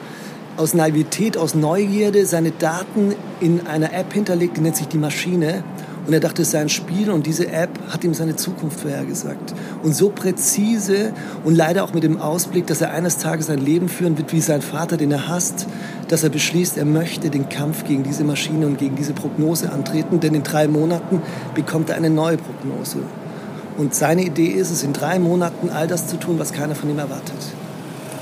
aus 0.57 0.75
Naivität, 0.75 1.37
aus 1.37 1.57
Neugierde 1.57 2.25
seine 2.25 2.53
Daten 2.53 3.17
in 3.41 3.67
einer 3.67 3.93
App 3.93 4.13
hinterlegt, 4.13 4.59
die 4.59 4.61
nennt 4.61 4.77
sich 4.77 4.87
die 4.87 4.97
Maschine. 4.97 5.65
Und 6.07 6.13
er 6.13 6.21
dachte, 6.21 6.43
es 6.43 6.53
sei 6.53 6.61
ein 6.61 6.69
Spiel 6.69 7.11
und 7.11 7.27
diese 7.27 7.49
App 7.49 7.71
hat 7.89 8.05
ihm 8.05 8.15
seine 8.15 8.37
Zukunft 8.37 8.81
vorhergesagt. 8.81 9.55
Und 9.83 9.95
so 9.95 10.11
präzise 10.11 11.13
und 11.45 11.57
leider 11.57 11.83
auch 11.83 11.95
mit 11.95 12.05
dem 12.05 12.21
Ausblick, 12.21 12.67
dass 12.69 12.81
er 12.81 12.93
eines 12.93 13.19
Tages 13.19 13.51
ein 13.51 13.59
Leben 13.59 13.89
führen 13.89 14.17
wird 14.17 14.33
wie 14.33 14.41
sein 14.41 14.63
Vater, 14.63 14.97
den 14.97 15.11
er 15.11 15.29
hasst, 15.29 15.67
dass 16.09 16.23
er 16.23 16.31
beschließt, 16.31 16.79
er 16.79 16.85
möchte 16.85 17.31
den 17.31 17.49
Kampf 17.49 17.85
gegen 17.85 18.05
diese 18.05 18.23
Maschine 18.23 18.67
und 18.67 18.79
gegen 18.79 18.95
diese 18.95 19.15
Prognose 19.15 19.73
antreten, 19.73 20.21
denn 20.21 20.35
in 20.35 20.45
drei 20.45 20.69
Monaten 20.69 21.23
bekommt 21.55 21.91
er 21.91 21.97
eine 21.97 22.11
neue 22.11 22.37
Prognose. 22.37 22.99
Und 23.77 23.95
seine 23.95 24.23
Idee 24.23 24.47
ist 24.47 24.71
es, 24.71 24.85
in 24.85 24.93
drei 24.93 25.19
Monaten 25.19 25.71
all 25.71 25.89
das 25.89 26.07
zu 26.07 26.17
tun, 26.17 26.39
was 26.39 26.53
keiner 26.53 26.75
von 26.75 26.89
ihm 26.89 26.99
erwartet. 26.99 27.37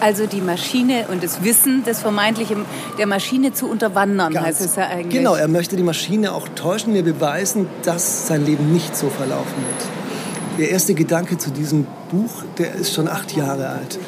Also 0.00 0.26
die 0.26 0.40
Maschine 0.40 1.06
und 1.10 1.22
das 1.22 1.42
Wissen 1.44 1.84
des 1.84 2.00
vermeintlichen 2.00 2.64
der 2.98 3.06
Maschine 3.06 3.52
zu 3.52 3.68
unterwandern, 3.68 4.32
Ganz 4.32 4.46
heißt 4.46 4.60
es 4.60 4.76
ja 4.76 4.86
eigentlich. 4.88 5.14
Genau, 5.14 5.34
er 5.34 5.48
möchte 5.48 5.76
die 5.76 5.82
Maschine 5.82 6.32
auch 6.32 6.48
täuschen, 6.48 6.92
mir 6.92 7.02
beweisen, 7.02 7.66
dass 7.82 8.26
sein 8.26 8.44
Leben 8.44 8.72
nicht 8.72 8.96
so 8.96 9.08
verlaufen 9.08 9.56
wird. 9.56 10.58
Der 10.58 10.70
erste 10.70 10.94
Gedanke 10.94 11.38
zu 11.38 11.50
diesem 11.50 11.86
Buch, 12.10 12.30
der 12.58 12.74
ist 12.74 12.94
schon 12.94 13.08
acht 13.08 13.36
Jahre 13.36 13.68
alt, 13.68 13.98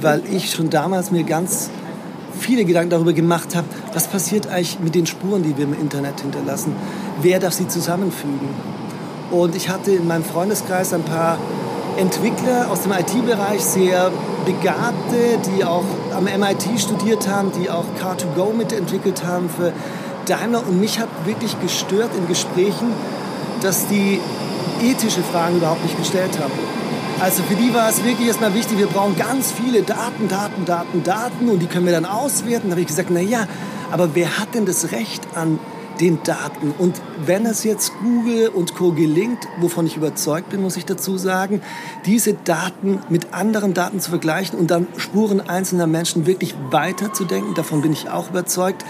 weil 0.00 0.22
ich 0.30 0.50
schon 0.50 0.70
damals 0.70 1.10
mir 1.10 1.24
ganz 1.24 1.70
viele 2.38 2.64
Gedanken 2.64 2.90
darüber 2.90 3.12
gemacht 3.12 3.54
habe, 3.54 3.66
was 3.92 4.06
passiert 4.06 4.46
eigentlich 4.48 4.80
mit 4.80 4.94
den 4.94 5.06
Spuren, 5.06 5.42
die 5.42 5.56
wir 5.56 5.64
im 5.64 5.74
Internet 5.74 6.20
hinterlassen. 6.20 6.74
Wer 7.22 7.40
darf 7.40 7.54
sie 7.54 7.68
zusammenfügen? 7.68 8.48
Und 9.30 9.54
ich 9.54 9.68
hatte 9.68 9.90
in 9.90 10.06
meinem 10.06 10.24
Freundeskreis 10.24 10.92
ein 10.94 11.02
paar 11.02 11.38
Entwickler 11.98 12.70
aus 12.70 12.82
dem 12.82 12.92
IT-Bereich, 12.92 13.60
sehr 13.60 14.12
Begabte, 14.46 15.38
die 15.50 15.64
auch 15.64 15.84
am 16.16 16.24
MIT 16.24 16.80
studiert 16.80 17.28
haben, 17.28 17.50
die 17.60 17.68
auch 17.68 17.84
Car2Go 18.00 18.54
mitentwickelt 18.54 19.24
haben 19.24 19.50
für 19.50 19.72
Daimler. 20.26 20.62
Und 20.66 20.80
mich 20.80 21.00
hat 21.00 21.08
wirklich 21.24 21.60
gestört 21.60 22.10
in 22.16 22.28
Gesprächen, 22.28 22.92
dass 23.62 23.88
die 23.88 24.20
ethische 24.82 25.22
Fragen 25.22 25.56
überhaupt 25.56 25.82
nicht 25.82 25.98
gestellt 25.98 26.38
haben. 26.38 26.52
Also 27.20 27.42
für 27.42 27.56
die 27.56 27.74
war 27.74 27.88
es 27.88 28.04
wirklich 28.04 28.28
erstmal 28.28 28.54
wichtig, 28.54 28.78
wir 28.78 28.86
brauchen 28.86 29.16
ganz 29.16 29.50
viele 29.50 29.82
Daten, 29.82 30.28
Daten, 30.28 30.64
Daten, 30.64 31.02
Daten 31.02 31.48
und 31.48 31.58
die 31.58 31.66
können 31.66 31.84
wir 31.84 31.92
dann 31.92 32.06
auswerten. 32.06 32.68
Da 32.68 32.72
habe 32.72 32.80
ich 32.80 32.86
gesagt, 32.86 33.10
na 33.12 33.20
ja, 33.20 33.48
aber 33.90 34.14
wer 34.14 34.38
hat 34.38 34.54
denn 34.54 34.66
das 34.66 34.92
Recht 34.92 35.26
an 35.34 35.58
den 36.00 36.22
Daten. 36.22 36.72
Und 36.78 37.00
wenn 37.24 37.46
es 37.46 37.64
jetzt 37.64 37.92
Google 38.00 38.48
und 38.48 38.74
Co. 38.74 38.92
gelingt, 38.92 39.38
wovon 39.60 39.86
ich 39.86 39.96
überzeugt 39.96 40.50
bin, 40.50 40.62
muss 40.62 40.76
ich 40.76 40.84
dazu 40.84 41.18
sagen, 41.18 41.60
diese 42.06 42.34
Daten 42.34 43.00
mit 43.08 43.34
anderen 43.34 43.74
Daten 43.74 44.00
zu 44.00 44.10
vergleichen 44.10 44.58
und 44.58 44.70
dann 44.70 44.86
Spuren 44.96 45.40
einzelner 45.40 45.86
Menschen 45.86 46.26
wirklich 46.26 46.54
weiterzudenken, 46.70 47.54
davon 47.54 47.82
bin 47.82 47.92
ich 47.92 48.10
auch 48.10 48.30
überzeugt, 48.30 48.84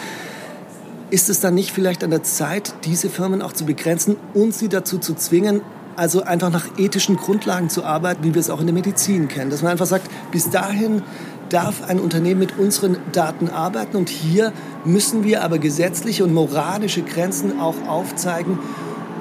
ist 1.10 1.30
es 1.30 1.40
dann 1.40 1.54
nicht 1.54 1.72
vielleicht 1.72 2.04
an 2.04 2.10
der 2.10 2.22
Zeit, 2.22 2.74
diese 2.84 3.08
Firmen 3.08 3.40
auch 3.40 3.52
zu 3.52 3.64
begrenzen 3.64 4.16
und 4.34 4.54
sie 4.54 4.68
dazu 4.68 4.98
zu 4.98 5.14
zwingen, 5.14 5.62
also 5.96 6.22
einfach 6.22 6.50
nach 6.50 6.66
ethischen 6.78 7.16
Grundlagen 7.16 7.70
zu 7.70 7.84
arbeiten, 7.84 8.22
wie 8.22 8.34
wir 8.34 8.40
es 8.40 8.50
auch 8.50 8.60
in 8.60 8.66
der 8.66 8.74
Medizin 8.74 9.26
kennen. 9.28 9.50
Dass 9.50 9.62
man 9.62 9.72
einfach 9.72 9.86
sagt, 9.86 10.08
bis 10.30 10.50
dahin 10.50 11.02
darf 11.48 11.88
ein 11.88 11.98
Unternehmen 11.98 12.40
mit 12.40 12.58
unseren 12.58 12.98
Daten 13.12 13.48
arbeiten 13.48 13.96
und 13.96 14.08
hier 14.08 14.52
müssen 14.88 15.22
wir 15.22 15.42
aber 15.42 15.58
gesetzliche 15.58 16.24
und 16.24 16.32
moralische 16.32 17.02
Grenzen 17.02 17.60
auch 17.60 17.76
aufzeigen, 17.86 18.58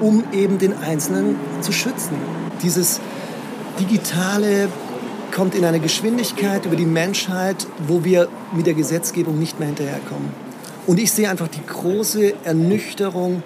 um 0.00 0.24
eben 0.32 0.58
den 0.58 0.76
Einzelnen 0.76 1.36
zu 1.60 1.72
schützen. 1.72 2.16
Dieses 2.62 3.00
digitale 3.78 4.68
kommt 5.32 5.54
in 5.54 5.64
eine 5.64 5.78
Geschwindigkeit 5.78 6.64
über 6.64 6.76
die 6.76 6.86
Menschheit, 6.86 7.66
wo 7.86 8.02
wir 8.02 8.28
mit 8.52 8.66
der 8.66 8.74
Gesetzgebung 8.74 9.38
nicht 9.38 9.58
mehr 9.58 9.68
hinterherkommen. 9.68 10.30
Und 10.86 10.98
ich 10.98 11.12
sehe 11.12 11.28
einfach 11.28 11.48
die 11.48 11.64
große 11.64 12.32
Ernüchterung 12.44 13.42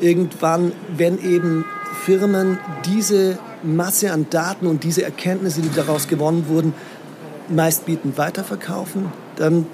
irgendwann, 0.00 0.72
wenn 0.94 1.18
eben 1.18 1.64
Firmen 2.04 2.58
diese 2.84 3.38
Masse 3.62 4.12
an 4.12 4.26
Daten 4.28 4.66
und 4.66 4.84
diese 4.84 5.02
Erkenntnisse, 5.02 5.62
die 5.62 5.74
daraus 5.74 6.06
gewonnen 6.06 6.48
wurden, 6.48 6.74
meistbietend 7.48 8.18
weiterverkaufen, 8.18 9.06
dann 9.36 9.66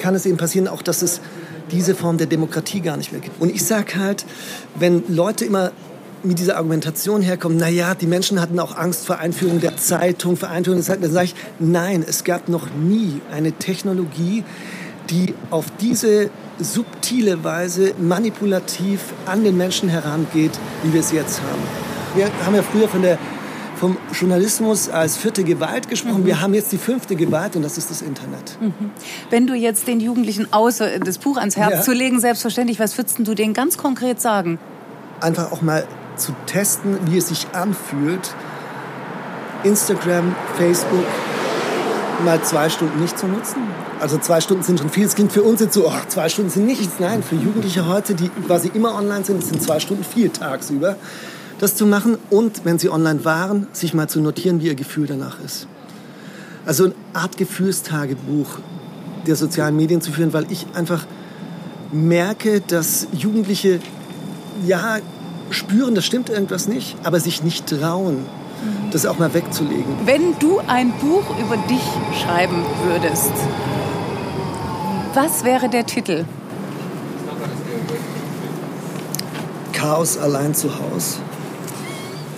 kann 0.00 0.14
es 0.14 0.26
eben 0.26 0.36
passieren, 0.36 0.66
auch 0.66 0.82
dass 0.82 1.02
es 1.02 1.20
diese 1.70 1.94
Form 1.94 2.18
der 2.18 2.26
Demokratie 2.26 2.80
gar 2.80 2.96
nicht 2.96 3.12
mehr 3.12 3.20
gibt. 3.20 3.40
Und 3.40 3.54
ich 3.54 3.64
sage 3.64 3.96
halt, 3.96 4.24
wenn 4.74 5.04
Leute 5.08 5.44
immer 5.44 5.70
mit 6.22 6.38
dieser 6.38 6.56
Argumentation 6.56 7.22
herkommen, 7.22 7.58
na 7.58 7.68
ja, 7.68 7.94
die 7.94 8.06
Menschen 8.06 8.40
hatten 8.40 8.58
auch 8.58 8.76
Angst 8.76 9.06
vor 9.06 9.18
Einführung 9.18 9.60
der 9.60 9.76
Zeitung, 9.76 10.36
vor 10.36 10.50
Einführung 10.50 10.78
der 10.80 10.86
Zeitung, 10.86 11.02
dann 11.02 11.12
sage 11.12 11.26
ich, 11.26 11.34
nein, 11.58 12.04
es 12.06 12.24
gab 12.24 12.48
noch 12.48 12.66
nie 12.74 13.20
eine 13.32 13.52
Technologie, 13.52 14.44
die 15.08 15.34
auf 15.50 15.66
diese 15.80 16.30
subtile 16.58 17.42
Weise 17.42 17.94
manipulativ 17.98 19.00
an 19.26 19.44
den 19.44 19.56
Menschen 19.56 19.88
herangeht, 19.88 20.52
wie 20.82 20.92
wir 20.92 21.00
es 21.00 21.12
jetzt 21.12 21.40
haben. 21.40 21.62
Wir 22.14 22.30
haben 22.44 22.54
ja 22.54 22.62
früher 22.62 22.88
von 22.88 23.02
der 23.02 23.18
vom 23.80 23.96
Journalismus 24.12 24.90
als 24.90 25.16
vierte 25.16 25.42
Gewalt 25.42 25.88
gesprochen. 25.88 26.20
Mhm. 26.20 26.26
Wir 26.26 26.40
haben 26.42 26.52
jetzt 26.52 26.70
die 26.70 26.76
fünfte 26.76 27.16
Gewalt 27.16 27.56
und 27.56 27.62
das 27.62 27.78
ist 27.78 27.90
das 27.90 28.02
Internet. 28.02 28.58
Mhm. 28.60 28.90
Wenn 29.30 29.46
du 29.46 29.54
jetzt 29.54 29.88
den 29.88 30.00
Jugendlichen 30.00 30.52
außer 30.52 30.98
das 30.98 31.16
Buch 31.16 31.38
ans 31.38 31.56
Herz 31.56 31.72
ja. 31.72 31.80
zu 31.80 31.92
legen, 31.92 32.20
selbstverständlich, 32.20 32.78
was 32.78 32.98
würdest 32.98 33.16
du 33.20 33.34
denen 33.34 33.54
ganz 33.54 33.78
konkret 33.78 34.20
sagen? 34.20 34.58
Einfach 35.20 35.50
auch 35.50 35.62
mal 35.62 35.86
zu 36.16 36.32
testen, 36.44 36.98
wie 37.06 37.16
es 37.16 37.28
sich 37.28 37.46
anfühlt, 37.52 38.34
Instagram, 39.64 40.34
Facebook 40.58 41.06
mal 42.22 42.42
zwei 42.42 42.68
Stunden 42.68 43.00
nicht 43.00 43.18
zu 43.18 43.26
nutzen. 43.26 43.62
Also 43.98 44.18
zwei 44.18 44.42
Stunden 44.42 44.62
sind 44.62 44.78
schon 44.78 44.90
viel. 44.90 45.06
Es 45.06 45.14
klingt 45.14 45.32
für 45.32 45.42
uns 45.42 45.60
jetzt 45.60 45.72
so, 45.72 45.88
oh, 45.88 45.92
zwei 46.08 46.28
Stunden 46.28 46.50
sind 46.50 46.66
nichts. 46.66 46.98
Nein, 46.98 47.22
für 47.22 47.34
Jugendliche 47.34 47.86
heute, 47.86 48.14
die 48.14 48.28
quasi 48.46 48.70
immer 48.74 48.94
online 48.94 49.24
sind, 49.24 49.42
sind 49.42 49.62
zwei 49.62 49.80
Stunden 49.80 50.04
viel 50.04 50.28
tagsüber 50.28 50.96
das 51.60 51.76
zu 51.76 51.86
machen 51.86 52.16
und, 52.30 52.64
wenn 52.64 52.78
sie 52.78 52.90
online 52.90 53.24
waren, 53.24 53.66
sich 53.72 53.92
mal 53.92 54.08
zu 54.08 54.20
notieren, 54.20 54.60
wie 54.62 54.66
ihr 54.66 54.74
Gefühl 54.74 55.06
danach 55.06 55.38
ist. 55.44 55.68
Also 56.64 56.84
eine 56.84 56.94
Art 57.12 57.36
Gefühlstagebuch 57.36 58.58
der 59.26 59.36
sozialen 59.36 59.76
Medien 59.76 60.00
zu 60.00 60.10
führen, 60.10 60.32
weil 60.32 60.50
ich 60.50 60.66
einfach 60.74 61.04
merke, 61.92 62.62
dass 62.62 63.08
Jugendliche 63.12 63.80
ja 64.66 64.98
spüren, 65.50 65.94
das 65.94 66.06
stimmt 66.06 66.30
irgendwas 66.30 66.66
nicht, 66.66 66.96
aber 67.04 67.20
sich 67.20 67.42
nicht 67.42 67.66
trauen, 67.66 68.24
das 68.90 69.04
auch 69.04 69.18
mal 69.18 69.34
wegzulegen. 69.34 69.94
Wenn 70.06 70.38
du 70.38 70.60
ein 70.66 70.92
Buch 70.92 71.24
über 71.38 71.56
dich 71.68 71.82
schreiben 72.22 72.64
würdest, 72.84 73.32
was 75.12 75.44
wäre 75.44 75.68
der 75.68 75.84
Titel? 75.84 76.24
Chaos 79.72 80.16
allein 80.16 80.54
zu 80.54 80.70
Hause. 80.78 81.16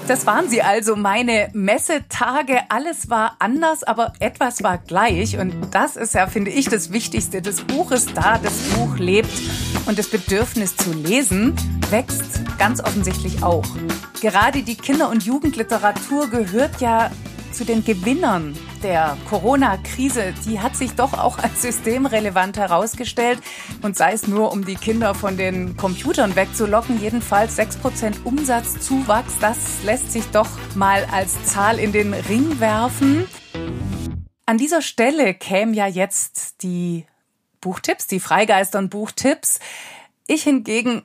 Das 0.08 0.26
waren 0.26 0.48
sie 0.48 0.62
also, 0.62 0.96
meine 0.96 1.48
Messetage. 1.52 2.58
Alles 2.68 3.08
war 3.08 3.36
anders, 3.38 3.84
aber 3.84 4.12
etwas 4.18 4.62
war 4.62 4.78
gleich. 4.78 5.38
Und 5.38 5.54
das 5.70 5.96
ist 5.96 6.14
ja, 6.14 6.26
finde 6.26 6.50
ich, 6.50 6.68
das 6.68 6.92
Wichtigste. 6.92 7.40
Das 7.40 7.60
Buch 7.62 7.92
ist 7.92 8.16
da, 8.16 8.38
das 8.42 8.52
Buch 8.74 8.98
lebt. 8.98 9.30
Und 9.86 9.98
das 9.98 10.08
Bedürfnis 10.08 10.76
zu 10.76 10.92
lesen 10.92 11.54
wächst 11.90 12.40
ganz 12.58 12.80
offensichtlich 12.80 13.42
auch. 13.44 13.66
Gerade 14.20 14.62
die 14.62 14.76
Kinder- 14.76 15.08
und 15.08 15.24
Jugendliteratur 15.24 16.28
gehört 16.28 16.80
ja 16.80 17.10
zu 17.52 17.64
den 17.64 17.84
Gewinnern 17.84 18.56
der 18.82 19.16
Corona-Krise, 19.28 20.34
die 20.46 20.60
hat 20.60 20.76
sich 20.76 20.92
doch 20.92 21.12
auch 21.12 21.38
als 21.38 21.62
systemrelevant 21.62 22.56
herausgestellt. 22.56 23.38
Und 23.82 23.96
sei 23.96 24.12
es 24.12 24.26
nur, 24.26 24.52
um 24.52 24.64
die 24.64 24.74
Kinder 24.74 25.14
von 25.14 25.36
den 25.36 25.76
Computern 25.76 26.34
wegzulocken, 26.34 27.00
jedenfalls 27.00 27.58
6% 27.58 28.24
Umsatzzuwachs, 28.24 29.38
das 29.40 29.82
lässt 29.84 30.12
sich 30.12 30.24
doch 30.32 30.48
mal 30.74 31.06
als 31.12 31.44
Zahl 31.44 31.78
in 31.78 31.92
den 31.92 32.14
Ring 32.14 32.60
werfen. 32.60 33.26
An 34.46 34.58
dieser 34.58 34.82
Stelle 34.82 35.34
kämen 35.34 35.74
ja 35.74 35.86
jetzt 35.86 36.62
die 36.62 37.06
Buchtipps, 37.60 38.06
die 38.06 38.20
Freigeistern-Buchtipps. 38.20 39.60
Ich 40.26 40.42
hingegen 40.42 41.02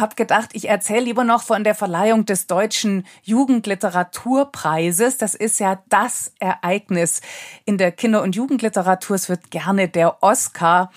habe 0.00 0.14
gedacht, 0.14 0.50
ich 0.52 0.68
erzähle 0.68 1.04
lieber 1.04 1.24
noch 1.24 1.42
von 1.42 1.64
der 1.64 1.74
Verleihung 1.74 2.26
des 2.26 2.46
Deutschen 2.46 3.06
Jugendliteraturpreises. 3.22 5.18
Das 5.18 5.34
ist 5.34 5.60
ja 5.60 5.82
das 5.88 6.32
Ereignis 6.38 7.20
in 7.64 7.78
der 7.78 7.92
Kinder- 7.92 8.22
und 8.22 8.36
Jugendliteratur. 8.36 9.16
Es 9.16 9.28
wird 9.28 9.50
gerne 9.50 9.88
der 9.88 10.22
Oscar 10.22 10.90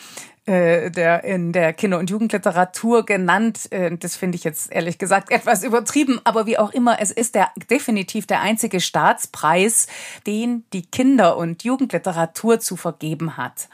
äh, 0.48 0.90
der 0.90 1.24
in 1.24 1.52
der 1.52 1.72
Kinder- 1.72 2.00
und 2.00 2.10
Jugendliteratur 2.10 3.06
genannt. 3.06 3.72
Äh, 3.72 3.96
das 3.96 4.16
finde 4.16 4.38
ich 4.38 4.44
jetzt 4.44 4.72
ehrlich 4.72 4.98
gesagt 4.98 5.32
etwas 5.32 5.64
übertrieben, 5.64 6.20
aber 6.24 6.48
wie 6.48 6.58
auch 6.58 6.72
immer, 6.72 7.00
es 7.00 7.12
ist 7.12 7.36
der 7.36 7.50
definitiv 7.70 8.26
der 8.26 8.42
einzige 8.42 8.82
Staatspreis, 8.82 9.86
den 10.26 10.66
die 10.74 10.82
Kinder- 10.82 11.38
und 11.38 11.64
Jugendliteratur 11.64 12.60
zu 12.60 12.76
vergeben 12.76 13.38
hat. 13.38 13.70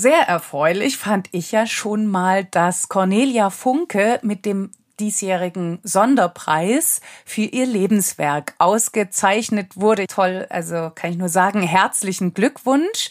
Sehr 0.00 0.28
erfreulich 0.28 0.96
fand 0.96 1.28
ich 1.32 1.50
ja 1.50 1.66
schon 1.66 2.06
mal, 2.06 2.44
dass 2.44 2.88
Cornelia 2.88 3.50
Funke 3.50 4.20
mit 4.22 4.44
dem 4.44 4.70
diesjährigen 5.00 5.80
Sonderpreis 5.82 7.00
für 7.24 7.40
ihr 7.40 7.66
Lebenswerk 7.66 8.54
ausgezeichnet 8.58 9.72
wurde. 9.74 10.06
Toll, 10.06 10.46
also 10.50 10.92
kann 10.94 11.10
ich 11.10 11.16
nur 11.18 11.28
sagen, 11.28 11.62
herzlichen 11.62 12.32
Glückwunsch. 12.32 13.10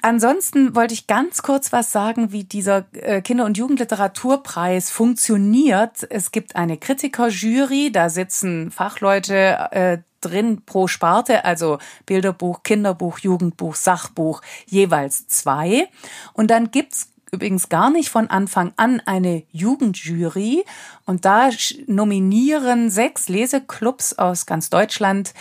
Ansonsten 0.00 0.74
wollte 0.74 0.94
ich 0.94 1.08
ganz 1.08 1.42
kurz 1.42 1.72
was 1.72 1.92
sagen, 1.92 2.32
wie 2.32 2.44
dieser 2.44 2.86
äh, 2.94 3.20
Kinder- 3.20 3.44
und 3.44 3.58
Jugendliteraturpreis 3.58 4.90
funktioniert. 4.90 6.06
Es 6.08 6.32
gibt 6.32 6.56
eine 6.56 6.78
Kritikerjury, 6.78 7.92
da 7.92 8.08
sitzen 8.08 8.70
Fachleute 8.70 9.68
äh, 9.72 9.98
drin 10.26 10.62
pro 10.64 10.86
Sparte, 10.86 11.44
also 11.44 11.78
Bilderbuch, 12.06 12.62
Kinderbuch, 12.62 13.18
Jugendbuch, 13.18 13.74
Sachbuch, 13.74 14.42
jeweils 14.66 15.26
zwei. 15.28 15.88
Und 16.32 16.50
dann 16.50 16.70
gibt's 16.70 17.10
übrigens 17.32 17.68
gar 17.68 17.90
nicht 17.90 18.08
von 18.08 18.28
Anfang 18.30 18.72
an 18.76 19.02
eine 19.04 19.42
Jugendjury. 19.52 20.64
Und 21.04 21.24
da 21.24 21.50
nominieren 21.86 22.90
sechs 22.90 23.28
Leseclubs 23.28 24.14
aus 24.14 24.46
ganz 24.46 24.70
Deutschland 24.70 25.34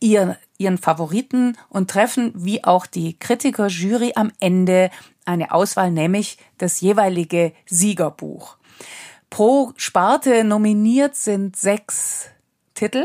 ihr, 0.00 0.38
ihren 0.58 0.78
Favoriten 0.78 1.56
und 1.68 1.90
treffen 1.90 2.32
wie 2.34 2.64
auch 2.64 2.86
die 2.86 3.18
Kritikerjury 3.18 4.12
am 4.14 4.32
Ende 4.40 4.90
eine 5.24 5.52
Auswahl, 5.52 5.90
nämlich 5.90 6.38
das 6.58 6.80
jeweilige 6.80 7.52
Siegerbuch. 7.66 8.56
Pro 9.28 9.72
Sparte 9.76 10.42
nominiert 10.42 11.14
sind 11.14 11.56
sechs 11.56 12.28
Titel 12.74 13.04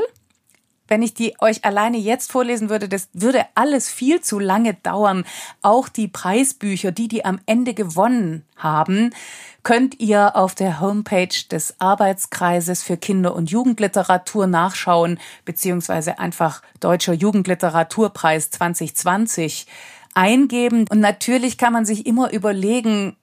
wenn 0.88 1.02
ich 1.02 1.14
die 1.14 1.36
euch 1.40 1.66
alleine 1.66 1.98
jetzt 1.98 2.32
vorlesen 2.32 2.70
würde, 2.70 2.88
das 2.88 3.10
würde 3.14 3.46
alles 3.56 3.90
viel 3.90 4.22
zu 4.22 4.40
lange 4.40 4.76
dauern. 4.76 5.26
Auch 5.62 5.90
die 5.90 6.08
Preisbücher, 6.08 6.92
die 6.92 7.08
die 7.08 7.26
am 7.26 7.40
Ende 7.46 7.74
gewonnen 7.74 8.44
haben, 8.56 9.12
könnt 9.64 10.00
ihr 10.00 10.36
auf 10.36 10.54
der 10.54 10.80
Homepage 10.80 11.48
des 11.52 11.80
Arbeitskreises 11.80 12.84
für 12.84 12.98
Kinder- 12.98 13.36
und 13.36 13.50
Jugendliteratur 13.50 14.46
nachschauen, 14.48 15.20
beziehungsweise 15.44 16.20
einfach 16.20 16.62
Deutscher 16.80 17.14
Jugendliteraturpreis 17.14 18.52
2020 18.52 19.66
eingeben. 20.14 20.86
Und 20.90 21.00
natürlich 21.00 21.58
kann 21.58 21.74
man 21.74 21.86
sich 21.86 22.06
immer 22.06 22.32
überlegen, 22.32 23.16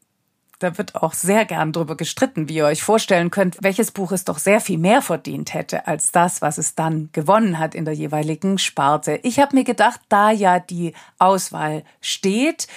da 0.62 0.78
wird 0.78 0.94
auch 0.94 1.14
sehr 1.14 1.44
gern 1.44 1.72
drüber 1.72 1.96
gestritten, 1.96 2.48
wie 2.48 2.56
ihr 2.56 2.66
euch 2.66 2.82
vorstellen 2.82 3.30
könnt, 3.30 3.58
welches 3.60 3.90
Buch 3.90 4.12
es 4.12 4.24
doch 4.24 4.38
sehr 4.38 4.60
viel 4.60 4.78
mehr 4.78 5.02
verdient 5.02 5.54
hätte 5.54 5.86
als 5.86 6.12
das, 6.12 6.42
was 6.42 6.58
es 6.58 6.74
dann 6.74 7.10
gewonnen 7.12 7.58
hat 7.58 7.74
in 7.74 7.84
der 7.84 7.94
jeweiligen 7.94 8.58
Sparte. 8.58 9.18
Ich 9.22 9.40
habe 9.40 9.56
mir 9.56 9.64
gedacht, 9.64 10.00
da 10.08 10.30
ja 10.30 10.58
die 10.60 10.94
Auswahl 11.18 11.84
steht, 12.00 12.68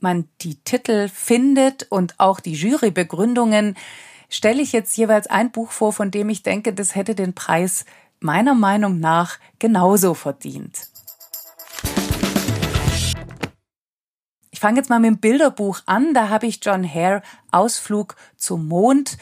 man 0.00 0.28
die 0.40 0.56
Titel 0.56 1.08
findet 1.08 1.86
und 1.90 2.18
auch 2.18 2.40
die 2.40 2.54
Jurybegründungen, 2.54 3.76
stelle 4.28 4.62
ich 4.62 4.72
jetzt 4.72 4.96
jeweils 4.96 5.28
ein 5.28 5.52
Buch 5.52 5.70
vor, 5.70 5.92
von 5.92 6.10
dem 6.10 6.28
ich 6.28 6.42
denke, 6.42 6.72
das 6.72 6.94
hätte 6.94 7.14
den 7.14 7.34
Preis 7.34 7.84
meiner 8.18 8.54
Meinung 8.54 8.98
nach 8.98 9.38
genauso 9.58 10.14
verdient. 10.14 10.88
Fange 14.62 14.76
jetzt 14.76 14.90
mal 14.90 15.00
mit 15.00 15.08
dem 15.08 15.18
Bilderbuch 15.18 15.80
an. 15.86 16.14
Da 16.14 16.28
habe 16.28 16.46
ich 16.46 16.60
John 16.62 16.88
Hare 16.88 17.22
Ausflug 17.50 18.14
zum 18.36 18.68
Mond 18.68 19.18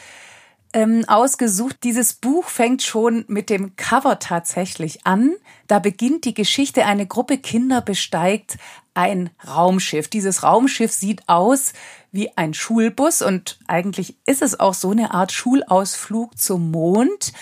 ähm, 0.75 1.07
ausgesucht. 1.09 1.79
Dieses 1.83 2.13
Buch 2.13 2.45
fängt 2.45 2.83
schon 2.83 3.25
mit 3.27 3.49
dem 3.49 3.75
Cover 3.75 4.19
tatsächlich 4.19 5.07
an. 5.07 5.33
Da 5.67 5.79
beginnt 5.79 6.27
die 6.27 6.35
Geschichte, 6.35 6.85
eine 6.85 7.07
Gruppe 7.07 7.39
Kinder 7.39 7.81
besteigt 7.81 8.59
ein 8.93 9.31
Raumschiff. 9.49 10.09
Dieses 10.09 10.43
Raumschiff 10.43 10.93
sieht 10.93 11.27
aus 11.27 11.73
wie 12.13 12.37
ein 12.37 12.53
Schulbus 12.53 13.23
und 13.23 13.59
eigentlich 13.67 14.19
ist 14.27 14.43
es 14.43 14.61
auch 14.61 14.75
so 14.75 14.91
eine 14.91 15.15
Art 15.15 15.33
Schulausflug 15.33 16.37
zum 16.37 16.71
Mond. 16.71 17.33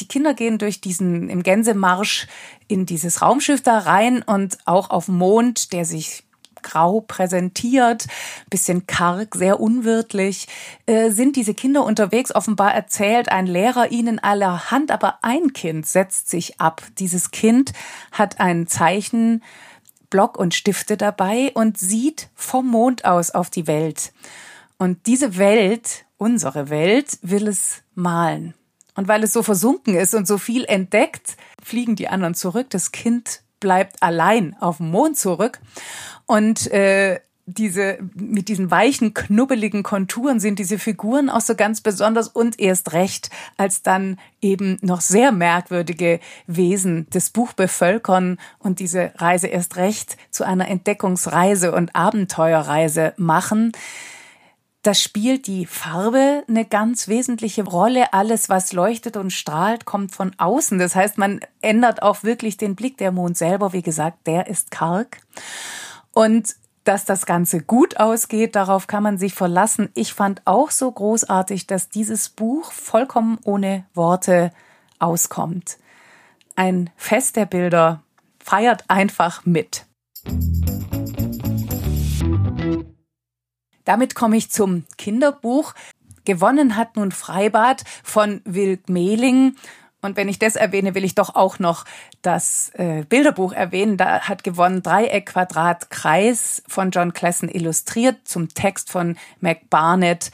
Die 0.00 0.06
Kinder 0.06 0.34
gehen 0.34 0.58
durch 0.58 0.82
diesen 0.82 1.30
im 1.30 1.42
Gänsemarsch 1.42 2.26
in 2.68 2.84
dieses 2.84 3.22
Raumschiff 3.22 3.62
da 3.62 3.78
rein 3.78 4.20
und 4.20 4.58
auch 4.66 4.90
auf 4.90 5.08
Mond, 5.08 5.72
der 5.72 5.86
sich 5.86 6.24
grau 6.62 7.00
präsentiert, 7.00 8.06
bisschen 8.50 8.86
karg, 8.86 9.34
sehr 9.34 9.60
unwirtlich, 9.60 10.48
äh, 10.86 11.10
sind 11.10 11.36
diese 11.36 11.54
Kinder 11.54 11.84
unterwegs. 11.84 12.34
Offenbar 12.34 12.74
erzählt 12.74 13.30
ein 13.30 13.46
Lehrer 13.46 13.90
ihnen 13.90 14.18
allerhand, 14.18 14.90
aber 14.90 15.18
ein 15.22 15.52
Kind 15.52 15.86
setzt 15.86 16.30
sich 16.30 16.60
ab. 16.60 16.82
Dieses 16.98 17.30
Kind 17.30 17.72
hat 18.12 18.40
ein 18.40 18.66
Zeichen, 18.66 19.42
Block 20.10 20.36
und 20.36 20.54
Stifte 20.54 20.96
dabei 20.96 21.52
und 21.54 21.78
sieht 21.78 22.28
vom 22.34 22.68
Mond 22.68 23.04
aus 23.04 23.30
auf 23.30 23.48
die 23.48 23.66
Welt. 23.66 24.12
Und 24.76 25.06
diese 25.06 25.38
Welt, 25.38 26.04
unsere 26.18 26.68
Welt, 26.68 27.18
will 27.22 27.48
es 27.48 27.82
malen. 27.94 28.54
Und 28.94 29.08
weil 29.08 29.22
es 29.22 29.32
so 29.32 29.42
versunken 29.42 29.94
ist 29.94 30.14
und 30.14 30.26
so 30.26 30.38
viel 30.38 30.64
entdeckt, 30.64 31.36
fliegen 31.62 31.96
die 31.96 32.08
anderen 32.08 32.34
zurück. 32.34 32.68
Das 32.70 32.92
Kind 32.92 33.40
bleibt 33.58 34.02
allein 34.02 34.56
auf 34.60 34.78
dem 34.78 34.90
Mond 34.90 35.16
zurück. 35.16 35.60
Und 36.32 36.70
äh, 36.70 37.20
diese, 37.44 37.98
mit 38.14 38.48
diesen 38.48 38.70
weichen, 38.70 39.12
knubbeligen 39.12 39.82
Konturen 39.82 40.40
sind 40.40 40.58
diese 40.58 40.78
Figuren 40.78 41.28
auch 41.28 41.42
so 41.42 41.54
ganz 41.54 41.82
besonders 41.82 42.28
und 42.28 42.58
erst 42.58 42.94
recht, 42.94 43.28
als 43.58 43.82
dann 43.82 44.18
eben 44.40 44.78
noch 44.80 45.02
sehr 45.02 45.30
merkwürdige 45.30 46.20
Wesen 46.46 47.06
das 47.10 47.28
Buch 47.28 47.52
bevölkern 47.52 48.38
und 48.58 48.78
diese 48.78 49.12
Reise 49.16 49.48
erst 49.48 49.76
recht 49.76 50.16
zu 50.30 50.44
einer 50.44 50.68
Entdeckungsreise 50.68 51.72
und 51.72 51.94
Abenteuerreise 51.94 53.12
machen. 53.18 53.72
Da 54.80 54.94
spielt 54.94 55.46
die 55.46 55.66
Farbe 55.66 56.44
eine 56.48 56.64
ganz 56.64 57.08
wesentliche 57.08 57.64
Rolle. 57.64 58.14
Alles, 58.14 58.48
was 58.48 58.72
leuchtet 58.72 59.18
und 59.18 59.34
strahlt, 59.34 59.84
kommt 59.84 60.12
von 60.12 60.32
außen. 60.38 60.78
Das 60.78 60.94
heißt, 60.94 61.18
man 61.18 61.40
ändert 61.60 62.02
auch 62.02 62.22
wirklich 62.22 62.56
den 62.56 62.74
Blick. 62.74 62.96
Der 62.96 63.12
Mond 63.12 63.36
selber, 63.36 63.74
wie 63.74 63.82
gesagt, 63.82 64.26
der 64.26 64.46
ist 64.46 64.70
karg. 64.70 65.18
Und 66.12 66.56
dass 66.84 67.04
das 67.04 67.26
Ganze 67.26 67.60
gut 67.62 67.98
ausgeht, 67.98 68.56
darauf 68.56 68.86
kann 68.86 69.02
man 69.02 69.18
sich 69.18 69.34
verlassen. 69.34 69.90
Ich 69.94 70.12
fand 70.12 70.42
auch 70.46 70.70
so 70.70 70.90
großartig, 70.90 71.66
dass 71.66 71.88
dieses 71.88 72.28
Buch 72.28 72.72
vollkommen 72.72 73.38
ohne 73.44 73.84
Worte 73.94 74.52
auskommt. 74.98 75.78
Ein 76.56 76.90
Fest 76.96 77.36
der 77.36 77.46
Bilder 77.46 78.02
feiert 78.40 78.84
einfach 78.88 79.46
mit. 79.46 79.86
Damit 83.84 84.14
komme 84.14 84.36
ich 84.36 84.50
zum 84.50 84.84
Kinderbuch. 84.98 85.74
Gewonnen 86.24 86.76
hat 86.76 86.96
nun 86.96 87.10
Freibad 87.10 87.82
von 88.04 88.42
Wild 88.44 88.88
Mehling. 88.88 89.56
Und 90.02 90.16
wenn 90.16 90.28
ich 90.28 90.40
das 90.40 90.56
erwähne, 90.56 90.96
will 90.96 91.04
ich 91.04 91.14
doch 91.14 91.36
auch 91.36 91.60
noch 91.60 91.84
das 92.22 92.70
äh, 92.74 93.04
Bilderbuch 93.08 93.52
erwähnen. 93.52 93.96
Da 93.96 94.22
hat 94.22 94.42
gewonnen 94.42 94.82
Dreieck, 94.82 95.26
Quadrat, 95.26 95.90
Kreis 95.90 96.62
von 96.66 96.90
John 96.90 97.12
Classen 97.12 97.48
illustriert 97.48 98.16
zum 98.24 98.48
Text 98.48 98.90
von 98.90 99.16
Mac 99.40 99.70
Barnett. 99.70 100.32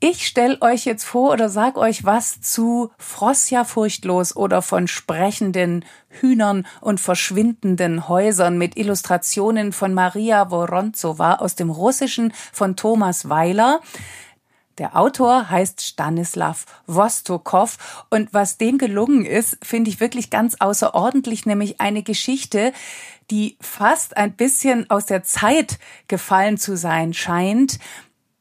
Ich 0.00 0.28
stelle 0.28 0.62
euch 0.62 0.84
jetzt 0.84 1.02
vor 1.02 1.32
oder 1.32 1.48
sag 1.48 1.76
euch 1.76 2.04
was 2.04 2.40
zu 2.40 2.92
Frosja 2.98 3.64
furchtlos 3.64 4.36
oder 4.36 4.62
von 4.62 4.86
sprechenden 4.86 5.84
Hühnern 6.08 6.68
und 6.80 7.00
verschwindenden 7.00 8.08
Häusern 8.08 8.58
mit 8.58 8.76
Illustrationen 8.76 9.72
von 9.72 9.92
Maria 9.94 10.52
Woronzowa 10.52 11.34
aus 11.34 11.56
dem 11.56 11.70
Russischen 11.70 12.32
von 12.52 12.76
Thomas 12.76 13.28
Weiler. 13.28 13.80
Der 14.78 14.96
Autor 14.96 15.50
heißt 15.50 15.82
Stanislav 15.82 16.64
Vostokov 16.86 18.04
und 18.10 18.32
was 18.32 18.58
dem 18.58 18.78
gelungen 18.78 19.24
ist, 19.24 19.58
finde 19.62 19.90
ich 19.90 19.98
wirklich 19.98 20.30
ganz 20.30 20.56
außerordentlich, 20.60 21.46
nämlich 21.46 21.80
eine 21.80 22.04
Geschichte, 22.04 22.72
die 23.30 23.56
fast 23.60 24.16
ein 24.16 24.32
bisschen 24.34 24.88
aus 24.88 25.06
der 25.06 25.24
Zeit 25.24 25.78
gefallen 26.06 26.58
zu 26.58 26.76
sein 26.76 27.12
scheint. 27.12 27.80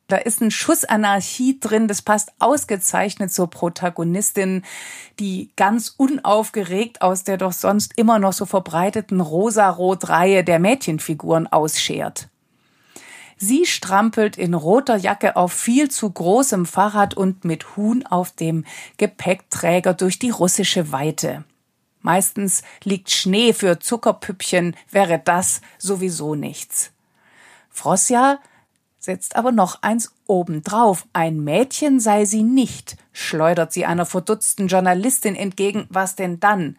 Da 0.07 0.17
ist 0.17 0.41
ein 0.41 0.51
Schuss 0.51 0.85
Anarchie 0.85 1.59
drin, 1.59 1.87
das 1.87 2.03
passt 2.03 2.31
ausgezeichnet 2.39 3.33
zur 3.33 3.49
Protagonistin, 3.49 4.63
die 5.19 5.51
ganz 5.55 5.95
unaufgeregt 5.97 7.01
aus 7.01 7.23
der 7.23 7.37
doch 7.37 7.51
sonst 7.51 7.97
immer 7.97 8.19
noch 8.19 8.33
so 8.33 8.45
verbreiteten 8.45 9.21
Rosarot-Reihe 9.21 10.43
der 10.43 10.59
Mädchenfiguren 10.59 11.47
ausschert. 11.47 12.29
Sie 13.37 13.65
strampelt 13.65 14.35
in 14.37 14.55
roter 14.55 14.97
Jacke 14.97 15.35
auf 15.35 15.53
viel 15.53 15.89
zu 15.89 16.09
großem 16.09 16.65
Fahrrad 16.65 17.13
und 17.13 17.45
mit 17.45 17.77
Huhn 17.77 18.05
auf 18.05 18.31
dem 18.31 18.65
Gepäckträger 18.97 19.93
durch 19.93 20.17
die 20.17 20.31
russische 20.31 20.91
Weite. 20.91 21.43
Meistens 22.01 22.63
liegt 22.83 23.11
Schnee 23.11 23.53
für 23.53 23.79
Zuckerpüppchen, 23.79 24.75
wäre 24.89 25.21
das 25.23 25.61
sowieso 25.77 26.35
nichts. 26.35 26.91
Frosja 27.69 28.39
setzt 28.97 29.35
aber 29.35 29.51
noch 29.51 29.83
eins 29.83 30.13
obendrauf. 30.25 31.05
Ein 31.13 31.43
Mädchen 31.43 31.99
sei 31.99 32.25
sie 32.25 32.43
nicht, 32.43 32.97
schleudert 33.13 33.71
sie 33.71 33.85
einer 33.85 34.05
verdutzten 34.05 34.67
Journalistin 34.67 35.35
entgegen. 35.35 35.85
Was 35.89 36.15
denn 36.15 36.39
dann? 36.39 36.77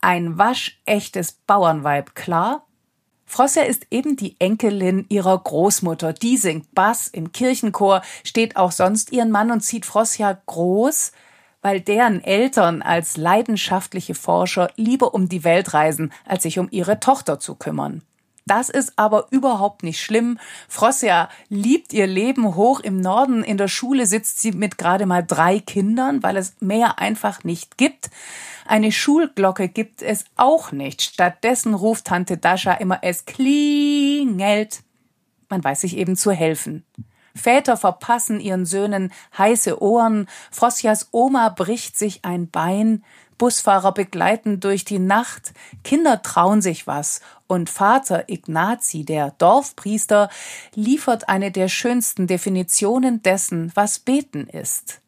Ein 0.00 0.38
waschechtes 0.38 1.32
Bauernweib, 1.32 2.14
klar? 2.14 2.67
Frosja 3.28 3.62
ist 3.62 3.86
eben 3.90 4.16
die 4.16 4.36
Enkelin 4.40 5.04
ihrer 5.10 5.38
Großmutter. 5.38 6.14
Die 6.14 6.38
singt 6.38 6.74
Bass 6.74 7.08
im 7.08 7.30
Kirchenchor, 7.30 8.00
steht 8.24 8.56
auch 8.56 8.72
sonst 8.72 9.12
ihren 9.12 9.30
Mann 9.30 9.50
und 9.50 9.60
zieht 9.60 9.84
Frosja 9.84 10.40
groß, 10.46 11.12
weil 11.60 11.82
deren 11.82 12.24
Eltern 12.24 12.80
als 12.80 13.18
leidenschaftliche 13.18 14.14
Forscher 14.14 14.70
lieber 14.76 15.12
um 15.12 15.28
die 15.28 15.44
Welt 15.44 15.74
reisen, 15.74 16.10
als 16.24 16.44
sich 16.44 16.58
um 16.58 16.68
ihre 16.70 17.00
Tochter 17.00 17.38
zu 17.38 17.54
kümmern. 17.54 18.02
Das 18.48 18.70
ist 18.70 18.94
aber 18.96 19.26
überhaupt 19.30 19.82
nicht 19.82 20.00
schlimm. 20.00 20.38
Frosja 20.68 21.28
liebt 21.50 21.92
ihr 21.92 22.06
Leben 22.06 22.54
hoch 22.54 22.80
im 22.80 22.98
Norden. 23.00 23.44
In 23.44 23.58
der 23.58 23.68
Schule 23.68 24.06
sitzt 24.06 24.40
sie 24.40 24.52
mit 24.52 24.78
gerade 24.78 25.04
mal 25.04 25.22
drei 25.22 25.60
Kindern, 25.60 26.22
weil 26.22 26.38
es 26.38 26.54
mehr 26.60 26.98
einfach 26.98 27.44
nicht 27.44 27.76
gibt. 27.76 28.08
Eine 28.66 28.90
Schulglocke 28.90 29.68
gibt 29.68 30.00
es 30.00 30.24
auch 30.36 30.72
nicht. 30.72 31.02
Stattdessen 31.02 31.74
ruft 31.74 32.06
Tante 32.06 32.38
Dascha 32.38 32.72
immer, 32.72 33.00
es 33.02 33.26
klingelt. 33.26 34.80
Man 35.50 35.62
weiß 35.62 35.82
sich 35.82 35.96
eben 35.96 36.16
zu 36.16 36.32
helfen. 36.32 36.84
Väter 37.34 37.76
verpassen 37.76 38.40
ihren 38.40 38.66
Söhnen 38.66 39.12
heiße 39.36 39.80
Ohren, 39.80 40.26
Frosjas 40.50 41.08
Oma 41.12 41.50
bricht 41.50 41.96
sich 41.96 42.24
ein 42.24 42.50
Bein, 42.50 43.04
Busfahrer 43.38 43.92
begleiten 43.92 44.60
durch 44.60 44.84
die 44.84 44.98
Nacht, 44.98 45.52
Kinder 45.84 46.22
trauen 46.22 46.60
sich 46.60 46.86
was 46.86 47.20
und 47.46 47.70
Vater 47.70 48.28
Ignazi, 48.28 49.04
der 49.04 49.30
Dorfpriester, 49.38 50.28
liefert 50.74 51.28
eine 51.28 51.50
der 51.50 51.68
schönsten 51.68 52.26
Definitionen 52.26 53.22
dessen, 53.22 53.72
was 53.74 54.00
Beten 54.00 54.46
ist. 54.48 55.00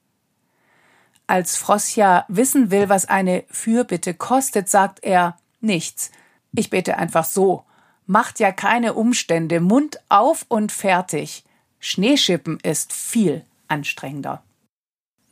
Als 1.27 1.57
Frosja 1.57 2.25
wissen 2.29 2.71
will, 2.71 2.89
was 2.89 3.05
eine 3.05 3.45
Fürbitte 3.51 4.15
kostet, 4.15 4.69
sagt 4.69 5.05
er 5.05 5.37
nichts. 5.61 6.11
Ich 6.53 6.71
bete 6.71 6.97
einfach 6.97 7.25
so. 7.25 7.65
Macht 8.07 8.41
ja 8.41 8.51
keine 8.51 8.95
Umstände, 8.95 9.61
Mund 9.61 10.01
auf 10.09 10.45
und 10.49 10.73
fertig. 10.73 11.45
Schneeschippen 11.79 12.59
ist 12.61 12.93
viel 12.93 13.45
anstrengender. 13.69 14.43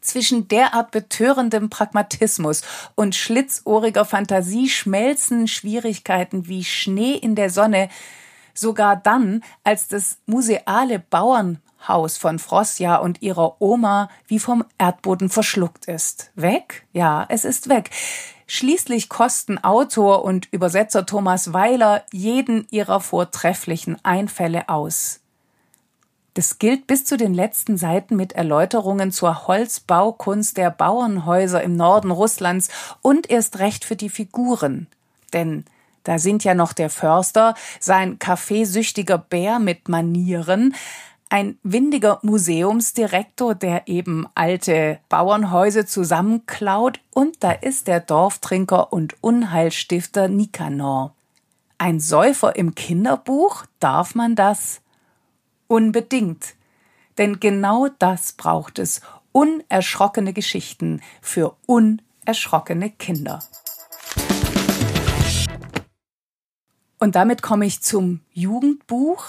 Zwischen 0.08 0.48
derart 0.48 0.90
betörendem 0.90 1.68
Pragmatismus 1.68 2.62
und 2.94 3.14
schlitzohriger 3.14 4.06
Fantasie 4.06 4.70
schmelzen 4.70 5.46
Schwierigkeiten 5.48 6.48
wie 6.48 6.64
Schnee 6.64 7.12
in 7.12 7.34
der 7.34 7.50
Sonne, 7.50 7.90
sogar 8.54 8.96
dann, 8.96 9.44
als 9.64 9.86
das 9.86 10.16
museale 10.24 10.98
Bauern 10.98 11.58
Haus 11.86 12.16
von 12.16 12.38
Frosja 12.38 12.96
und 12.96 13.20
ihrer 13.20 13.60
Oma 13.60 14.08
wie 14.26 14.38
vom 14.38 14.64
Erdboden 14.78 15.28
verschluckt 15.28 15.84
ist. 15.84 16.30
Weg? 16.34 16.86
Ja, 16.94 17.26
es 17.28 17.44
ist 17.44 17.68
weg. 17.68 17.90
Schließlich 18.46 19.10
kosten 19.10 19.58
Autor 19.58 20.24
und 20.24 20.48
Übersetzer 20.52 21.04
Thomas 21.04 21.52
Weiler 21.52 22.02
jeden 22.12 22.66
ihrer 22.70 23.00
vortrefflichen 23.00 24.02
Einfälle 24.06 24.70
aus. 24.70 25.20
Das 26.34 26.58
gilt 26.58 26.86
bis 26.86 27.04
zu 27.04 27.16
den 27.16 27.34
letzten 27.34 27.76
Seiten 27.76 28.16
mit 28.16 28.32
Erläuterungen 28.32 29.10
zur 29.10 29.48
Holzbaukunst 29.48 30.56
der 30.56 30.70
Bauernhäuser 30.70 31.62
im 31.62 31.76
Norden 31.76 32.10
Russlands 32.10 32.68
und 33.02 33.30
erst 33.30 33.58
recht 33.58 33.84
für 33.84 33.96
die 33.96 34.10
Figuren. 34.10 34.86
Denn 35.32 35.64
da 36.04 36.18
sind 36.18 36.44
ja 36.44 36.54
noch 36.54 36.72
der 36.72 36.90
Förster, 36.90 37.54
sein 37.80 38.18
kaffeesüchtiger 38.18 39.18
Bär 39.18 39.58
mit 39.58 39.88
Manieren, 39.88 40.74
ein 41.30 41.58
windiger 41.62 42.18
Museumsdirektor, 42.22 43.54
der 43.54 43.86
eben 43.86 44.26
alte 44.34 44.98
Bauernhäuser 45.08 45.86
zusammenklaut, 45.86 47.00
und 47.12 47.42
da 47.44 47.52
ist 47.52 47.86
der 47.86 48.00
Dorftrinker 48.00 48.92
und 48.92 49.16
Unheilstifter 49.20 50.28
Nikanor. 50.28 51.14
Ein 51.76 52.00
Säufer 52.00 52.56
im 52.56 52.74
Kinderbuch? 52.74 53.66
Darf 53.78 54.14
man 54.14 54.34
das? 54.34 54.80
Unbedingt. 55.68 56.54
Denn 57.18 57.40
genau 57.40 57.88
das 57.98 58.32
braucht 58.32 58.78
es. 58.78 59.02
Unerschrockene 59.32 60.32
Geschichten 60.32 61.02
für 61.20 61.56
unerschrockene 61.66 62.90
Kinder. 62.90 63.40
Und 66.98 67.14
damit 67.14 67.42
komme 67.42 67.66
ich 67.66 67.82
zum 67.82 68.20
Jugendbuch. 68.32 69.24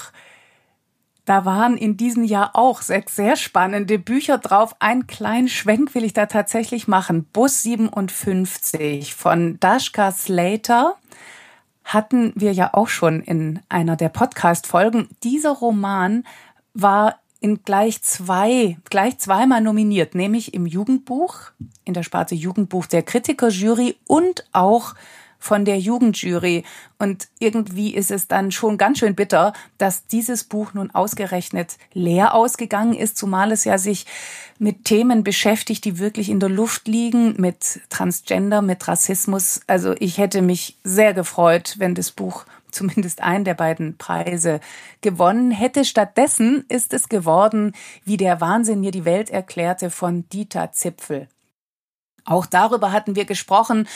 Da 1.25 1.45
waren 1.45 1.77
in 1.77 1.97
diesem 1.97 2.23
Jahr 2.23 2.55
auch 2.55 2.81
sechs 2.81 3.15
sehr 3.15 3.35
spannende 3.35 3.99
Bücher 3.99 4.39
drauf. 4.39 4.75
Ein 4.79 5.05
kleinen 5.05 5.49
Schwenk 5.49 5.93
will 5.93 6.03
ich 6.03 6.13
da 6.13 6.25
tatsächlich 6.25 6.87
machen. 6.87 7.25
Bus 7.25 7.61
57 7.61 9.13
von 9.13 9.59
Dashka 9.59 10.11
Slater 10.11 10.95
hatten 11.93 12.33
wir 12.35 12.53
ja 12.53 12.73
auch 12.73 12.87
schon 12.87 13.21
in 13.21 13.59
einer 13.67 13.95
der 13.95 14.09
Podcast-Folgen. 14.09 15.09
Dieser 15.23 15.51
Roman 15.51 16.23
war 16.73 17.19
in 17.39 17.63
gleich 17.63 18.03
zwei, 18.03 18.77
gleich 18.89 19.17
zweimal 19.17 19.61
nominiert, 19.61 20.13
nämlich 20.13 20.53
im 20.53 20.67
Jugendbuch, 20.67 21.51
in 21.85 21.93
der 21.93 22.03
Sparte 22.03 22.35
Jugendbuch 22.35 22.85
der 22.85 23.01
Kritikerjury 23.01 23.95
und 24.05 24.45
auch 24.51 24.93
von 25.39 25.65
der 25.65 25.79
Jugendjury. 25.79 26.63
Und 26.99 27.29
irgendwie 27.39 27.95
ist 27.95 28.11
es 28.11 28.27
dann 28.27 28.51
schon 28.51 28.77
ganz 28.77 28.99
schön 28.99 29.15
bitter, 29.15 29.53
dass 29.77 30.05
dieses 30.05 30.43
Buch 30.43 30.73
nun 30.73 30.91
ausgerechnet 30.91 31.77
leer 31.93 32.35
ausgegangen 32.35 32.93
ist, 32.93 33.17
zumal 33.17 33.51
es 33.51 33.63
ja 33.63 33.77
sich 33.77 34.05
mit 34.59 34.83
Themen 34.83 35.23
beschäftigt, 35.23 35.85
die 35.85 35.97
wirklich 35.97 36.29
in 36.29 36.41
der 36.41 36.49
Luft 36.49 36.87
liegen, 36.87 37.35
mit 37.37 37.79
Transgender, 37.89 38.61
mit 38.61 38.87
Rassismus. 38.87 39.61
Also 39.67 39.95
ich 39.99 40.17
hätte 40.17 40.41
mich 40.41 40.77
sehr 40.83 41.13
gefreut, 41.13 41.75
wenn 41.79 41.95
das 41.95 42.11
Buch 42.11 42.45
zumindest 42.71 43.23
einen 43.23 43.45
der 43.45 43.55
beiden 43.55 43.97
Preise 43.97 44.59
gewonnen 45.01 45.51
hätte. 45.51 45.85
Stattdessen 45.85 46.65
ist 46.67 46.93
es 46.93 47.09
geworden, 47.09 47.73
wie 48.03 48.17
der 48.17 48.41
Wahnsinn 48.41 48.81
mir 48.81 48.91
die 48.91 49.05
Welt 49.05 49.29
erklärte, 49.29 49.89
von 49.89 50.27
Dieter 50.29 50.71
Zipfel. 50.73 51.27
Auch 52.25 52.45
darüber 52.45 52.91
hatten 52.91 53.15
wir 53.15 53.25
gesprochen. 53.25 53.87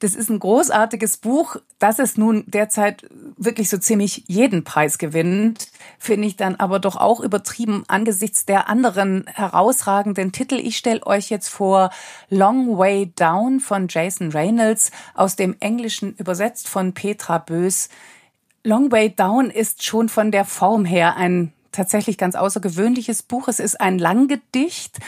Das 0.00 0.14
ist 0.14 0.28
ein 0.28 0.38
großartiges 0.38 1.16
Buch, 1.18 1.56
dass 1.78 1.98
es 1.98 2.16
nun 2.16 2.44
derzeit 2.46 3.06
wirklich 3.36 3.68
so 3.68 3.78
ziemlich 3.78 4.24
jeden 4.26 4.64
Preis 4.64 4.98
gewinnt, 4.98 5.68
finde 5.98 6.28
ich 6.28 6.36
dann 6.36 6.56
aber 6.56 6.78
doch 6.78 6.96
auch 6.96 7.20
übertrieben 7.20 7.84
angesichts 7.88 8.44
der 8.44 8.68
anderen 8.68 9.26
herausragenden 9.26 10.32
Titel. 10.32 10.56
Ich 10.56 10.76
stelle 10.76 11.06
euch 11.06 11.30
jetzt 11.30 11.48
vor 11.48 11.90
Long 12.28 12.76
Way 12.78 13.12
Down 13.16 13.60
von 13.60 13.88
Jason 13.88 14.32
Reynolds 14.32 14.90
aus 15.14 15.36
dem 15.36 15.56
Englischen 15.60 16.14
übersetzt 16.16 16.68
von 16.68 16.92
Petra 16.92 17.38
Bös. 17.38 17.88
Long 18.64 18.90
Way 18.90 19.14
Down 19.14 19.50
ist 19.50 19.84
schon 19.84 20.08
von 20.08 20.30
der 20.30 20.44
Form 20.44 20.84
her 20.84 21.16
ein 21.16 21.52
tatsächlich 21.76 22.18
ganz 22.18 22.34
außergewöhnliches 22.34 23.22
Buch. 23.22 23.48
Es 23.48 23.60
ist 23.60 23.80
ein 23.80 23.98
Langgedicht. 23.98 24.98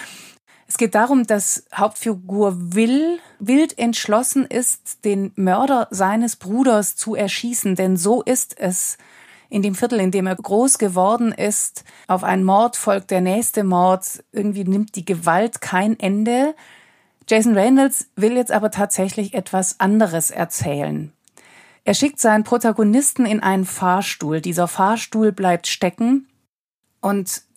Es 0.68 0.76
geht 0.76 0.94
darum, 0.94 1.26
dass 1.26 1.64
Hauptfigur 1.74 2.74
Will 2.74 3.18
wild 3.38 3.78
entschlossen 3.78 4.44
ist, 4.44 5.02
den 5.06 5.32
Mörder 5.34 5.88
seines 5.90 6.36
Bruders 6.36 6.94
zu 6.94 7.14
erschießen, 7.14 7.74
denn 7.74 7.96
so 7.96 8.20
ist 8.22 8.60
es 8.60 8.98
in 9.48 9.62
dem 9.62 9.74
Viertel, 9.74 9.98
in 9.98 10.10
dem 10.10 10.26
er 10.26 10.36
groß 10.36 10.76
geworden 10.76 11.32
ist. 11.32 11.84
Auf 12.06 12.22
einen 12.22 12.44
Mord 12.44 12.76
folgt 12.76 13.10
der 13.10 13.22
nächste 13.22 13.64
Mord. 13.64 14.22
Irgendwie 14.30 14.64
nimmt 14.64 14.94
die 14.94 15.06
Gewalt 15.06 15.62
kein 15.62 15.98
Ende. 15.98 16.54
Jason 17.26 17.54
Reynolds 17.54 18.10
will 18.14 18.36
jetzt 18.36 18.52
aber 18.52 18.70
tatsächlich 18.70 19.32
etwas 19.32 19.80
anderes 19.80 20.30
erzählen. 20.30 21.12
Er 21.84 21.94
schickt 21.94 22.20
seinen 22.20 22.44
Protagonisten 22.44 23.24
in 23.24 23.40
einen 23.40 23.64
Fahrstuhl. 23.64 24.42
Dieser 24.42 24.68
Fahrstuhl 24.68 25.32
bleibt 25.32 25.66
stecken 25.66 26.28
und 27.00 27.47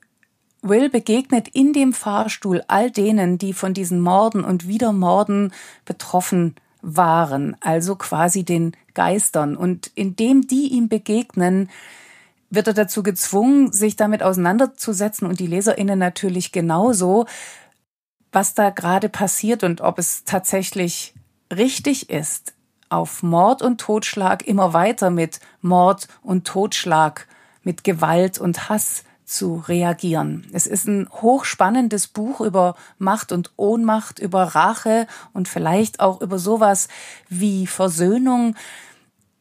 Will 0.61 0.89
begegnet 0.89 1.47
in 1.47 1.73
dem 1.73 1.91
Fahrstuhl 1.93 2.63
all 2.67 2.91
denen, 2.91 3.37
die 3.37 3.53
von 3.53 3.73
diesen 3.73 3.99
Morden 3.99 4.43
und 4.43 4.67
Wiedermorden 4.67 5.53
betroffen 5.85 6.55
waren, 6.81 7.55
also 7.61 7.95
quasi 7.95 8.43
den 8.43 8.75
Geistern. 8.93 9.55
Und 9.55 9.91
indem 9.95 10.47
die 10.47 10.67
ihm 10.67 10.87
begegnen, 10.87 11.69
wird 12.51 12.67
er 12.67 12.73
dazu 12.73 13.01
gezwungen, 13.01 13.71
sich 13.71 13.95
damit 13.95 14.21
auseinanderzusetzen 14.21 15.27
und 15.27 15.39
die 15.39 15.47
Leserinnen 15.47 15.97
natürlich 15.97 16.51
genauso, 16.51 17.25
was 18.31 18.53
da 18.53 18.69
gerade 18.69 19.09
passiert 19.09 19.63
und 19.63 19.81
ob 19.81 19.97
es 19.97 20.25
tatsächlich 20.25 21.13
richtig 21.51 22.09
ist, 22.09 22.53
auf 22.89 23.23
Mord 23.23 23.61
und 23.61 23.79
Totschlag 23.79 24.45
immer 24.45 24.73
weiter 24.73 25.09
mit 25.09 25.39
Mord 25.61 26.07
und 26.21 26.45
Totschlag, 26.45 27.27
mit 27.63 27.83
Gewalt 27.83 28.37
und 28.37 28.69
Hass 28.69 29.03
zu 29.31 29.63
reagieren. 29.67 30.45
Es 30.51 30.67
ist 30.67 30.87
ein 30.87 31.07
hochspannendes 31.09 32.07
Buch 32.07 32.41
über 32.41 32.75
Macht 32.97 33.31
und 33.31 33.51
Ohnmacht, 33.55 34.19
über 34.19 34.43
Rache 34.43 35.07
und 35.33 35.47
vielleicht 35.47 35.99
auch 35.99 36.21
über 36.21 36.37
sowas 36.37 36.89
wie 37.29 37.65
Versöhnung. 37.65 38.55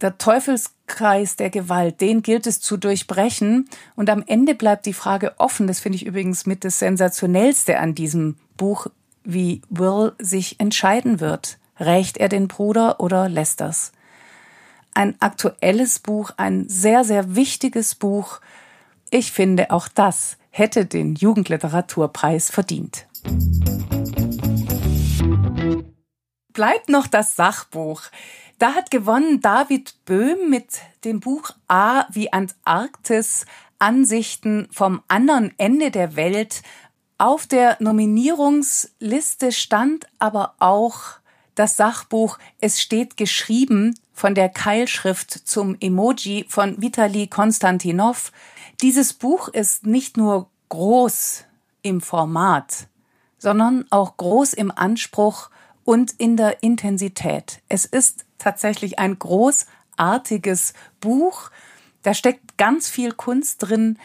Der 0.00 0.16
Teufelskreis 0.16 1.36
der 1.36 1.50
Gewalt, 1.50 2.00
den 2.00 2.22
gilt 2.22 2.46
es 2.46 2.60
zu 2.60 2.76
durchbrechen. 2.76 3.68
Und 3.96 4.08
am 4.08 4.22
Ende 4.26 4.54
bleibt 4.54 4.86
die 4.86 4.94
Frage 4.94 5.34
offen, 5.38 5.66
das 5.66 5.80
finde 5.80 5.96
ich 5.96 6.06
übrigens 6.06 6.46
mit 6.46 6.64
das 6.64 6.78
Sensationellste 6.78 7.78
an 7.78 7.94
diesem 7.94 8.36
Buch, 8.56 8.86
wie 9.24 9.60
Will 9.68 10.12
sich 10.18 10.60
entscheiden 10.60 11.20
wird. 11.20 11.58
Rächt 11.78 12.16
er 12.16 12.28
den 12.28 12.46
Bruder 12.46 13.00
oder 13.00 13.28
lässt 13.28 13.60
das? 13.60 13.92
Ein 14.94 15.16
aktuelles 15.20 15.98
Buch, 15.98 16.30
ein 16.36 16.68
sehr, 16.68 17.04
sehr 17.04 17.34
wichtiges 17.34 17.94
Buch, 17.94 18.40
ich 19.10 19.32
finde, 19.32 19.70
auch 19.70 19.88
das 19.88 20.36
hätte 20.50 20.86
den 20.86 21.14
Jugendliteraturpreis 21.14 22.50
verdient. 22.50 23.06
Bleibt 26.52 26.88
noch 26.88 27.06
das 27.06 27.36
Sachbuch. 27.36 28.02
Da 28.58 28.74
hat 28.74 28.90
gewonnen 28.90 29.40
David 29.40 29.94
Böhm 30.04 30.50
mit 30.50 30.80
dem 31.04 31.20
Buch 31.20 31.50
A 31.68 32.04
wie 32.12 32.32
Antarktis 32.32 33.46
Ansichten 33.78 34.68
vom 34.70 35.02
anderen 35.08 35.54
Ende 35.56 35.90
der 35.90 36.16
Welt. 36.16 36.62
Auf 37.16 37.46
der 37.46 37.76
Nominierungsliste 37.80 39.52
stand 39.52 40.06
aber 40.18 40.54
auch 40.58 41.20
das 41.54 41.76
Sachbuch 41.76 42.38
Es 42.60 42.80
steht 42.80 43.16
geschrieben 43.16 43.94
von 44.12 44.34
der 44.34 44.50
Keilschrift 44.50 45.30
zum 45.30 45.76
Emoji 45.80 46.44
von 46.48 46.80
Vitali 46.80 47.26
Konstantinov. 47.26 48.32
Dieses 48.82 49.12
Buch 49.12 49.48
ist 49.48 49.84
nicht 49.84 50.16
nur 50.16 50.48
groß 50.70 51.44
im 51.82 52.00
Format, 52.00 52.88
sondern 53.36 53.84
auch 53.90 54.16
groß 54.16 54.54
im 54.54 54.70
Anspruch 54.70 55.50
und 55.84 56.12
in 56.12 56.38
der 56.38 56.62
Intensität. 56.62 57.60
Es 57.68 57.84
ist 57.84 58.24
tatsächlich 58.38 58.98
ein 58.98 59.18
großartiges 59.18 60.72
Buch. 61.00 61.50
Da 62.02 62.14
steckt 62.14 62.56
ganz 62.56 62.88
viel 62.88 63.12
Kunst 63.12 63.58
drin. 63.58 63.98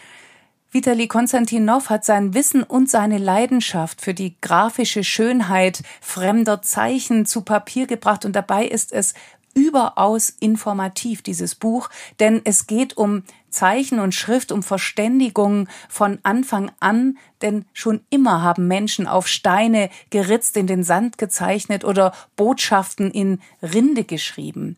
Vitali 0.72 1.08
Konstantinov 1.08 1.90
hat 1.90 2.04
sein 2.04 2.34
Wissen 2.34 2.62
und 2.62 2.90
seine 2.90 3.18
Leidenschaft 3.18 4.02
für 4.02 4.14
die 4.14 4.36
grafische 4.42 5.06
Schönheit 5.06 5.84
fremder 6.02 6.62
Zeichen 6.62 7.26
zu 7.26 7.44
Papier 7.44 7.88
gebracht 7.88 8.26
und 8.26 8.36
dabei 8.36 8.66
ist 8.66 8.92
es 8.92 9.14
überaus 9.56 10.30
informativ, 10.30 11.24
dieses 11.24 11.56
Buch, 11.56 11.90
denn 12.20 12.42
es 12.44 12.68
geht 12.68 12.98
um 12.98 13.24
Zeichen 13.50 14.00
und 14.00 14.14
Schrift, 14.14 14.52
um 14.52 14.62
Verständigung 14.62 15.70
von 15.88 16.20
Anfang 16.24 16.72
an, 16.82 17.18
denn 17.42 17.66
schon 17.74 18.02
immer 18.10 18.42
haben 18.42 18.68
Menschen 18.68 19.08
auf 19.08 19.28
Steine 19.28 19.90
geritzt, 20.10 20.58
in 20.58 20.68
den 20.68 20.84
Sand 20.84 21.18
gezeichnet 21.18 21.86
oder 21.86 22.12
Botschaften 22.36 23.10
in 23.10 23.40
Rinde 23.62 24.04
geschrieben. 24.04 24.76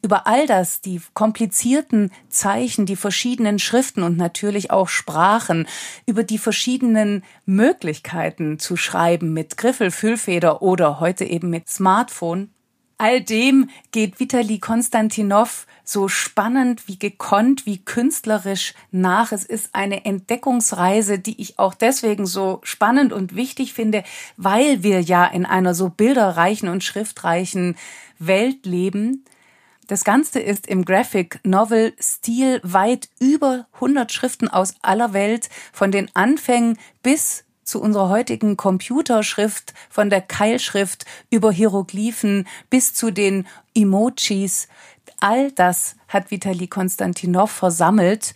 Über 0.00 0.26
all 0.26 0.46
das, 0.46 0.80
die 0.80 1.02
komplizierten 1.12 2.10
Zeichen, 2.30 2.86
die 2.86 2.96
verschiedenen 2.96 3.58
Schriften 3.58 4.02
und 4.02 4.16
natürlich 4.16 4.70
auch 4.70 4.88
Sprachen, 4.88 5.66
über 6.06 6.24
die 6.24 6.38
verschiedenen 6.38 7.24
Möglichkeiten 7.44 8.58
zu 8.58 8.76
schreiben 8.76 9.34
mit 9.34 9.58
Griffel, 9.58 9.90
Füllfeder 9.90 10.62
oder 10.62 11.00
heute 11.00 11.24
eben 11.24 11.50
mit 11.50 11.68
Smartphone, 11.68 12.53
all 13.04 13.20
dem 13.20 13.68
geht 13.92 14.18
Vitali 14.18 14.58
Konstantinov 14.58 15.66
so 15.84 16.08
spannend 16.08 16.88
wie 16.88 16.98
gekonnt, 16.98 17.66
wie 17.66 17.76
künstlerisch 17.76 18.72
nach. 18.92 19.30
Es 19.30 19.44
ist 19.44 19.74
eine 19.74 20.06
Entdeckungsreise, 20.06 21.18
die 21.18 21.38
ich 21.38 21.58
auch 21.58 21.74
deswegen 21.74 22.24
so 22.24 22.60
spannend 22.62 23.12
und 23.12 23.36
wichtig 23.36 23.74
finde, 23.74 24.04
weil 24.38 24.82
wir 24.82 25.02
ja 25.02 25.26
in 25.26 25.44
einer 25.44 25.74
so 25.74 25.90
bilderreichen 25.90 26.70
und 26.70 26.82
schriftreichen 26.82 27.76
Welt 28.18 28.64
leben. 28.64 29.26
Das 29.86 30.04
Ganze 30.04 30.40
ist 30.40 30.66
im 30.66 30.86
Graphic 30.86 31.40
Novel 31.44 31.92
Stil 32.00 32.58
weit 32.62 33.10
über 33.20 33.66
100 33.74 34.10
Schriften 34.12 34.48
aus 34.48 34.76
aller 34.80 35.12
Welt, 35.12 35.50
von 35.74 35.90
den 35.90 36.10
Anfängen 36.14 36.78
bis 37.02 37.44
zu 37.64 37.80
unserer 37.80 38.08
heutigen 38.08 38.56
Computerschrift, 38.56 39.74
von 39.90 40.10
der 40.10 40.20
Keilschrift 40.20 41.04
über 41.30 41.50
Hieroglyphen 41.50 42.46
bis 42.70 42.94
zu 42.94 43.10
den 43.10 43.46
Emojis. 43.74 44.68
All 45.20 45.52
das 45.52 45.96
hat 46.08 46.30
Vitali 46.30 46.66
Konstantinov 46.68 47.50
versammelt. 47.50 48.34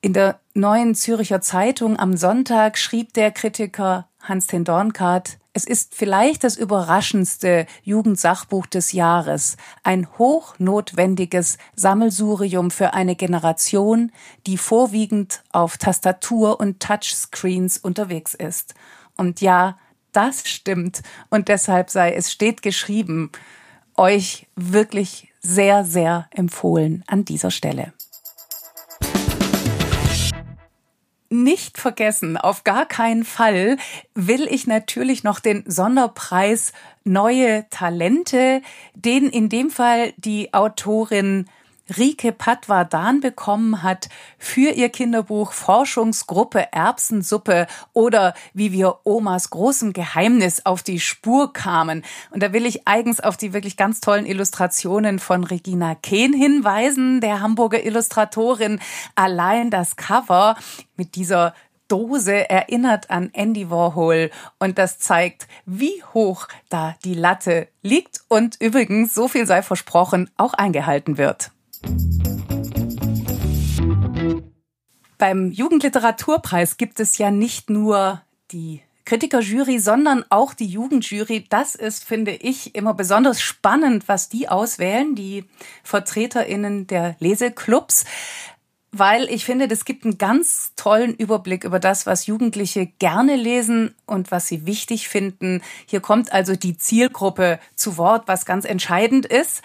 In 0.00 0.12
der 0.12 0.40
neuen 0.54 0.94
Züricher 0.94 1.40
Zeitung 1.40 1.98
am 1.98 2.16
Sonntag 2.16 2.78
schrieb 2.78 3.12
der 3.14 3.30
Kritiker 3.30 4.08
Hans-Ten 4.22 4.64
Dornkart, 4.64 5.38
es 5.58 5.64
ist 5.64 5.96
vielleicht 5.96 6.44
das 6.44 6.56
überraschendste 6.56 7.66
Jugendsachbuch 7.82 8.66
des 8.66 8.92
Jahres, 8.92 9.56
ein 9.82 10.06
hochnotwendiges 10.16 11.58
Sammelsurium 11.74 12.70
für 12.70 12.94
eine 12.94 13.16
Generation, 13.16 14.12
die 14.46 14.56
vorwiegend 14.56 15.42
auf 15.50 15.76
Tastatur 15.76 16.60
und 16.60 16.78
Touchscreens 16.78 17.76
unterwegs 17.76 18.34
ist. 18.34 18.74
Und 19.16 19.40
ja, 19.40 19.78
das 20.12 20.48
stimmt, 20.48 21.02
und 21.28 21.48
deshalb 21.48 21.90
sei 21.90 22.12
es 22.12 22.30
steht 22.30 22.62
geschrieben, 22.62 23.32
euch 23.96 24.46
wirklich 24.54 25.32
sehr, 25.40 25.84
sehr 25.84 26.28
empfohlen 26.30 27.02
an 27.08 27.24
dieser 27.24 27.50
Stelle. 27.50 27.92
Nicht 31.30 31.78
vergessen, 31.78 32.36
auf 32.36 32.64
gar 32.64 32.86
keinen 32.86 33.24
Fall 33.24 33.76
will 34.14 34.46
ich 34.50 34.66
natürlich 34.66 35.24
noch 35.24 35.40
den 35.40 35.64
Sonderpreis 35.66 36.72
Neue 37.04 37.66
Talente, 37.70 38.62
den 38.94 39.28
in 39.30 39.48
dem 39.48 39.70
Fall 39.70 40.12
die 40.16 40.52
Autorin 40.52 41.46
Rike 41.96 42.32
Patwadan 42.32 43.20
bekommen 43.20 43.82
hat 43.82 44.08
für 44.38 44.70
ihr 44.70 44.88
Kinderbuch 44.90 45.52
Forschungsgruppe 45.52 46.72
Erbsensuppe 46.72 47.66
oder 47.92 48.34
wie 48.52 48.72
wir 48.72 48.98
Omas 49.04 49.50
großem 49.50 49.92
Geheimnis 49.92 50.66
auf 50.66 50.82
die 50.82 51.00
Spur 51.00 51.52
kamen. 51.52 52.04
Und 52.30 52.42
da 52.42 52.52
will 52.52 52.66
ich 52.66 52.86
eigens 52.86 53.20
auf 53.20 53.36
die 53.36 53.52
wirklich 53.52 53.76
ganz 53.76 54.00
tollen 54.00 54.26
Illustrationen 54.26 55.18
von 55.18 55.44
Regina 55.44 55.94
Kehn 55.94 56.32
hinweisen, 56.32 57.20
der 57.20 57.40
Hamburger 57.40 57.84
Illustratorin. 57.84 58.80
Allein 59.14 59.70
das 59.70 59.96
Cover 59.96 60.56
mit 60.96 61.14
dieser 61.14 61.54
Dose 61.88 62.50
erinnert 62.50 63.10
an 63.10 63.30
Andy 63.32 63.70
Warhol 63.70 64.30
und 64.58 64.78
das 64.78 64.98
zeigt, 64.98 65.48
wie 65.64 66.02
hoch 66.12 66.46
da 66.68 66.94
die 67.02 67.14
Latte 67.14 67.68
liegt 67.82 68.20
und 68.28 68.60
übrigens, 68.60 69.14
so 69.14 69.26
viel 69.26 69.46
sei 69.46 69.62
versprochen, 69.62 70.30
auch 70.36 70.52
eingehalten 70.52 71.16
wird. 71.16 71.50
Beim 75.18 75.50
Jugendliteraturpreis 75.50 76.76
gibt 76.76 77.00
es 77.00 77.18
ja 77.18 77.30
nicht 77.30 77.70
nur 77.70 78.22
die 78.52 78.82
Kritikerjury, 79.08 79.78
sondern 79.78 80.24
auch 80.28 80.52
die 80.52 80.66
Jugendjury. 80.66 81.46
Das 81.48 81.74
ist, 81.74 82.04
finde 82.04 82.32
ich, 82.32 82.74
immer 82.74 82.92
besonders 82.92 83.40
spannend, 83.40 84.06
was 84.06 84.28
die 84.28 84.50
auswählen, 84.50 85.14
die 85.14 85.44
VertreterInnen 85.82 86.86
der 86.86 87.16
Leseclubs. 87.18 88.04
Weil 88.92 89.24
ich 89.24 89.46
finde, 89.46 89.66
das 89.66 89.86
gibt 89.86 90.04
einen 90.04 90.18
ganz 90.18 90.72
tollen 90.76 91.14
Überblick 91.14 91.64
über 91.64 91.78
das, 91.78 92.04
was 92.04 92.26
Jugendliche 92.26 92.86
gerne 92.86 93.36
lesen 93.36 93.94
und 94.04 94.30
was 94.30 94.46
sie 94.46 94.66
wichtig 94.66 95.08
finden. 95.08 95.62
Hier 95.86 96.00
kommt 96.00 96.32
also 96.32 96.54
die 96.54 96.76
Zielgruppe 96.76 97.58
zu 97.74 97.96
Wort, 97.96 98.28
was 98.28 98.44
ganz 98.44 98.66
entscheidend 98.66 99.24
ist. 99.24 99.62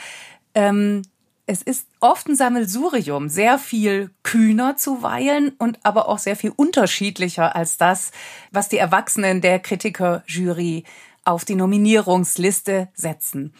Ähm, 0.55 1.03
es 1.45 1.61
ist 1.61 1.87
oft 1.99 2.27
ein 2.27 2.35
Sammelsurium, 2.35 3.27
sehr 3.27 3.59
viel 3.59 4.11
kühner 4.23 4.77
zuweilen 4.77 5.51
und 5.57 5.79
aber 5.83 6.07
auch 6.07 6.19
sehr 6.19 6.35
viel 6.35 6.53
unterschiedlicher 6.55 7.55
als 7.55 7.77
das, 7.77 8.11
was 8.51 8.69
die 8.69 8.77
Erwachsenen 8.77 9.41
der 9.41 9.59
Kritikerjury 9.59 10.85
auf 11.25 11.43
die 11.43 11.55
Nominierungsliste 11.55 12.89
setzen. 12.93 13.53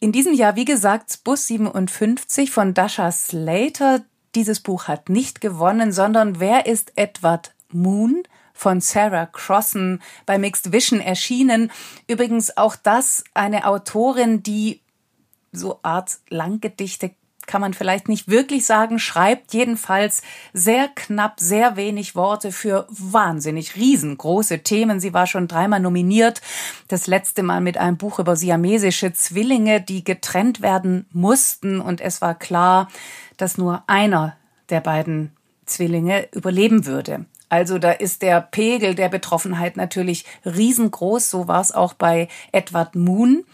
In 0.00 0.12
diesem 0.12 0.34
Jahr, 0.34 0.56
wie 0.56 0.66
gesagt, 0.66 1.24
Bus 1.24 1.46
57 1.46 2.50
von 2.50 2.74
Dasha 2.74 3.10
Slater. 3.10 4.04
Dieses 4.34 4.60
Buch 4.60 4.88
hat 4.88 5.08
nicht 5.08 5.40
gewonnen, 5.40 5.92
sondern 5.92 6.40
Wer 6.40 6.66
ist 6.66 6.92
Edward 6.96 7.54
Moon? 7.72 8.22
von 8.52 8.80
Sarah 8.80 9.26
Crossan 9.26 10.00
bei 10.24 10.38
Mixed 10.38 10.72
Vision 10.72 10.98
erschienen. 10.98 11.70
Übrigens 12.08 12.56
auch 12.56 12.74
das 12.74 13.22
eine 13.34 13.66
Autorin, 13.66 14.42
die 14.42 14.80
so 15.56 15.80
Art 15.82 16.18
Langgedichte 16.28 17.12
kann 17.46 17.60
man 17.60 17.74
vielleicht 17.74 18.08
nicht 18.08 18.28
wirklich 18.28 18.66
sagen, 18.66 18.98
schreibt 18.98 19.54
jedenfalls 19.54 20.22
sehr 20.52 20.88
knapp, 20.88 21.38
sehr 21.38 21.76
wenig 21.76 22.14
Worte 22.14 22.52
für 22.52 22.86
wahnsinnig 22.90 23.76
riesengroße 23.76 24.60
Themen. 24.60 25.00
Sie 25.00 25.14
war 25.14 25.26
schon 25.26 25.48
dreimal 25.48 25.80
nominiert. 25.80 26.40
Das 26.88 27.06
letzte 27.06 27.42
Mal 27.42 27.60
mit 27.60 27.78
einem 27.78 27.96
Buch 27.96 28.18
über 28.18 28.36
siamesische 28.36 29.12
Zwillinge, 29.12 29.80
die 29.80 30.04
getrennt 30.04 30.60
werden 30.60 31.06
mussten. 31.12 31.80
Und 31.80 32.00
es 32.00 32.20
war 32.20 32.34
klar, 32.34 32.88
dass 33.36 33.58
nur 33.58 33.84
einer 33.86 34.36
der 34.68 34.80
beiden 34.80 35.30
Zwillinge 35.66 36.28
überleben 36.32 36.86
würde. 36.86 37.26
Also 37.48 37.78
da 37.78 37.92
ist 37.92 38.22
der 38.22 38.40
Pegel 38.40 38.96
der 38.96 39.08
Betroffenheit 39.08 39.76
natürlich 39.76 40.24
riesengroß. 40.44 41.30
So 41.30 41.46
war 41.46 41.60
es 41.60 41.70
auch 41.70 41.94
bei 41.94 42.28
Edward 42.50 42.96
Moon. 42.96 43.44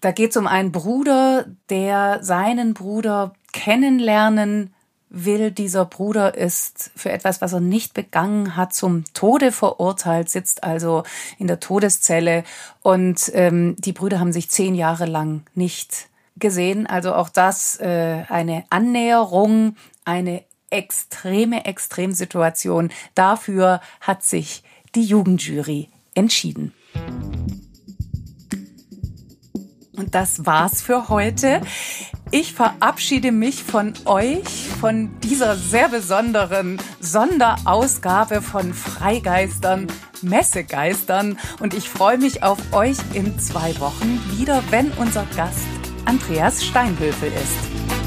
Da 0.00 0.12
geht 0.12 0.30
es 0.30 0.36
um 0.36 0.46
einen 0.46 0.72
Bruder, 0.72 1.46
der 1.68 2.22
seinen 2.22 2.74
Bruder 2.74 3.34
kennenlernen 3.52 4.72
will. 5.10 5.50
Dieser 5.50 5.84
Bruder 5.84 6.34
ist 6.34 6.90
für 6.96 7.10
etwas, 7.10 7.40
was 7.42 7.52
er 7.52 7.60
nicht 7.60 7.92
begangen 7.92 8.56
hat, 8.56 8.72
zum 8.72 9.04
Tode 9.12 9.52
verurteilt, 9.52 10.30
sitzt 10.30 10.64
also 10.64 11.02
in 11.38 11.48
der 11.48 11.60
Todeszelle 11.60 12.44
und 12.82 13.30
ähm, 13.34 13.76
die 13.78 13.92
Brüder 13.92 14.20
haben 14.20 14.32
sich 14.32 14.48
zehn 14.50 14.74
Jahre 14.74 15.04
lang 15.04 15.42
nicht 15.54 16.08
gesehen. 16.36 16.86
Also 16.86 17.14
auch 17.14 17.28
das 17.28 17.78
äh, 17.80 18.24
eine 18.28 18.64
Annäherung, 18.70 19.76
eine 20.04 20.44
extreme 20.70 21.66
Extremsituation. 21.66 22.90
Dafür 23.14 23.80
hat 24.00 24.22
sich 24.22 24.62
die 24.94 25.04
Jugendjury 25.04 25.88
entschieden. 26.14 26.72
Und 30.00 30.14
das 30.14 30.46
war's 30.46 30.80
für 30.80 31.10
heute. 31.10 31.60
Ich 32.30 32.54
verabschiede 32.54 33.32
mich 33.32 33.62
von 33.62 33.92
euch, 34.06 34.68
von 34.80 35.10
dieser 35.20 35.56
sehr 35.56 35.88
besonderen 35.88 36.78
Sonderausgabe 37.00 38.40
von 38.40 38.72
Freigeistern, 38.72 39.88
Messegeistern. 40.22 41.38
Und 41.60 41.74
ich 41.74 41.90
freue 41.90 42.16
mich 42.16 42.42
auf 42.42 42.58
euch 42.72 42.96
in 43.12 43.38
zwei 43.38 43.78
Wochen 43.78 44.18
wieder, 44.38 44.62
wenn 44.70 44.90
unser 44.92 45.26
Gast 45.36 45.66
Andreas 46.06 46.64
Steinhöfel 46.64 47.30
ist. 47.30 47.99